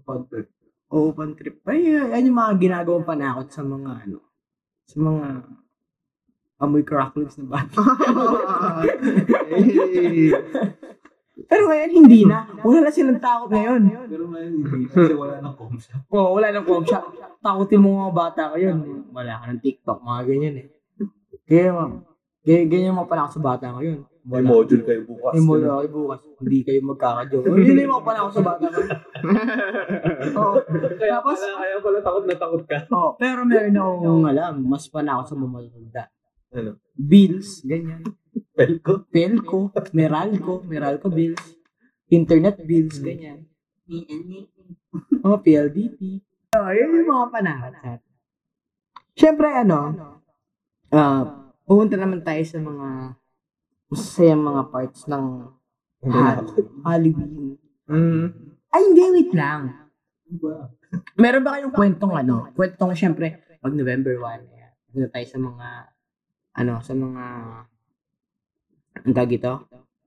Fun 0.04 0.26
trip. 0.30 0.48
Oo, 0.94 1.10
pan 1.10 1.34
trip. 1.34 1.58
Ay, 1.66 1.90
yan 1.90 2.30
yung 2.30 2.38
mga 2.38 2.52
ginagawang 2.60 3.08
panakot 3.08 3.50
sa 3.50 3.66
mga 3.66 3.90
ano, 4.06 4.18
sa 4.86 4.96
mga 5.00 5.26
amoy 6.62 6.84
cracklings 6.86 7.36
na 7.40 7.46
bata. 7.50 7.76
hey. 9.50 10.30
Pero 11.50 11.66
ngayon, 11.66 11.90
hindi 11.90 12.20
na. 12.24 12.46
Wala 12.62 12.88
na 12.88 12.90
silang 12.94 13.18
takot 13.18 13.50
ngayon. 13.50 13.82
Pero 14.06 14.24
ngayon, 14.30 14.52
hindi. 14.54 14.86
Kasi 14.86 15.12
wala 15.18 15.42
nang 15.42 15.58
com 15.58 15.74
shop. 15.76 16.06
Oo, 16.14 16.38
wala 16.38 16.54
nang 16.54 16.64
com 16.64 16.86
shop. 16.86 17.10
Takutin 17.42 17.82
mo 17.82 18.06
mga 18.06 18.14
bata 18.14 18.42
ngayon. 18.54 19.10
Wala 19.10 19.42
ka 19.42 19.44
ng 19.50 19.60
TikTok, 19.60 19.98
mga 20.00 20.22
ganyan 20.30 20.54
eh. 20.62 20.68
Kaya, 21.44 21.74
ma'am, 21.74 21.92
kaya 22.40 22.60
ganyan 22.70 22.96
mga 22.96 23.10
panakot 23.10 23.32
sa 23.34 23.42
bata 23.42 23.66
ngayon. 23.76 24.06
May 24.24 24.40
module 24.40 24.80
kayo 24.88 25.04
bukas. 25.04 25.36
May 25.36 25.44
model 25.44 25.70
kayo 25.84 25.90
bukas. 25.92 26.20
Hindi 26.40 26.58
kayo 26.64 26.80
magkakajoke. 26.80 27.44
Hindi 27.44 27.72
na 27.76 27.80
yung 27.84 27.92
mga 27.92 28.06
panakot 28.08 28.32
sa 28.32 28.42
bata 28.42 28.64
ngayon. 28.72 28.88
Oo. 30.40 30.54
Kaya 30.96 31.12
Tapos, 31.20 31.38
pala, 31.44 31.56
kaya 31.60 31.76
pala 31.84 31.98
takot 32.00 32.24
na 32.24 32.36
takot 32.40 32.62
ka. 32.64 32.78
Oo, 32.88 33.10
pero 33.20 33.40
meron 33.44 33.76
akong 33.76 34.24
alam, 34.24 34.54
mas 34.64 34.88
panakot 34.88 35.26
sa 35.28 35.36
mga 35.36 35.52
matanda. 35.52 36.04
Ano? 36.56 36.70
Bills, 36.96 37.60
ganyan. 37.68 38.00
Pelko. 38.56 39.04
Pelco, 39.12 39.58
Meralco, 39.92 40.64
Meralco 40.64 41.12
bills, 41.12 41.44
internet 42.08 42.64
bills, 42.64 43.04
ganyan. 43.04 43.44
Oh, 45.26 45.42
PLDT. 45.42 46.22
Oh, 46.54 46.70
yun 46.70 47.02
yung 47.02 47.10
mga 47.10 47.28
panahon 47.34 47.74
sa 47.74 47.98
atin. 47.98 48.12
Siyempre, 49.18 49.50
ano, 49.50 49.98
ah, 50.94 51.50
pupunta 51.66 51.98
naman 51.98 52.22
tayo 52.22 52.38
sa 52.46 52.62
mga 52.62 53.18
masasayang 53.94 54.42
mga 54.42 54.62
parts 54.74 55.06
ng 55.06 55.24
Hall- 56.04 56.50
Halloween. 56.84 57.56
Mm. 57.88 58.26
Ay, 58.68 58.82
hindi, 58.90 59.02
wait 59.14 59.32
lang. 59.32 59.88
Meron 61.16 61.44
ba 61.46 61.56
kayong 61.56 61.72
kwentong 61.72 62.12
ano? 62.12 62.50
Kwentong, 62.52 62.92
siyempre, 62.92 63.40
pag 63.62 63.72
November 63.72 64.18
1, 64.18 64.50
ayan, 64.50 64.72
punta 64.90 65.08
tayo 65.14 65.26
sa 65.30 65.38
mga, 65.38 65.68
ano, 66.58 66.72
sa 66.82 66.92
mga, 66.92 67.24
ang 69.04 69.14
tawag 69.14 69.32
ito? 69.32 69.52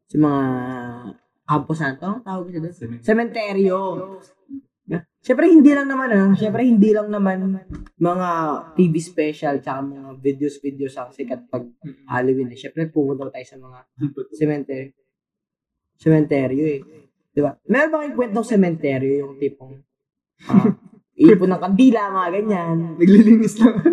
Sa 0.07 0.17
mga 0.19 0.41
Campo 1.47 1.73
Santo, 1.73 2.05
ang 2.05 2.23
tawag 2.23 2.51
ito 2.51 2.59
doon? 2.59 2.75
Sementeryo. 3.01 3.79
Siyempre, 5.28 5.51
hindi 5.51 5.75
lang 5.75 5.91
naman, 5.91 6.07
ano, 6.07 6.39
siyempre, 6.39 6.63
hindi 6.63 6.95
lang 6.95 7.11
naman 7.11 7.59
mga 7.99 8.30
TV 8.80 8.95
special, 9.03 9.59
tsaka 9.59 9.84
mga 9.84 10.23
videos-videos 10.23 10.95
ang 10.95 11.11
sikat 11.11 11.51
pag 11.51 11.67
Halloween. 12.07 12.55
Eh. 12.55 12.55
Siyempre, 12.55 12.88
pupunta 12.88 13.28
tayo 13.28 13.43
sa 13.43 13.59
mga 13.59 13.91
cemetery. 14.32 14.95
Cementeryo 15.99 16.63
eh. 16.63 16.80
Di 17.36 17.43
ba? 17.43 17.51
Meron 17.67 17.91
ba 17.91 18.07
kayong 18.07 18.15
kwentong 18.15 18.47
cementeryo 18.47 19.28
yung 19.28 19.36
tipong 19.36 19.75
ah, 20.47 20.71
ipon 21.19 21.51
ng 21.51 21.59
kandila, 21.59 22.07
mga 22.07 22.30
ganyan. 22.32 22.95
Naglilinis 22.95 23.59
lang. 23.59 23.84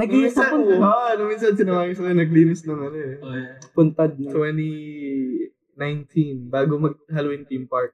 Nag-iisa 0.00 0.56
Nung 0.56 0.64
minsan- 0.64 0.88
Oo, 0.88 1.20
nung 1.20 1.28
minsan 1.28 1.52
sinamahin 1.52 1.92
ko 1.92 2.08
naglinis 2.08 2.64
ng 2.64 2.80
ano 2.80 2.96
eh. 2.96 3.20
Oh, 3.20 3.36
yeah. 3.36 3.60
puntad 3.76 4.16
na. 4.16 4.32
2019, 4.32 6.48
bago 6.48 6.80
mag-Halloween 6.80 7.44
theme 7.44 7.68
park. 7.68 7.92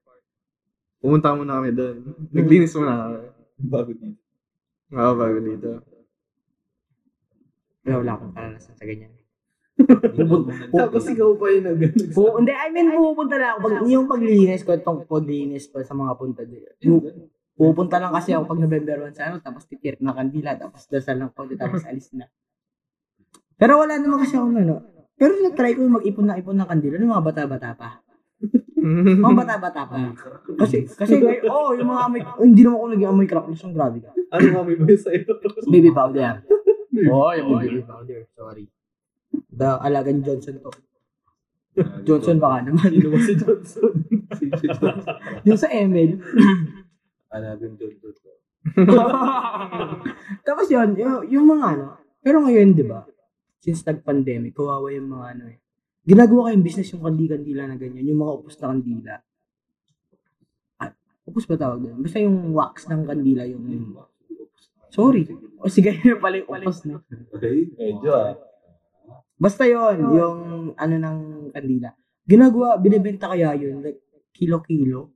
Pumunta 1.01 1.36
muna 1.36 1.61
kami 1.61 1.70
doon. 1.76 1.97
Naglinis 2.32 2.74
muna 2.74 2.92
kami. 3.07 3.18
Bago 3.57 3.90
dito. 3.92 4.20
Oo, 4.92 5.12
bago 5.14 5.38
dito. 5.40 5.70
Wala, 7.86 7.94
wala 8.03 8.12
akong 8.18 8.32
karanasan 8.34 8.74
sa 8.74 8.84
ganyan. 8.84 9.12
Tapos 10.72 11.05
ikaw 11.05 11.36
pa 11.36 11.47
yung 11.53 11.64
nag 11.68 11.80
Po, 12.16 12.40
hindi, 12.40 12.53
I 12.53 12.68
mean, 12.72 12.97
pupunta 12.97 13.36
lang 13.36 13.51
ako. 13.57 13.61
Pag, 13.62 13.74
yung 13.86 14.07
paglinis 14.09 14.64
ko, 14.64 14.70
itong 14.72 15.05
paglinis 15.05 15.68
ko 15.68 15.84
sa 15.84 15.92
mga 15.92 16.12
punta 16.16 16.42
dito. 16.42 16.72
Pu- 16.80 17.34
Pupunta 17.57 17.97
lang 17.97 18.12
kasi 18.12 18.36
ako 18.36 18.53
pag 18.53 18.61
November 18.61 19.09
1 19.09 19.16
sa 19.16 19.32
ano, 19.32 19.40
tapos 19.40 19.64
titirik 19.64 20.05
na 20.05 20.12
kandila, 20.12 20.61
tapos 20.61 20.84
dasal 20.92 21.16
lang 21.16 21.32
konti, 21.32 21.57
tapos 21.57 21.88
alis 21.88 22.12
na. 22.12 22.28
Pero 23.57 23.80
wala 23.80 23.97
naman 23.97 24.20
kasi 24.20 24.36
akong 24.36 24.61
ano. 24.61 24.84
Pero 25.16 25.40
na-try 25.40 25.72
ko 25.72 25.88
yung 25.88 25.97
mag-ipon 25.97 26.28
na 26.28 26.36
ipon 26.36 26.53
ng 26.53 26.68
kandila, 26.68 27.01
yung 27.01 27.16
mga 27.16 27.24
bata-bata 27.24 27.72
pa. 27.72 28.05
Mga 28.87 29.37
bata-bata 29.43 29.82
pa. 29.91 29.97
Kasi, 30.62 30.87
kasi, 30.87 31.18
oh, 31.51 31.74
yung 31.74 31.91
mga 31.91 32.03
amoy, 32.07 32.20
oh, 32.22 32.45
hindi 32.47 32.62
naman 32.62 32.76
ako 32.78 32.87
naging 32.95 33.11
amoy 33.11 33.26
crackers, 33.26 33.62
yung 33.66 33.74
grabe 33.74 33.99
ka. 33.99 34.11
Ano 34.30 34.47
nga 34.53 34.62
may 34.62 34.76
ba 34.78 34.87
sa'yo? 34.95 35.22
Baby 35.66 35.91
powder. 35.91 36.45
Oo, 37.11 37.26
oh, 37.26 37.32
yung 37.34 37.49
baby 37.59 37.82
powder, 37.82 38.20
sorry. 38.32 38.64
The 39.51 39.80
Alagan 39.82 40.22
Johnson 40.22 40.62
to. 40.62 40.70
Johnson 42.09 42.41
baka 42.41 42.72
naman. 42.72 42.89
Sino 42.89 43.09
ba 43.12 43.20
si 43.20 43.34
Johnson? 43.37 43.93
yung 45.47 45.59
sa 45.61 45.68
ML. 45.68 46.11
Alagang 47.28 47.74
John 47.76 47.95
Doe. 48.01 48.37
Tapos 50.47 50.66
yun, 50.72 50.97
yung, 50.97 51.16
yung 51.28 51.47
mga 51.47 51.64
ano. 51.76 51.87
Pero 52.24 52.43
ngayon, 52.43 52.74
di 52.74 52.84
ba? 52.87 53.05
Since 53.62 53.87
nag-pandemic, 53.87 54.55
kawawa 54.55 54.91
yung 54.95 55.11
mga 55.11 55.26
ano 55.37 55.45
eh. 55.51 55.59
Ginagawa 56.07 56.48
kayong 56.48 56.62
business 56.62 56.94
yung 56.94 57.02
kandi-kandila 57.02 57.66
na 57.66 57.74
ganyan. 57.74 58.07
Yung 58.07 58.22
mga 58.22 58.34
upos 58.38 58.54
na 58.62 58.70
kandila. 58.70 59.14
Ah, 60.78 60.94
upos 61.26 61.44
ba 61.50 61.59
tawag 61.59 61.82
doon? 61.82 61.98
Basta 61.98 62.22
yung 62.22 62.54
wax 62.54 62.86
ng 62.86 63.02
kandila 63.11 63.42
yung... 63.50 63.64
Sorry. 64.94 65.26
O 65.59 65.66
sige, 65.66 65.90
yun 66.07 66.22
pala 66.22 66.38
yung 66.38 66.46
upos 66.46 66.86
na. 66.86 67.02
Okay? 67.34 67.74
Medyo 67.74 68.11
ah. 68.14 68.38
Basta 69.36 69.66
yon 69.66 69.98
yung 70.14 70.38
ano 70.78 70.94
ng 70.94 71.18
kandila. 71.50 71.90
Ginagawa, 72.22 72.78
binibenta 72.78 73.26
kaya 73.26 73.52
yun, 73.59 73.82
like, 73.82 74.02
kilo-kilo. 74.30 75.16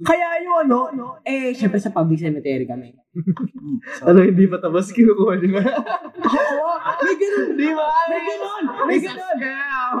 Kaya 0.00 0.40
yung 0.40 0.56
ano, 0.64 0.88
eh, 1.20 1.52
syempre 1.52 1.76
sa 1.76 1.92
public 1.92 2.18
cemetery 2.18 2.64
kami. 2.64 2.94
Ano, 4.00 4.22
hindi 4.22 4.46
pa 4.46 4.56
tapos 4.56 4.88
kinukuha 4.90 5.36
nila. 5.36 5.60
Oo, 5.60 6.72
may 7.02 7.16
ganun. 7.18 7.48
Di 7.52 7.68
ba? 7.74 7.86
May 8.08 8.22
ganun. 8.22 8.64
May 8.88 8.98
ganun. 9.00 9.36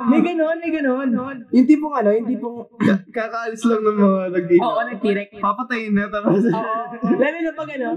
May 0.08 0.20
ganun, 0.22 0.56
may 0.56 0.70
ganun. 0.70 1.08
Yung 1.50 1.66
tipong 1.66 1.94
ano, 1.94 2.08
yung 2.14 2.28
tipong, 2.28 2.56
Kakaalis 3.16 3.64
lang 3.66 3.82
ng 3.82 3.98
mga 3.98 4.22
nag-inom. 4.32 4.64
oo, 4.64 4.80
nagtirek. 4.86 5.28
Papatayin 5.36 5.92
na 5.92 6.06
tapos. 6.08 6.42
Oo. 6.46 6.82
Lalo 7.18 7.36
na 7.42 7.52
pag 7.52 7.68
ano, 7.74 7.88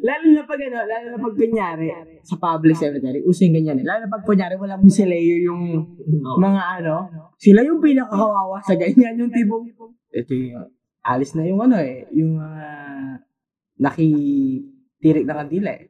lalo 0.00 0.24
na 0.26 0.42
pag 0.42 0.60
ano, 0.62 0.78
lalo 0.82 1.06
na 1.12 1.18
pag 1.20 1.34
kunyari, 1.36 1.86
sa 2.22 2.34
public 2.36 2.74
cemetery, 2.74 3.20
using 3.22 3.52
ganyan 3.52 3.78
eh. 3.78 3.86
Lalo 3.86 4.06
na 4.06 4.10
pag 4.10 4.24
kunyari, 4.24 4.56
walang 4.56 4.82
miscellaneous 4.82 5.44
yung 5.44 5.62
mga 6.40 6.62
ano, 6.80 6.94
sila 7.36 7.60
yung 7.60 7.78
pinakakawawa 7.78 8.58
sa 8.58 8.74
ganyan, 8.74 9.20
yung 9.20 9.30
tipong, 9.30 9.68
ito 10.10 10.32
yung, 10.32 10.64
alis 11.06 11.38
na 11.38 11.46
yung 11.46 11.62
ano 11.62 11.78
eh, 11.78 12.10
yung 12.10 12.42
uh, 12.42 13.14
nakitirik 13.78 15.24
na 15.24 15.38
kandila 15.38 15.70
eh. 15.70 15.86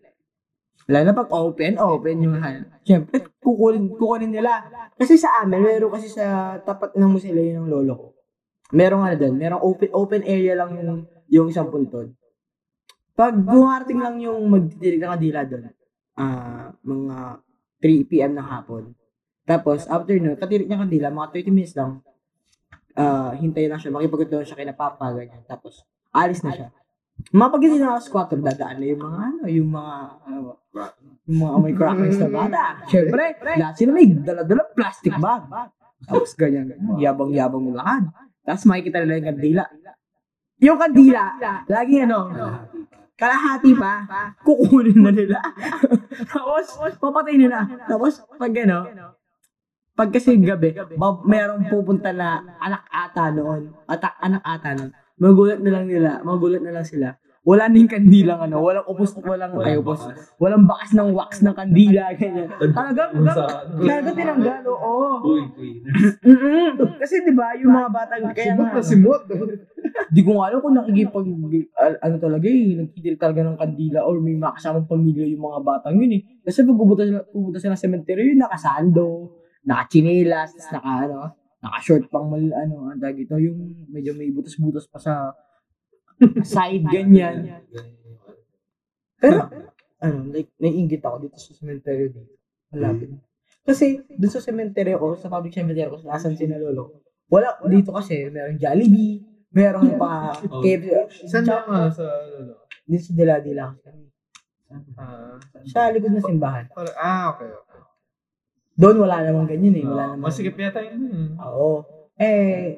Lalo 0.86 1.02
na 1.02 1.18
pag 1.18 1.30
open, 1.34 1.82
open 1.82 2.22
yung 2.22 2.38
hand. 2.38 2.70
Siyempre, 2.86 3.26
kukunin, 3.42 3.90
kukunin 3.90 4.30
nila. 4.30 4.62
Kasi 4.94 5.18
sa 5.18 5.42
amin, 5.42 5.58
meron 5.58 5.90
kasi 5.90 6.06
sa 6.06 6.56
tapat 6.62 6.94
ng 6.94 7.10
museo 7.10 7.34
ng 7.34 7.66
lolo 7.66 7.92
ko. 7.96 8.08
Merong 8.70 9.02
ano 9.02 9.16
doon, 9.18 9.34
merong 9.34 9.62
open 9.62 9.90
open 9.94 10.22
area 10.22 10.54
lang 10.54 10.78
yung, 10.78 11.02
yung 11.26 11.46
isang 11.50 11.70
puntod. 11.72 12.14
Pag 13.18 13.34
dumarating 13.34 13.98
lang 13.98 14.20
yung 14.22 14.46
magtitirik 14.46 15.02
ng 15.02 15.12
kandila 15.16 15.40
doon, 15.42 15.72
ah 16.14 16.70
mga 16.86 17.16
3 17.82 18.10
p.m. 18.10 18.32
ng 18.38 18.46
hapon. 18.46 18.94
Tapos, 19.46 19.86
after 19.86 20.18
nun, 20.18 20.34
katirik 20.34 20.66
niya 20.66 20.82
kandila, 20.82 21.06
mga 21.14 21.46
30 21.46 21.54
minutes 21.54 21.74
lang, 21.78 22.02
ah 22.97 23.36
hintayin 23.36 23.70
lang 23.70 23.80
siya, 23.80 23.92
makipagkwentuhan 23.92 24.44
siya 24.49 24.57
kay 24.59 24.66
na 24.66 24.76
papa, 24.76 25.12
ganyan. 25.12 25.44
Tapos, 25.44 25.84
alis 26.11 26.40
na 26.40 26.53
siya. 26.53 26.68
Mga 27.32 27.49
pagdating 27.49 27.80
ng 27.80 27.92
alas 27.92 28.09
4, 28.09 28.40
dadaan 28.40 28.76
na 28.80 28.86
yung 28.88 29.03
mga 29.05 29.18
ano, 29.20 29.44
yung 29.49 29.70
mga, 29.72 29.94
ano 30.28 30.38
yung 31.26 31.38
mga 31.42 31.53
amoy 31.57 31.72
crackers 31.74 32.18
na 32.20 32.28
bata. 32.28 32.62
Siyempre, 32.86 33.24
lahat 33.40 33.74
sila 33.74 33.90
may 33.97 34.07
dala-dala 34.12 34.62
plastic 34.76 35.14
bag. 35.16 35.42
Tapos 36.07 36.30
ganyan, 36.36 36.68
ganyan. 36.70 36.97
Yabang-yabang 37.01 37.62
mo 37.62 37.70
lakad. 37.72 38.12
Tapos 38.44 38.62
makikita 38.68 39.03
nila 39.03 39.18
yung 39.18 39.28
kandila. 39.32 39.64
Yung 40.57 40.78
kandila, 40.78 41.22
lagi 41.66 41.94
ano, 42.05 42.18
kalahati 43.16 43.72
pa, 43.74 44.05
kukunin 44.44 45.01
na 45.01 45.11
nila. 45.11 45.40
Tapos, 46.32 46.64
papatay 47.01 47.36
nila. 47.40 47.64
Tapos, 47.88 48.22
pag 48.36 48.53
ano, 48.53 48.88
pag 49.97 50.12
kasi 50.12 50.36
gabi, 50.36 50.76
ba, 50.76 51.09
merong 51.24 51.72
pupunta 51.72 52.12
na 52.12 52.44
anak 52.61 52.84
ata 52.92 53.32
noon, 53.32 53.72
at 53.88 54.05
anak 54.20 54.44
ata 54.44 54.76
noon, 54.76 54.90
magulat 55.16 55.59
na 55.64 55.70
lang 55.72 55.88
nila, 55.88 56.20
magulat 56.20 56.61
na 56.61 56.76
lang 56.76 56.84
sila. 56.84 57.16
Wala 57.47 57.70
ning 57.70 57.86
kandilang 57.86 58.42
ano, 58.42 58.59
walang 58.59 58.82
upos, 58.90 59.14
walang, 59.22 59.55
ay 59.62 59.78
upos, 59.78 60.03
walang 60.36 60.66
bakas 60.66 60.99
ng 60.99 61.14
wax 61.14 61.47
ng 61.47 61.55
kandila, 61.55 62.11
ganyan. 62.18 62.51
Talaga, 62.74 63.14
talaga 63.70 64.11
tinanggal, 64.11 64.62
oo. 64.66 64.94
Uy. 65.22 65.42
Mm-mm. 66.26 66.74
Kasi 66.99 67.22
di 67.22 67.30
ba 67.30 67.55
yung 67.55 67.70
mga 67.70 67.88
batang, 67.94 68.34
kaya 68.34 68.51
Simot 68.51 68.66
nga, 68.66 68.74
na 68.74 68.82
simot. 68.82 69.22
di 70.11 70.20
ko 70.26 70.42
nga 70.42 70.51
alam 70.51 70.59
kung 70.59 70.74
nakikipag, 70.74 71.26
al- 71.78 72.01
ano 72.03 72.14
talaga 72.18 72.47
eh, 72.51 72.82
nagtitil 72.82 73.14
talaga 73.14 73.40
ng 73.47 73.59
kandila 73.62 74.03
or 74.03 74.18
may 74.18 74.34
makasamang 74.34 74.90
pamilya 74.90 75.24
yung 75.30 75.47
mga 75.47 75.61
batang 75.62 75.97
yun 76.03 76.18
eh. 76.18 76.22
Kasi 76.42 76.66
pag 76.66 76.74
pupunta 76.74 77.07
sila, 77.07 77.22
pupunta 77.30 77.59
sila 77.62 77.78
sa 77.78 77.86
cemetery, 77.86 78.34
yun 78.34 78.42
nakasando, 78.42 79.30
nakachinelas, 79.66 80.54
tapos 80.54 80.70
naka, 80.72 80.92
ano, 81.04 81.18
naka-short 81.58 82.06
pang 82.06 82.30
mal, 82.30 82.40
ano, 82.40 82.88
ang 82.88 83.00
tawag 83.02 83.18
ito, 83.18 83.34
yung 83.36 83.58
medyo 83.90 84.14
may 84.14 84.30
butas-butas 84.30 84.86
pa 84.86 85.02
sa 85.02 85.34
side, 86.40 86.86
ganyan. 86.94 87.66
Pero, 89.18 89.50
ano, 89.98 90.16
like, 90.30 90.54
naiingit 90.56 91.02
ako 91.02 91.26
dito 91.26 91.36
sa 91.36 91.52
cemetery 91.52 92.08
dito. 92.08 92.38
Malapit. 92.70 93.10
Kasi, 93.66 94.06
dun 94.06 94.30
sa 94.30 94.38
cemetery 94.38 94.94
ako, 94.94 95.18
sa 95.18 95.26
public 95.26 95.50
cemetery 95.50 95.90
ako, 95.90 96.06
sa 96.06 96.14
Asan 96.14 96.38
Sinalolo, 96.38 97.02
wala, 97.26 97.58
dito 97.66 97.90
kasi, 97.90 98.30
meron 98.30 98.54
Jollibee, 98.54 99.18
meron 99.50 99.98
pa 99.98 100.30
KFC. 100.62 101.26
Saan 101.26 101.42
na 101.42 101.90
sa 101.90 102.06
ano? 102.06 102.62
Dito 102.86 103.02
sa 103.10 103.12
Dila-Dila. 103.18 103.66
Ah, 104.98 105.38
Sa 105.66 105.90
likod 105.94 106.10
ng 106.10 106.22
simbahan. 106.22 106.66
ah, 106.98 107.34
okay. 107.34 107.50
Doon 108.77 108.97
wala 109.01 109.24
namang 109.24 109.49
ganyan 109.49 109.77
eh. 109.81 109.85
Wala 109.85 110.05
namang... 110.12 110.29
Masikip 110.29 110.55
yata 110.55 110.85
yun. 110.85 111.01
eh. 111.09 111.29
Oo. 111.41 111.83
Eh, 112.16 112.77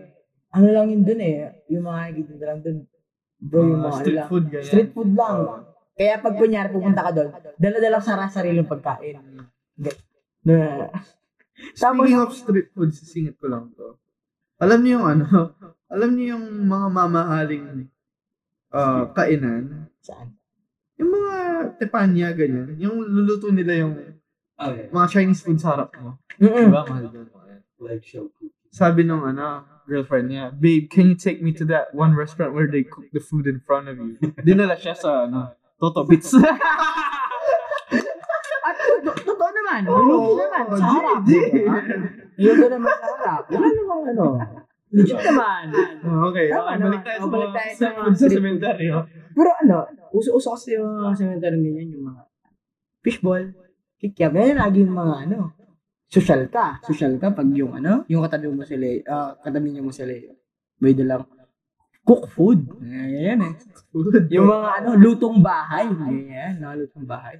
ano 0.54 0.66
lang 0.70 0.86
yun 0.88 1.02
dun 1.02 1.20
eh. 1.20 1.66
Yung 1.68 1.84
mga 1.84 2.00
nakikita 2.08 2.44
lang 2.46 2.60
dun. 2.62 2.78
Bro, 3.38 3.58
yung 3.60 3.82
Mga 3.82 3.86
ano 3.86 3.98
street 3.98 4.18
lang. 4.18 4.28
food, 4.30 4.44
ganyan. 4.46 4.66
Street 4.66 4.90
food 4.94 5.10
lang. 5.12 5.36
Kaya 5.98 6.14
pag 6.22 6.34
kunyari 6.38 6.68
pupunta 6.70 7.02
ka 7.02 7.10
doon, 7.10 7.28
dala-dala 7.58 7.98
sa 7.98 8.30
sariling 8.30 8.66
pagkain. 8.66 9.18
Ga- 9.74 10.00
Na, 10.46 10.86
Speaking 11.74 12.22
of 12.22 12.30
street 12.30 12.70
food, 12.70 12.94
sisingit 12.94 13.34
ko 13.34 13.50
lang 13.50 13.74
to. 13.74 13.98
Alam 14.62 14.78
niyo 14.82 15.02
yung 15.02 15.06
ano, 15.06 15.26
alam 15.94 16.10
niyo 16.14 16.38
yung 16.38 16.46
mga 16.66 16.86
mamahaling 16.88 17.66
ah, 18.70 19.10
kainan, 19.10 19.90
saan? 19.98 20.38
yung 20.98 21.10
mga 21.10 21.34
tepanya, 21.78 22.30
ganyan, 22.34 22.74
yung 22.78 22.98
luluto 23.02 23.50
nila 23.50 23.86
yung 23.86 23.94
Okay. 24.58 24.90
mga 24.90 25.06
Chinese 25.08 25.40
food 25.46 25.62
sa 25.62 25.78
harap 25.78 25.94
mo. 26.02 26.18
Mm-mm. 26.42 26.66
Diba? 26.66 26.82
Mahal 26.82 27.06
doon. 27.14 27.30
Live 27.78 28.02
show. 28.02 28.26
Sabi 28.74 29.06
nung 29.06 29.22
ano, 29.22 29.62
girlfriend 29.86 30.34
niya, 30.34 30.50
babe, 30.50 30.90
can 30.90 31.06
you 31.08 31.14
take 31.14 31.38
me 31.38 31.54
to 31.54 31.62
that 31.64 31.94
one 31.94 32.10
restaurant 32.12 32.52
where 32.52 32.66
they 32.66 32.82
cook 32.82 33.06
the 33.14 33.22
food 33.22 33.46
in 33.46 33.62
front 33.62 33.86
of 33.86 33.96
you? 33.96 34.18
Dinala 34.46 34.74
siya 34.74 34.98
sa 34.98 35.30
ano, 35.30 35.54
Toto 35.78 36.02
Bits. 36.02 36.34
At 38.68 38.74
to- 38.82 39.22
totoo 39.24 39.50
naman, 39.54 39.80
luto 39.86 40.42
naman 40.42 40.62
sa 40.74 40.86
harap. 40.92 41.22
Luto 42.42 42.66
naman 42.68 42.92
sa 42.98 43.08
harap. 43.14 43.42
Wala 43.48 43.68
namang 43.72 44.02
ano. 44.12 44.26
Legit 44.88 45.20
naman. 45.20 45.64
okay, 46.32 46.48
Tama 46.48 46.64
okay, 46.64 46.76
naman. 46.80 46.88
balik 46.88 47.02
tayo 47.04 47.18
sa 47.18 47.24
O, 47.24 47.30
balik 47.30 47.48
mga 47.48 47.56
tayo 47.56 47.72
sa 47.72 47.86
mga. 47.88 49.00
Pero 49.38 49.50
ano, 49.62 49.76
uso-uso 50.10 50.48
kasi 50.56 50.74
yung 50.74 50.88
mga 50.98 51.14
cemetery 51.14 51.58
ganyan, 51.60 51.88
yung 51.94 52.04
mga 52.10 52.22
fishball, 53.04 53.44
kikyam. 53.98 54.32
Yan 54.34 54.58
lagi 54.58 54.86
yung 54.86 54.94
mga 54.94 55.14
ano, 55.28 55.38
social 56.08 56.46
ka. 56.48 56.80
Social 56.86 57.18
ka 57.20 57.34
pag 57.34 57.48
yung 57.52 57.76
ano, 57.76 58.06
yung 58.08 58.24
katabi 58.24 58.48
mo 58.48 58.64
sila, 58.64 58.86
ah 59.10 59.30
katabi 59.42 59.74
niyo 59.74 59.82
mo 59.84 59.92
sila, 59.92 60.14
may 60.80 60.94
dalang 60.94 61.26
cook 62.06 62.30
food. 62.32 62.64
Yan 62.80 63.44
eh. 63.44 63.52
Yung 64.32 64.48
mga 64.48 64.68
ano, 64.80 64.88
lutong 64.96 65.44
bahay. 65.44 65.84
Yan, 66.32 66.56
mga 66.62 66.74
lutong 66.86 67.04
bahay. 67.04 67.36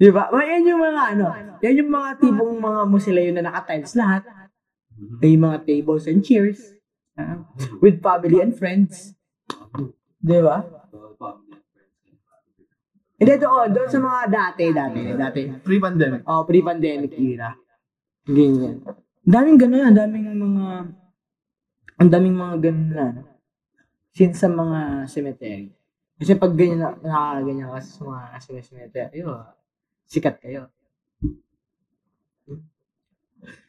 Di 0.00 0.08
ba? 0.08 0.32
Yan 0.32 0.64
yung 0.64 0.80
mga 0.80 1.02
ano, 1.14 1.26
yan 1.60 1.74
yung 1.84 1.90
mga 1.92 2.10
tipong 2.16 2.56
mga 2.56 2.80
muselayo 2.88 3.30
na 3.36 3.44
naka-tiles 3.44 3.92
lahat. 3.92 4.24
May 4.96 5.36
mga 5.36 5.66
tables 5.68 6.08
and 6.08 6.24
chairs. 6.24 6.72
ah, 7.20 7.44
with 7.84 8.00
family 8.00 8.40
and 8.40 8.56
friends. 8.56 9.12
Di 10.16 10.40
ba? 10.40 10.64
Hindi, 13.22 13.38
doon. 13.38 13.70
Doon 13.70 13.86
sa 13.86 14.02
mga 14.02 14.20
dati, 14.26 14.64
dati, 14.74 14.98
dati. 15.14 15.40
Pre-pandemic. 15.62 16.26
Oh, 16.26 16.42
pre-pandemic 16.42 17.14
era. 17.14 17.54
Ganyan. 18.26 18.82
Ang 19.22 19.30
daming 19.30 19.58
ganun, 19.62 19.86
ang 19.86 19.94
daming 19.94 20.26
mga, 20.34 20.66
ang 22.02 22.10
daming 22.10 22.34
mga 22.34 22.54
ganun 22.58 22.90
na, 22.90 23.14
ano, 23.14 23.22
since 24.10 24.42
sa 24.42 24.50
mga 24.50 25.06
cemetery. 25.06 25.70
Kasi 26.18 26.34
pag 26.34 26.50
ganyan, 26.58 26.82
na- 26.82 26.98
nakakaganyan 26.98 27.70
ka 27.70 27.78
sa 27.78 28.02
mga 28.02 28.22
cemetery, 28.42 29.22
oh, 29.22 29.46
sikat 30.10 30.42
kayo. 30.42 30.66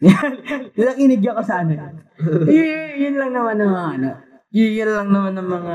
Yan, 0.05 0.33
nakinig 0.73 1.21
ako 1.29 1.41
sa 1.45 1.61
ano. 1.61 1.77
Y- 2.49 3.05
yun 3.05 3.21
lang 3.21 3.33
naman 3.33 3.57
ng 3.61 3.69
mga 3.69 3.89
ano. 4.01 4.09
Yun 4.53 4.89
lang 4.89 5.09
naman 5.09 5.33
ng 5.37 5.49
mga 5.49 5.73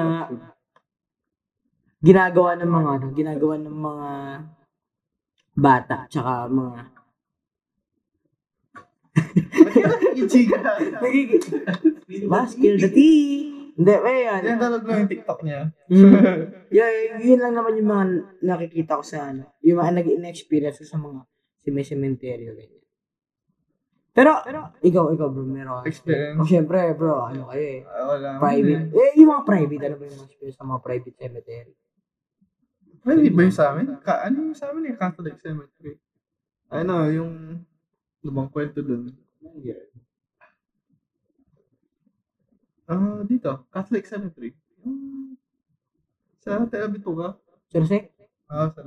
ginagawa 1.99 2.55
ng 2.59 2.71
mga 2.71 2.91
ano, 2.95 3.07
ginagawa 3.15 3.55
ng 3.59 3.79
mga 3.79 4.11
bata, 5.59 5.97
tsaka 6.07 6.47
mga 6.47 6.79
Ichiga. 10.19 10.59
nagiging 11.03 11.43
Mas 12.31 12.55
kill 12.55 12.79
the 12.79 12.91
tea. 12.91 13.55
Hindi, 13.79 13.95
eh, 13.95 14.21
yan. 14.27 14.43
Yan 14.43 14.59
talog 14.59 14.83
lang 14.91 15.07
yung 15.07 15.11
TikTok 15.11 15.41
niya. 15.47 15.71
Mm. 15.87 16.11
yeah, 16.75 16.91
yun 17.23 17.39
lang 17.39 17.55
naman 17.55 17.79
yung 17.79 17.91
mga 17.91 18.05
nakikita 18.43 18.99
ko 18.99 19.05
sa 19.07 19.31
ano, 19.31 19.55
yung 19.63 19.79
mga 19.79 20.03
nag-experience 20.03 20.83
ko 20.83 20.87
sa 20.87 20.99
mga 20.99 21.23
cemetery 21.87 22.49
ganyan. 22.51 22.83
Pero, 24.19 24.35
ikaw, 24.83 25.15
ikaw 25.15 25.31
bro, 25.31 25.47
meron. 25.47 25.87
Experience. 25.87 26.43
Oh, 26.43 26.49
syempre, 26.49 26.91
bro, 26.99 27.31
ano 27.31 27.47
kayo 27.55 27.63
eh. 27.63 27.81
Ah, 27.87 28.03
wala. 28.03 28.29
Private. 28.43 28.91
Eh, 28.91 29.11
yung 29.15 29.31
mga 29.31 29.45
private, 29.47 29.83
ano 29.87 29.95
ba 29.95 30.05
yung 30.11 30.19
mga 30.19 30.27
experience 30.27 30.59
sa 30.59 30.67
mga 30.67 30.81
private 30.83 31.17
cemetery? 31.23 31.73
Private 33.09 33.33
ba 33.33 33.41
yung 33.49 33.57
sa 33.57 33.73
amin? 33.73 33.89
Ka 34.05 34.21
ano 34.21 34.53
yung 34.53 34.53
sa 34.53 34.69
amin 34.69 34.93
yung 34.93 35.01
Catholic 35.01 35.41
Cemetery? 35.41 35.97
Ano, 36.69 37.09
yung 37.09 37.65
lumang 38.21 38.53
kwento 38.53 38.85
dun. 38.85 39.17
Ah, 42.85 43.25
dito, 43.25 43.65
Catholic 43.73 44.05
Cemetery. 44.05 44.53
Yung 44.85 45.41
sa 46.37 46.61
Tel 46.69 46.85
Aviv 46.85 47.01
ka? 47.01 47.41
Seriously? 47.73 48.13
Ah, 48.45 48.69
sa 48.77 48.85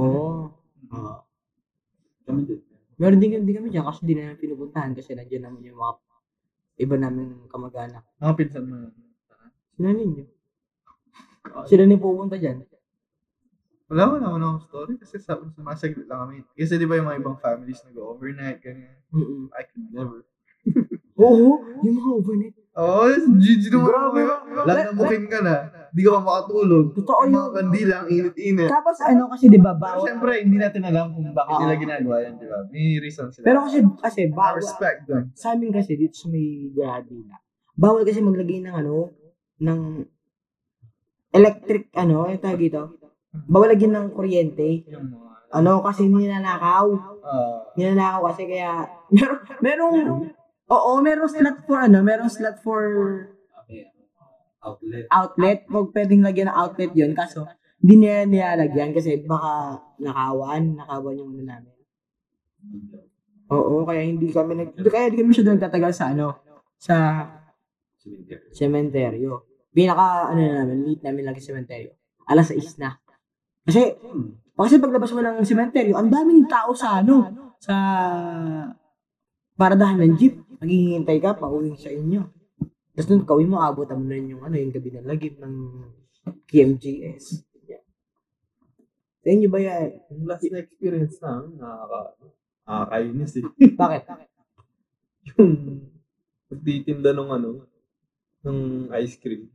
Oo. 0.00 0.48
Oh. 0.88 1.20
Kami 2.24 2.48
din. 2.48 2.60
Meron 2.96 3.20
din, 3.20 3.36
din 3.44 3.56
kami 3.60 3.68
dyan 3.68 3.84
kasi 3.84 4.08
di 4.08 4.16
na 4.16 4.32
namin 4.32 4.40
pinupuntahan 4.40 4.96
kasi 4.96 5.12
nandiyan 5.12 5.52
naman 5.52 5.60
yung 5.60 5.76
mga 5.76 5.94
iba 6.88 6.96
namin 6.96 7.36
kamag-anak. 7.52 8.00
Mga 8.16 8.32
pinsan 8.32 8.64
mo. 8.64 8.88
Sila 9.76 9.92
ninyo. 9.92 10.24
Sila 11.68 11.84
na 11.84 12.00
pupunta 12.00 12.40
dyan. 12.40 12.64
Wala, 13.92 14.08
wala, 14.08 14.26
wala 14.32 14.44
akong 14.56 14.64
story 14.72 14.94
kasi 14.96 15.20
sa 15.20 15.36
sumasaglit 15.36 16.08
lang 16.08 16.24
kami. 16.24 16.40
Kasi 16.56 16.80
di 16.80 16.88
ba 16.88 16.96
yung 16.96 17.12
mga 17.12 17.20
ibang 17.20 17.36
families 17.36 17.84
nag-overnight, 17.84 18.64
ganyan. 18.64 18.96
Mm-mm. 19.12 19.52
I 19.52 19.68
could 19.68 19.84
never. 19.92 20.24
Oo, 21.20 21.60
yung 21.84 21.96
mga 22.00 22.10
overnight. 22.16 22.56
Oo, 22.72 23.04
oh, 23.04 23.36
GG 23.36 23.68
naman 23.68 23.92
ako. 23.92 24.16
Lalamukin 24.64 25.28
ka 25.28 25.44
na. 25.44 25.68
Di 25.92 26.00
ka 26.08 26.16
pa 26.16 26.24
makatulog. 26.24 26.96
Totoo 26.96 27.28
Yung 27.28 27.36
yun. 27.36 27.36
mga 27.36 27.50
kandila, 27.52 27.94
ang 28.00 28.08
init-init. 28.08 28.70
Tapos 28.72 28.96
ano 29.04 29.28
kasi 29.28 29.44
'di 29.52 29.60
ba 29.60 29.76
bawal. 29.76 30.08
syempre, 30.08 30.40
hindi 30.40 30.56
natin 30.56 30.88
alam 30.88 31.12
kung 31.12 31.36
bakit 31.36 31.52
nila 31.60 31.74
ginagawa 31.76 32.16
yan, 32.24 32.34
di 32.40 32.48
ba? 32.48 32.58
May 32.72 32.96
reason 32.96 33.28
sila. 33.28 33.44
Pero 33.44 33.68
kasi 33.68 33.84
kasi 34.00 34.20
I 34.24 34.32
bawal. 34.32 34.56
respect 34.56 35.04
them. 35.04 35.36
Sa 35.36 35.52
amin 35.52 35.68
kasi 35.68 36.00
dito 36.00 36.16
sa 36.16 36.32
may 36.32 36.72
Gradina. 36.72 37.36
Bawal 37.76 38.08
kasi 38.08 38.24
maglagay 38.24 38.64
ng 38.64 38.72
ano 38.72 39.12
ng 39.60 39.80
electric 41.36 41.92
ano, 41.92 42.24
yung 42.32 42.40
tawag 42.40 42.56
dito. 42.56 43.01
Bawal 43.32 43.72
lagyan 43.72 43.92
ng 43.92 44.08
kuryente. 44.12 44.84
Yung 44.86 45.08
mga... 45.10 45.30
Ano 45.52 45.80
kasi 45.80 46.06
ninanakaw. 46.06 46.86
ah, 47.20 47.60
Ninanakaw 47.74 48.28
kasi 48.30 48.42
kaya 48.46 48.88
meron 49.08 49.38
merong 49.60 49.96
Oo, 50.68 50.90
merong 50.98 51.28
slot 51.28 51.58
for 51.62 51.76
ano, 51.78 52.00
merong 52.00 52.28
slot 52.28 52.56
for 52.58 52.80
Okay, 53.62 53.92
outlet. 54.58 55.04
outlet. 55.08 55.58
Huwag 55.66 55.92
pwedeng 55.92 56.22
lagyan 56.22 56.48
ng 56.48 56.56
outlet 56.56 56.92
yon 56.92 57.12
kaso 57.12 57.44
hindi 57.76 57.94
niya 57.98 58.24
nilalagyan 58.24 58.92
kasi 58.92 59.20
baka 59.20 59.76
nakawan, 59.98 60.72
nakawan 60.74 61.18
yung 61.18 61.30
ano 61.30 61.42
namin. 61.44 61.74
Oo, 63.48 63.84
kaya 63.84 64.00
hindi 64.02 64.30
kami 64.30 64.52
nag 64.54 64.70
kaya 64.78 65.10
hindi 65.10 65.20
kami 65.20 65.32
siya 65.32 65.50
nagtatagal 65.50 65.92
sa 65.92 66.04
ano 66.08 66.40
sa 66.74 66.96
Cemetery. 67.98 68.48
sementeryo. 68.50 69.32
Pinaka 69.68 70.32
ano 70.32 70.40
na 70.40 70.64
namin, 70.64 70.78
late 70.84 71.02
namin 71.02 71.24
lagi 71.24 71.38
sementeryo. 71.38 71.92
Alas 72.24 72.48
6 72.48 72.80
na. 72.80 72.96
Kasi 73.62 73.94
Hmm. 73.98 74.36
kasi 74.52 74.78
paglabas 74.78 75.10
mo 75.10 75.22
ng 75.22 75.42
sementeryo, 75.42 75.94
ang 75.96 76.10
daming 76.10 76.46
tao 76.46 76.74
sa 76.74 77.00
ano, 77.00 77.26
sa 77.58 77.74
paradahan 79.54 79.98
ng 80.02 80.14
jeep. 80.18 80.34
Maghihintay 80.58 81.18
ka 81.18 81.34
pa 81.34 81.50
uwi 81.50 81.74
sa 81.74 81.90
inyo. 81.90 82.22
Tapos 82.92 83.08
nung 83.08 83.26
kawin 83.26 83.50
mo, 83.50 83.58
abot 83.58 83.88
mo 83.88 84.04
na 84.04 84.18
yung 84.18 84.42
ano, 84.44 84.54
yung 84.54 84.70
gabi 84.70 84.90
ng 84.92 85.06
lagim 85.08 85.34
ng 85.40 85.54
KMGS. 86.46 87.42
Yeah. 87.64 87.82
Sa 89.22 89.28
inyo 89.32 89.48
ba 89.48 89.58
yan? 89.58 89.88
Yung 90.12 90.28
last 90.28 90.44
na 90.46 90.60
experience 90.60 91.16
namin, 91.18 91.56
nakaka, 91.56 91.98
nakakainis 92.62 93.32
eh. 93.40 93.44
Bakit? 93.80 94.02
yung 95.32 95.52
nagtitinda 96.50 97.10
ng 97.14 97.30
ano, 97.30 97.50
ng 98.44 98.58
ice 99.00 99.16
cream. 99.16 99.48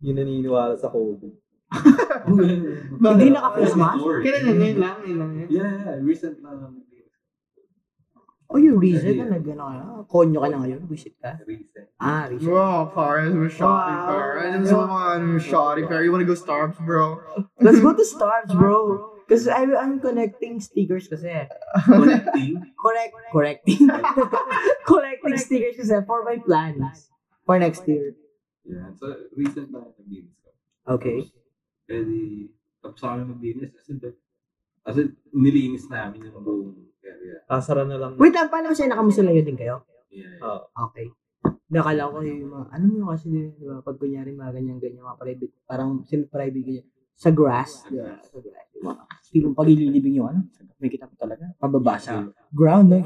Yung 0.00 0.16
naniniwala 0.16 0.78
sa 0.78 0.92
COVID. 0.92 1.47
Hindi 2.28 3.28
naka-face 3.28 3.76
mask? 3.76 4.00
Kailan 4.24 4.42
yan? 4.44 4.56
Ngayon 4.56 4.78
lang? 4.80 4.96
Ngayon 5.04 5.18
lang 5.18 5.30
yan? 5.36 5.48
Yeah, 5.52 5.72
yeah, 5.84 5.96
recent 6.00 6.36
na 6.40 6.72
O 8.48 8.56
yung 8.56 8.80
reason 8.80 9.12
ka 9.12 9.28
nag 9.28 9.44
ano, 9.44 9.64
ka, 9.68 10.08
konyo 10.08 10.40
ka 10.40 10.48
na 10.48 10.64
ngayon, 10.64 10.88
visit 10.88 11.12
ka. 11.20 11.36
recent. 11.44 11.84
Ah, 12.00 12.32
reason. 12.32 12.48
Wow, 12.48 12.88
Paris, 12.96 13.36
we're 13.36 13.52
shopping, 13.52 13.92
Wow. 13.92 14.08
bro. 14.08 14.40
And 14.40 14.50
then 14.56 14.64
some 14.64 14.88
um, 14.88 15.36
shopping, 15.36 15.84
bro. 15.84 16.00
You 16.00 16.08
wanna 16.08 16.24
go 16.24 16.32
Starbucks, 16.32 16.80
bro? 16.80 17.20
Let's 17.60 17.84
go 17.84 17.92
to 17.92 18.04
Stars, 18.08 18.48
bro. 18.56 19.20
Kasi 19.28 19.52
I'm, 19.52 19.76
I'm 19.76 20.00
connecting 20.00 20.64
stickers 20.64 21.12
kasi. 21.12 21.28
Connecting. 21.84 22.72
Correct, 22.80 23.12
correcting. 23.28 23.84
collecting 24.88 25.36
stickers 25.36 25.76
kasi 25.76 26.00
for 26.08 26.24
my 26.24 26.40
plans. 26.40 27.12
For 27.44 27.60
next 27.60 27.84
year. 27.84 28.16
Yeah, 28.64 28.96
so 28.96 29.12
recent 29.36 29.68
na 29.68 29.84
naglinis 29.92 30.32
ko. 30.40 30.48
Okay. 30.96 31.28
Kaya 31.88 32.04
di, 32.04 32.44
tapos 32.84 33.00
sa 33.00 33.16
amin 33.16 33.32
maglinis. 33.32 33.72
As 33.72 33.88
in, 33.88 33.96
as 34.84 34.96
in, 35.00 35.08
nilinis 35.32 35.88
namin 35.88 36.28
yung 36.28 36.44
buong 36.44 36.76
area. 37.00 37.40
Kasara 37.48 37.88
na 37.88 37.96
lang. 37.96 38.12
Wait, 38.20 38.36
lang, 38.36 38.52
paano 38.52 38.76
kasi 38.76 38.84
nakamusulayo 38.84 39.40
din 39.40 39.56
kayo? 39.56 39.88
Yeah. 40.12 40.36
Ah, 40.44 40.92
Okay. 40.92 41.08
Nakala 41.68 42.08
ko 42.08 42.24
yung 42.24 42.48
mga, 42.48 42.66
ano 42.72 42.84
mo 42.96 43.12
kasi, 43.12 43.28
di 43.28 43.64
ba, 43.68 43.84
pag 43.84 44.00
kunyari 44.00 44.32
mga 44.32 44.56
ganyan-ganyan, 44.56 45.04
mga 45.04 45.20
private, 45.20 45.52
parang 45.68 46.00
semi-private 46.08 46.64
ganyan, 46.64 46.86
sa 47.12 47.28
grass, 47.28 47.84
ba, 47.92 48.16
sa 48.24 48.36
grass, 48.40 48.68
tipong 49.28 49.52
pagililibing 49.52 50.16
yung 50.16 50.32
ano, 50.32 50.48
may 50.80 50.88
kita 50.88 51.04
ko 51.04 51.14
talaga, 51.20 51.44
pababa 51.60 52.00
sa 52.00 52.24
ground, 52.56 52.88
no? 52.88 53.04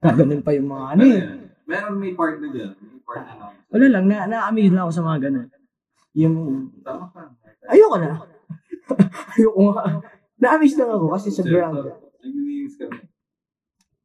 Gaganon 0.00 0.40
pa 0.40 0.56
yung 0.56 0.68
mga 0.72 0.84
ano 0.96 1.02
eh. 1.04 1.22
Meron 1.68 1.94
may 2.00 2.16
part 2.16 2.40
na 2.40 2.48
dyan. 2.48 2.72
May 2.72 3.00
part 3.04 3.20
na 3.20 3.34
lang. 3.36 3.52
Wala 3.68 3.86
lang, 4.00 4.04
na, 4.08 4.16
na-amaze 4.32 4.72
lang 4.72 4.82
ako 4.88 4.92
sa 4.96 5.04
mga 5.04 5.18
ganun. 5.28 5.48
Yung, 6.16 6.36
Tama 6.80 7.04
ka. 7.12 7.20
Ayoko 7.70 7.96
na. 7.98 8.10
ayoko 9.38 9.60
nga. 9.70 9.84
Na-amaze 10.42 10.74
lang 10.74 10.90
ako 10.90 11.06
kasi 11.14 11.28
sa 11.30 11.46
ground. 11.46 11.86
Naglilinis 12.22 12.74
kami. 12.74 12.98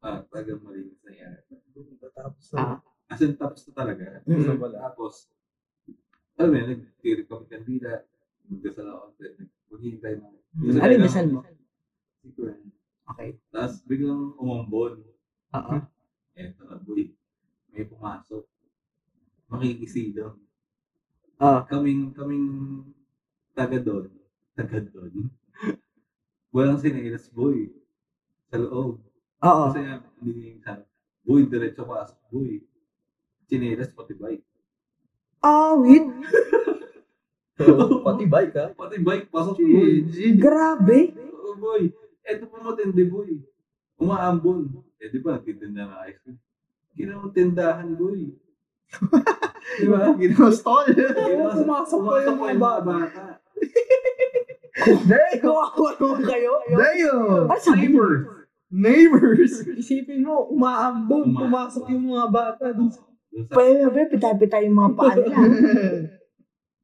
Ah, 0.05 0.21
talagang 0.29 0.61
malinis 0.61 1.01
na 1.01 1.11
yan. 1.11 1.33
tapos 2.13 2.45
Ah. 2.53 2.77
na. 2.77 2.85
As 3.07 3.23
in, 3.23 3.33
tapos 3.39 3.63
na 3.67 3.73
talaga. 3.73 4.19
Mm. 4.27 4.43
So, 4.43 4.59
wala. 4.59 4.77
Tapos, 4.83 5.31
alam 6.35 6.49
mo 6.51 6.55
yun, 6.59 6.67
nag-tirit 6.75 7.25
kami 7.25 7.45
kandila. 7.47 8.03
Magdasal 8.51 8.87
ako. 8.91 9.05
Maghihintay 9.73 10.13
na. 10.19 10.27
Ano 10.83 10.91
yung 10.91 11.05
dasal 11.07 11.25
mo? 11.31 11.39
Siguro. 12.21 12.51
Okay. 13.07 13.39
Tapos 13.49 13.81
biglang 13.87 14.35
umambon. 14.35 15.01
Oo. 15.55 15.75
Eto 16.37 16.61
na, 16.67 16.77
boy. 16.77 17.09
May 17.71 17.87
pumasok. 17.87 18.43
Makikisidang. 19.47 20.35
Ah. 21.39 21.63
Kaming, 21.65 22.11
kaming 22.11 22.47
taga 23.57 23.77
doon. 23.81 24.05
Taga 24.53 24.77
doon. 24.85 25.33
Walang 26.53 26.77
sinailas, 26.77 27.25
boy. 27.33 27.73
Sa 28.53 28.61
loob. 28.61 29.01
Oo. 29.41 29.63
Kasi 29.73 29.81
nga, 29.81 30.05
hindi 30.21 30.31
niya 30.37 30.47
yung 30.53 30.61
sabi, 30.61 30.83
boy, 31.25 31.41
diretso 31.49 31.83
pasok, 31.89 32.19
boy. 32.29 32.61
Sinailas, 33.49 33.89
pati 33.89 34.13
bike. 34.13 34.45
Ah, 35.41 35.73
wait. 35.73 36.05
So, 37.57 38.05
pati 38.05 38.29
bike 38.29 38.53
ha. 38.53 38.69
Pati 38.77 39.01
bike, 39.01 39.33
pasok, 39.33 39.57
boy. 39.57 40.05
Grabe. 40.37 41.17
Oo, 41.17 41.57
boy. 41.57 41.89
Eto 42.21 42.45
pa 42.45 42.61
matindi, 42.61 43.01
boy. 43.09 43.41
Umaambon. 43.97 44.85
Eh, 45.01 45.09
di 45.09 45.17
ba, 45.17 45.41
titinda 45.41 45.89
na 45.89 46.05
ice 46.05 46.21
cream. 46.21 46.37
Ginawang 46.93 47.33
tindahan, 47.33 47.97
boy. 47.97 48.29
di 49.81 49.85
ba? 49.89 50.13
Ginawa 50.13 50.53
stall. 50.53 50.93
Ginawa, 50.93 51.57
Pumasok 51.57 51.99
pa 52.05 52.13
yung 52.21 52.37
mga 52.37 52.81
bata. 52.85 53.41
Kawawa 55.41 55.89
naman 55.97 56.21
kayo. 56.23 56.51
Ano 57.49 57.59
sabi 57.59 57.85
niyo? 57.89 58.05
Neighbors! 58.67 59.63
Isipin 59.63 60.27
mo, 60.27 60.51
umaambon, 60.51 61.31
Uma- 61.31 61.39
pumasok 61.47 61.87
yung 61.87 62.11
mga 62.11 62.27
bata. 62.27 62.65
dun 62.75 62.91
sa- 62.91 63.07
Pwede 63.47 63.87
ba, 63.87 64.03
pita-pita 64.09 64.59
yung 64.59 64.75
mga 64.75 64.91
paa 64.93 65.13
nila. 65.13 65.35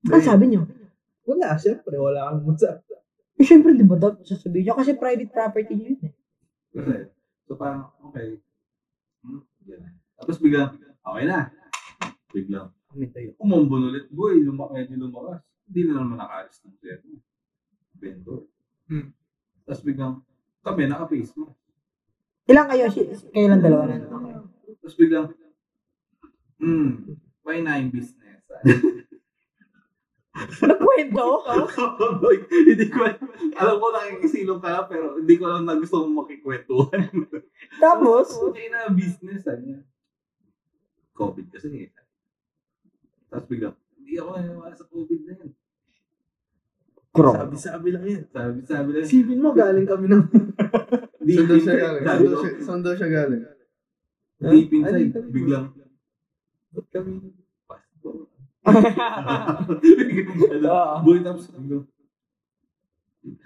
Ano 0.04 0.20
sabi 0.20 0.52
niyo? 0.52 0.68
Wala, 1.24 1.56
syempre, 1.56 1.96
wala 1.96 2.28
kang 2.28 2.44
masabi. 2.44 2.84
Eh, 3.40 3.46
syempre, 3.48 3.72
di 3.72 3.88
ba 3.88 3.96
dapat 3.96 4.28
sasabihin 4.28 4.68
niyo? 4.68 4.76
Kasi 4.76 5.00
private 5.00 5.32
property 5.32 5.74
niyo 5.74 5.88
yun 5.96 6.04
eh. 6.04 6.14
Kasi, 6.76 6.96
so 7.48 7.56
parang, 7.56 7.88
okay. 8.04 8.36
Hmm, 9.24 9.48
ganun. 9.64 9.96
Tapos 10.20 10.36
biglang, 10.44 10.76
okay 11.00 11.24
na. 11.24 11.48
Biglang, 12.30 12.68
umambon 13.40 13.96
ulit. 13.96 14.12
Boy, 14.12 14.44
medyo 14.44 15.00
lumakas. 15.00 15.40
Hindi 15.68 15.82
na 15.88 15.94
naman 16.00 16.18
nakaalis 16.20 16.60
ng 16.64 16.76
mo. 17.08 17.18
Vendor. 17.98 18.42
Hmm. 18.92 19.10
Tapos 19.64 19.82
biglang, 19.82 20.20
kami, 20.64 20.88
naka-face 20.88 21.34
mo. 21.40 21.56
Ilan 22.48 22.68
kayo? 22.68 22.92
Si- 22.92 23.32
Kayo 23.32 23.48
lang 23.48 23.64
dalawa 23.64 23.88
na. 23.88 24.04
Okay. 24.04 24.36
Tapos 24.84 24.96
biglang, 25.00 25.28
hmm, 26.60 27.16
why 27.48 27.64
na 27.64 27.80
yung 27.80 27.92
business? 27.92 28.44
Nagkwento? 30.34 31.26
Hindi 32.50 32.86
ko, 32.90 33.00
alam 33.54 33.76
ko 33.78 33.86
nakikisilong 33.94 34.60
ka 34.60 34.90
pero 34.90 35.22
hindi 35.22 35.38
ko 35.38 35.44
alam 35.46 35.64
na 35.64 35.78
gusto 35.78 36.04
mong 36.04 36.26
makikwentuhan. 36.26 37.06
Tapos? 37.78 38.34
Okay 38.50 38.68
na 38.74 38.90
business, 38.90 39.46
ano. 39.46 39.86
COVID 41.14 41.48
kasi 41.54 41.88
eh. 41.88 41.92
Tapos 43.30 43.46
biglang, 43.46 43.78
hindi 44.14 44.22
ako 44.22 44.30
naniniwala 44.38 44.76
sa 44.78 44.86
COVID 44.86 45.22
na 45.26 45.34
yan. 45.34 45.50
Kro. 47.10 47.30
Sabi-sabi 47.34 47.88
lang 47.90 48.06
yan. 48.06 48.24
Sabi, 48.30 48.58
sabi 48.62 48.90
lang, 48.94 49.06
Isipin 49.10 49.42
mo, 49.42 49.50
galing 49.58 49.90
kami 49.90 50.06
ng... 50.06 50.24
deep 51.26 51.42
Saan 51.42 51.50
daw 51.50 51.58
siya 51.58 51.74
galing? 51.82 52.04
Saan 52.06 52.22
daw 52.22 52.38
siya- 52.38 52.58
Saan 52.62 52.82
daw 52.86 52.94
siya 52.94 53.10
galing? 53.10 53.42
deep 54.38 54.70
inside, 54.70 55.10
Ano, 55.18 55.30
biglang, 55.34 55.66
Ba't 56.74 56.88
kami? 56.94 57.12
Pasko. 57.66 58.10
Biglang, 59.82 60.30
ano, 60.54 60.68
Oo. 60.70 60.96
Boy, 61.02 61.18
tapos 61.26 61.50
biglang, 61.50 61.86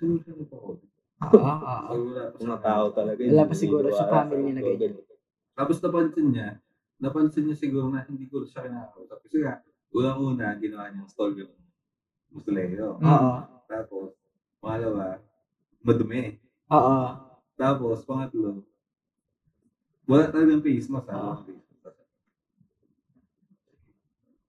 ano 0.03 0.15
siya? 0.19 0.35
Ah, 1.17 1.31
ah, 1.31 1.59
ah. 1.63 1.95
Wala 1.95 2.23
pa 2.27 2.37
Mga 2.43 2.59
tao 2.59 2.85
talaga. 2.91 3.19
Wala 3.23 3.47
pa 3.47 3.55
siguro 3.55 3.87
sa 3.87 4.11
family 4.11 4.51
niya 4.51 4.55
na 4.59 4.63
ganyan. 4.67 4.99
Tapos 5.55 5.79
napansin 5.79 6.27
niya, 6.35 6.59
napansin 6.99 7.47
niya 7.47 7.55
siguro 7.55 7.87
na 7.87 8.03
hindi 8.03 8.27
ko 8.27 8.43
siya 8.43 8.67
kinakausap. 8.67 9.23
Kasi 9.23 9.43
nga, 9.43 9.63
unang-una, 9.91 10.57
ginawa 10.59 10.91
niyang 10.91 11.09
stall 11.09 11.33
yung 11.37 11.53
musuleo. 12.31 12.99
Oo. 12.99 13.33
Tapos, 13.67 14.15
pangalawa, 14.59 15.19
madumi. 15.83 16.39
Oo. 16.71 16.99
Tapos, 17.57 18.05
pangatlo, 18.05 18.63
wala 20.07 20.31
talagang 20.31 20.63
face 20.63 20.87
mask. 20.87 21.11
Mask. 21.11 21.51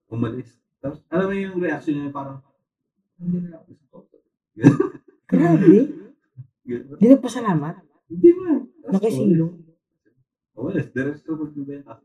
Umalis. 0.09 0.49
Tapos, 0.81 1.03
alam 1.11 1.27
mo 1.29 1.35
yung 1.35 1.61
reaction 1.61 1.93
niya, 1.99 2.09
parang, 2.15 2.41
hindi 3.19 3.43
na 3.43 3.59
ako 3.59 4.01
sa 4.07 4.17
Grabe. 5.29 5.77
Ganun. 6.65 6.97
Di 6.97 7.07
nagpasalamat. 7.11 7.75
Hindi 8.09 8.29
mo. 8.33 8.65
Nakisilong. 8.89 9.55
Umalis. 10.57 10.87
Diretso 10.95 11.23
ko 11.27 11.45
magbibenta. 11.45 12.01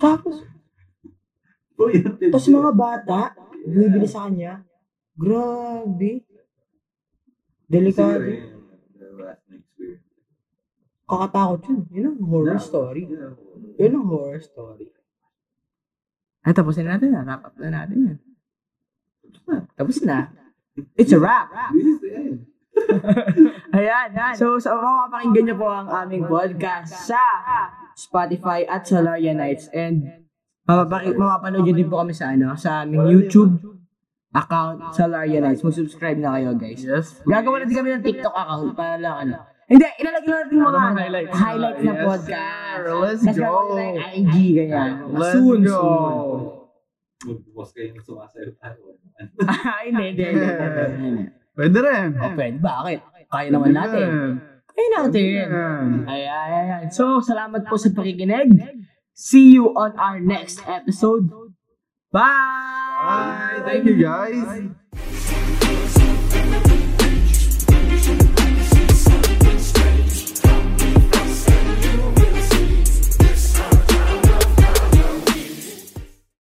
Tapos, 0.00 0.42
Oh, 1.74 1.90
yan. 1.90 2.14
tapos 2.30 2.46
mga 2.46 2.72
bata, 2.72 3.20
bumibili 3.66 4.06
sa 4.06 4.30
kanya. 4.30 4.62
Grabe. 5.14 6.22
Delikado. 7.66 8.22
Yun. 8.22 8.54
Kakatakot 11.04 11.60
yun. 11.68 11.80
Yun 11.92 12.06
ang 12.14 12.18
horror 12.24 12.60
story. 12.60 13.02
Yun 13.76 13.92
ang 13.92 14.06
horror 14.08 14.40
story. 14.40 14.88
Ay, 16.44 16.52
tapusin 16.52 16.88
natin 16.88 17.12
na. 17.12 17.24
Wrap 17.24 17.42
up 17.44 17.54
na 17.56 17.68
natin 17.72 17.98
yan. 18.14 18.18
Tapos 19.76 20.00
na. 20.04 20.32
It's 20.96 21.12
a 21.14 21.20
wrap. 21.20 21.52
This 21.74 21.86
is 21.86 21.98
the 22.00 22.10
end. 22.12 22.38
Ayan. 23.76 24.10
So, 24.34 24.58
so 24.58 24.74
makapakinggan 24.74 25.44
niyo 25.46 25.56
po 25.60 25.70
ang 25.70 25.86
aming 25.86 26.26
podcast 26.26 26.90
sa 27.06 27.22
Spotify 27.94 28.66
at 28.66 28.82
Solaria 28.82 29.30
Nights. 29.30 29.70
And 29.70 30.23
mapapaki- 30.64 31.14
mapapanood 31.14 31.62
niyo 31.62 31.74
din 31.74 31.88
po 31.88 32.00
kami 32.00 32.12
sa 32.12 32.32
ano, 32.32 32.56
sa 32.56 32.82
aming 32.82 33.04
YouTube 33.06 33.54
account 34.30 34.90
Solaria 34.90 35.38
Nights. 35.38 35.62
Mag-subscribe 35.62 36.18
na 36.18 36.34
kayo, 36.34 36.52
guys. 36.54 36.82
Yes. 36.82 37.22
Gagawa 37.22 37.62
na 37.62 37.64
din 37.64 37.76
kami 37.76 37.88
ng 37.92 38.02
TikTok 38.02 38.34
account 38.34 38.74
para 38.74 38.96
lang 38.96 39.16
ano. 39.22 39.36
Hindi, 39.64 39.86
ilalagay 39.96 40.28
lang 40.28 40.40
natin 40.42 40.56
mga 40.58 40.68
ano, 40.68 40.78
highlights. 40.92 41.32
highlights 41.32 41.80
na 41.80 41.88
Yes, 41.88 42.04
podcast. 42.04 42.76
sir. 42.76 42.82
Let's 42.94 43.22
Tapos 43.22 43.32
go. 43.32 43.40
gagawin 43.40 43.72
na 43.72 43.82
yung 43.82 43.98
IG, 44.12 44.34
ganyan. 44.54 44.92
Let's 45.08 45.32
soon, 45.32 45.58
go. 45.62 45.72
soon. 45.72 46.40
Magbukas 47.24 47.68
kayo 47.72 47.88
ng 47.88 48.04
sumasayo 48.04 48.50
tayo. 48.58 48.80
Ay, 49.48 49.84
hindi, 49.88 50.04
hindi, 50.10 50.24
hindi, 50.26 50.44
hindi, 50.44 50.84
hindi. 51.00 51.24
Pwede 51.54 51.78
rin. 51.80 52.08
Oh, 52.18 52.32
pwede. 52.34 52.56
Bakit? 52.58 52.98
Kaya 53.24 53.48
naman 53.48 53.70
natin. 53.72 54.06
Kaya 54.68 54.88
natin. 54.92 55.22
Ayan. 55.22 55.86
Ayan, 56.04 56.48
ayan. 56.50 56.82
So, 56.90 57.22
salamat 57.22 57.64
po 57.64 57.78
sa 57.78 57.88
pakikinig. 57.88 58.50
See 59.14 59.52
you 59.52 59.68
on 59.76 59.98
our 59.98 60.18
next 60.18 60.60
episode. 60.66 61.30
Bye! 62.10 62.20
Bye. 62.20 63.62
Thank 63.64 63.86
you 63.86 64.02
guys. 64.02 65.30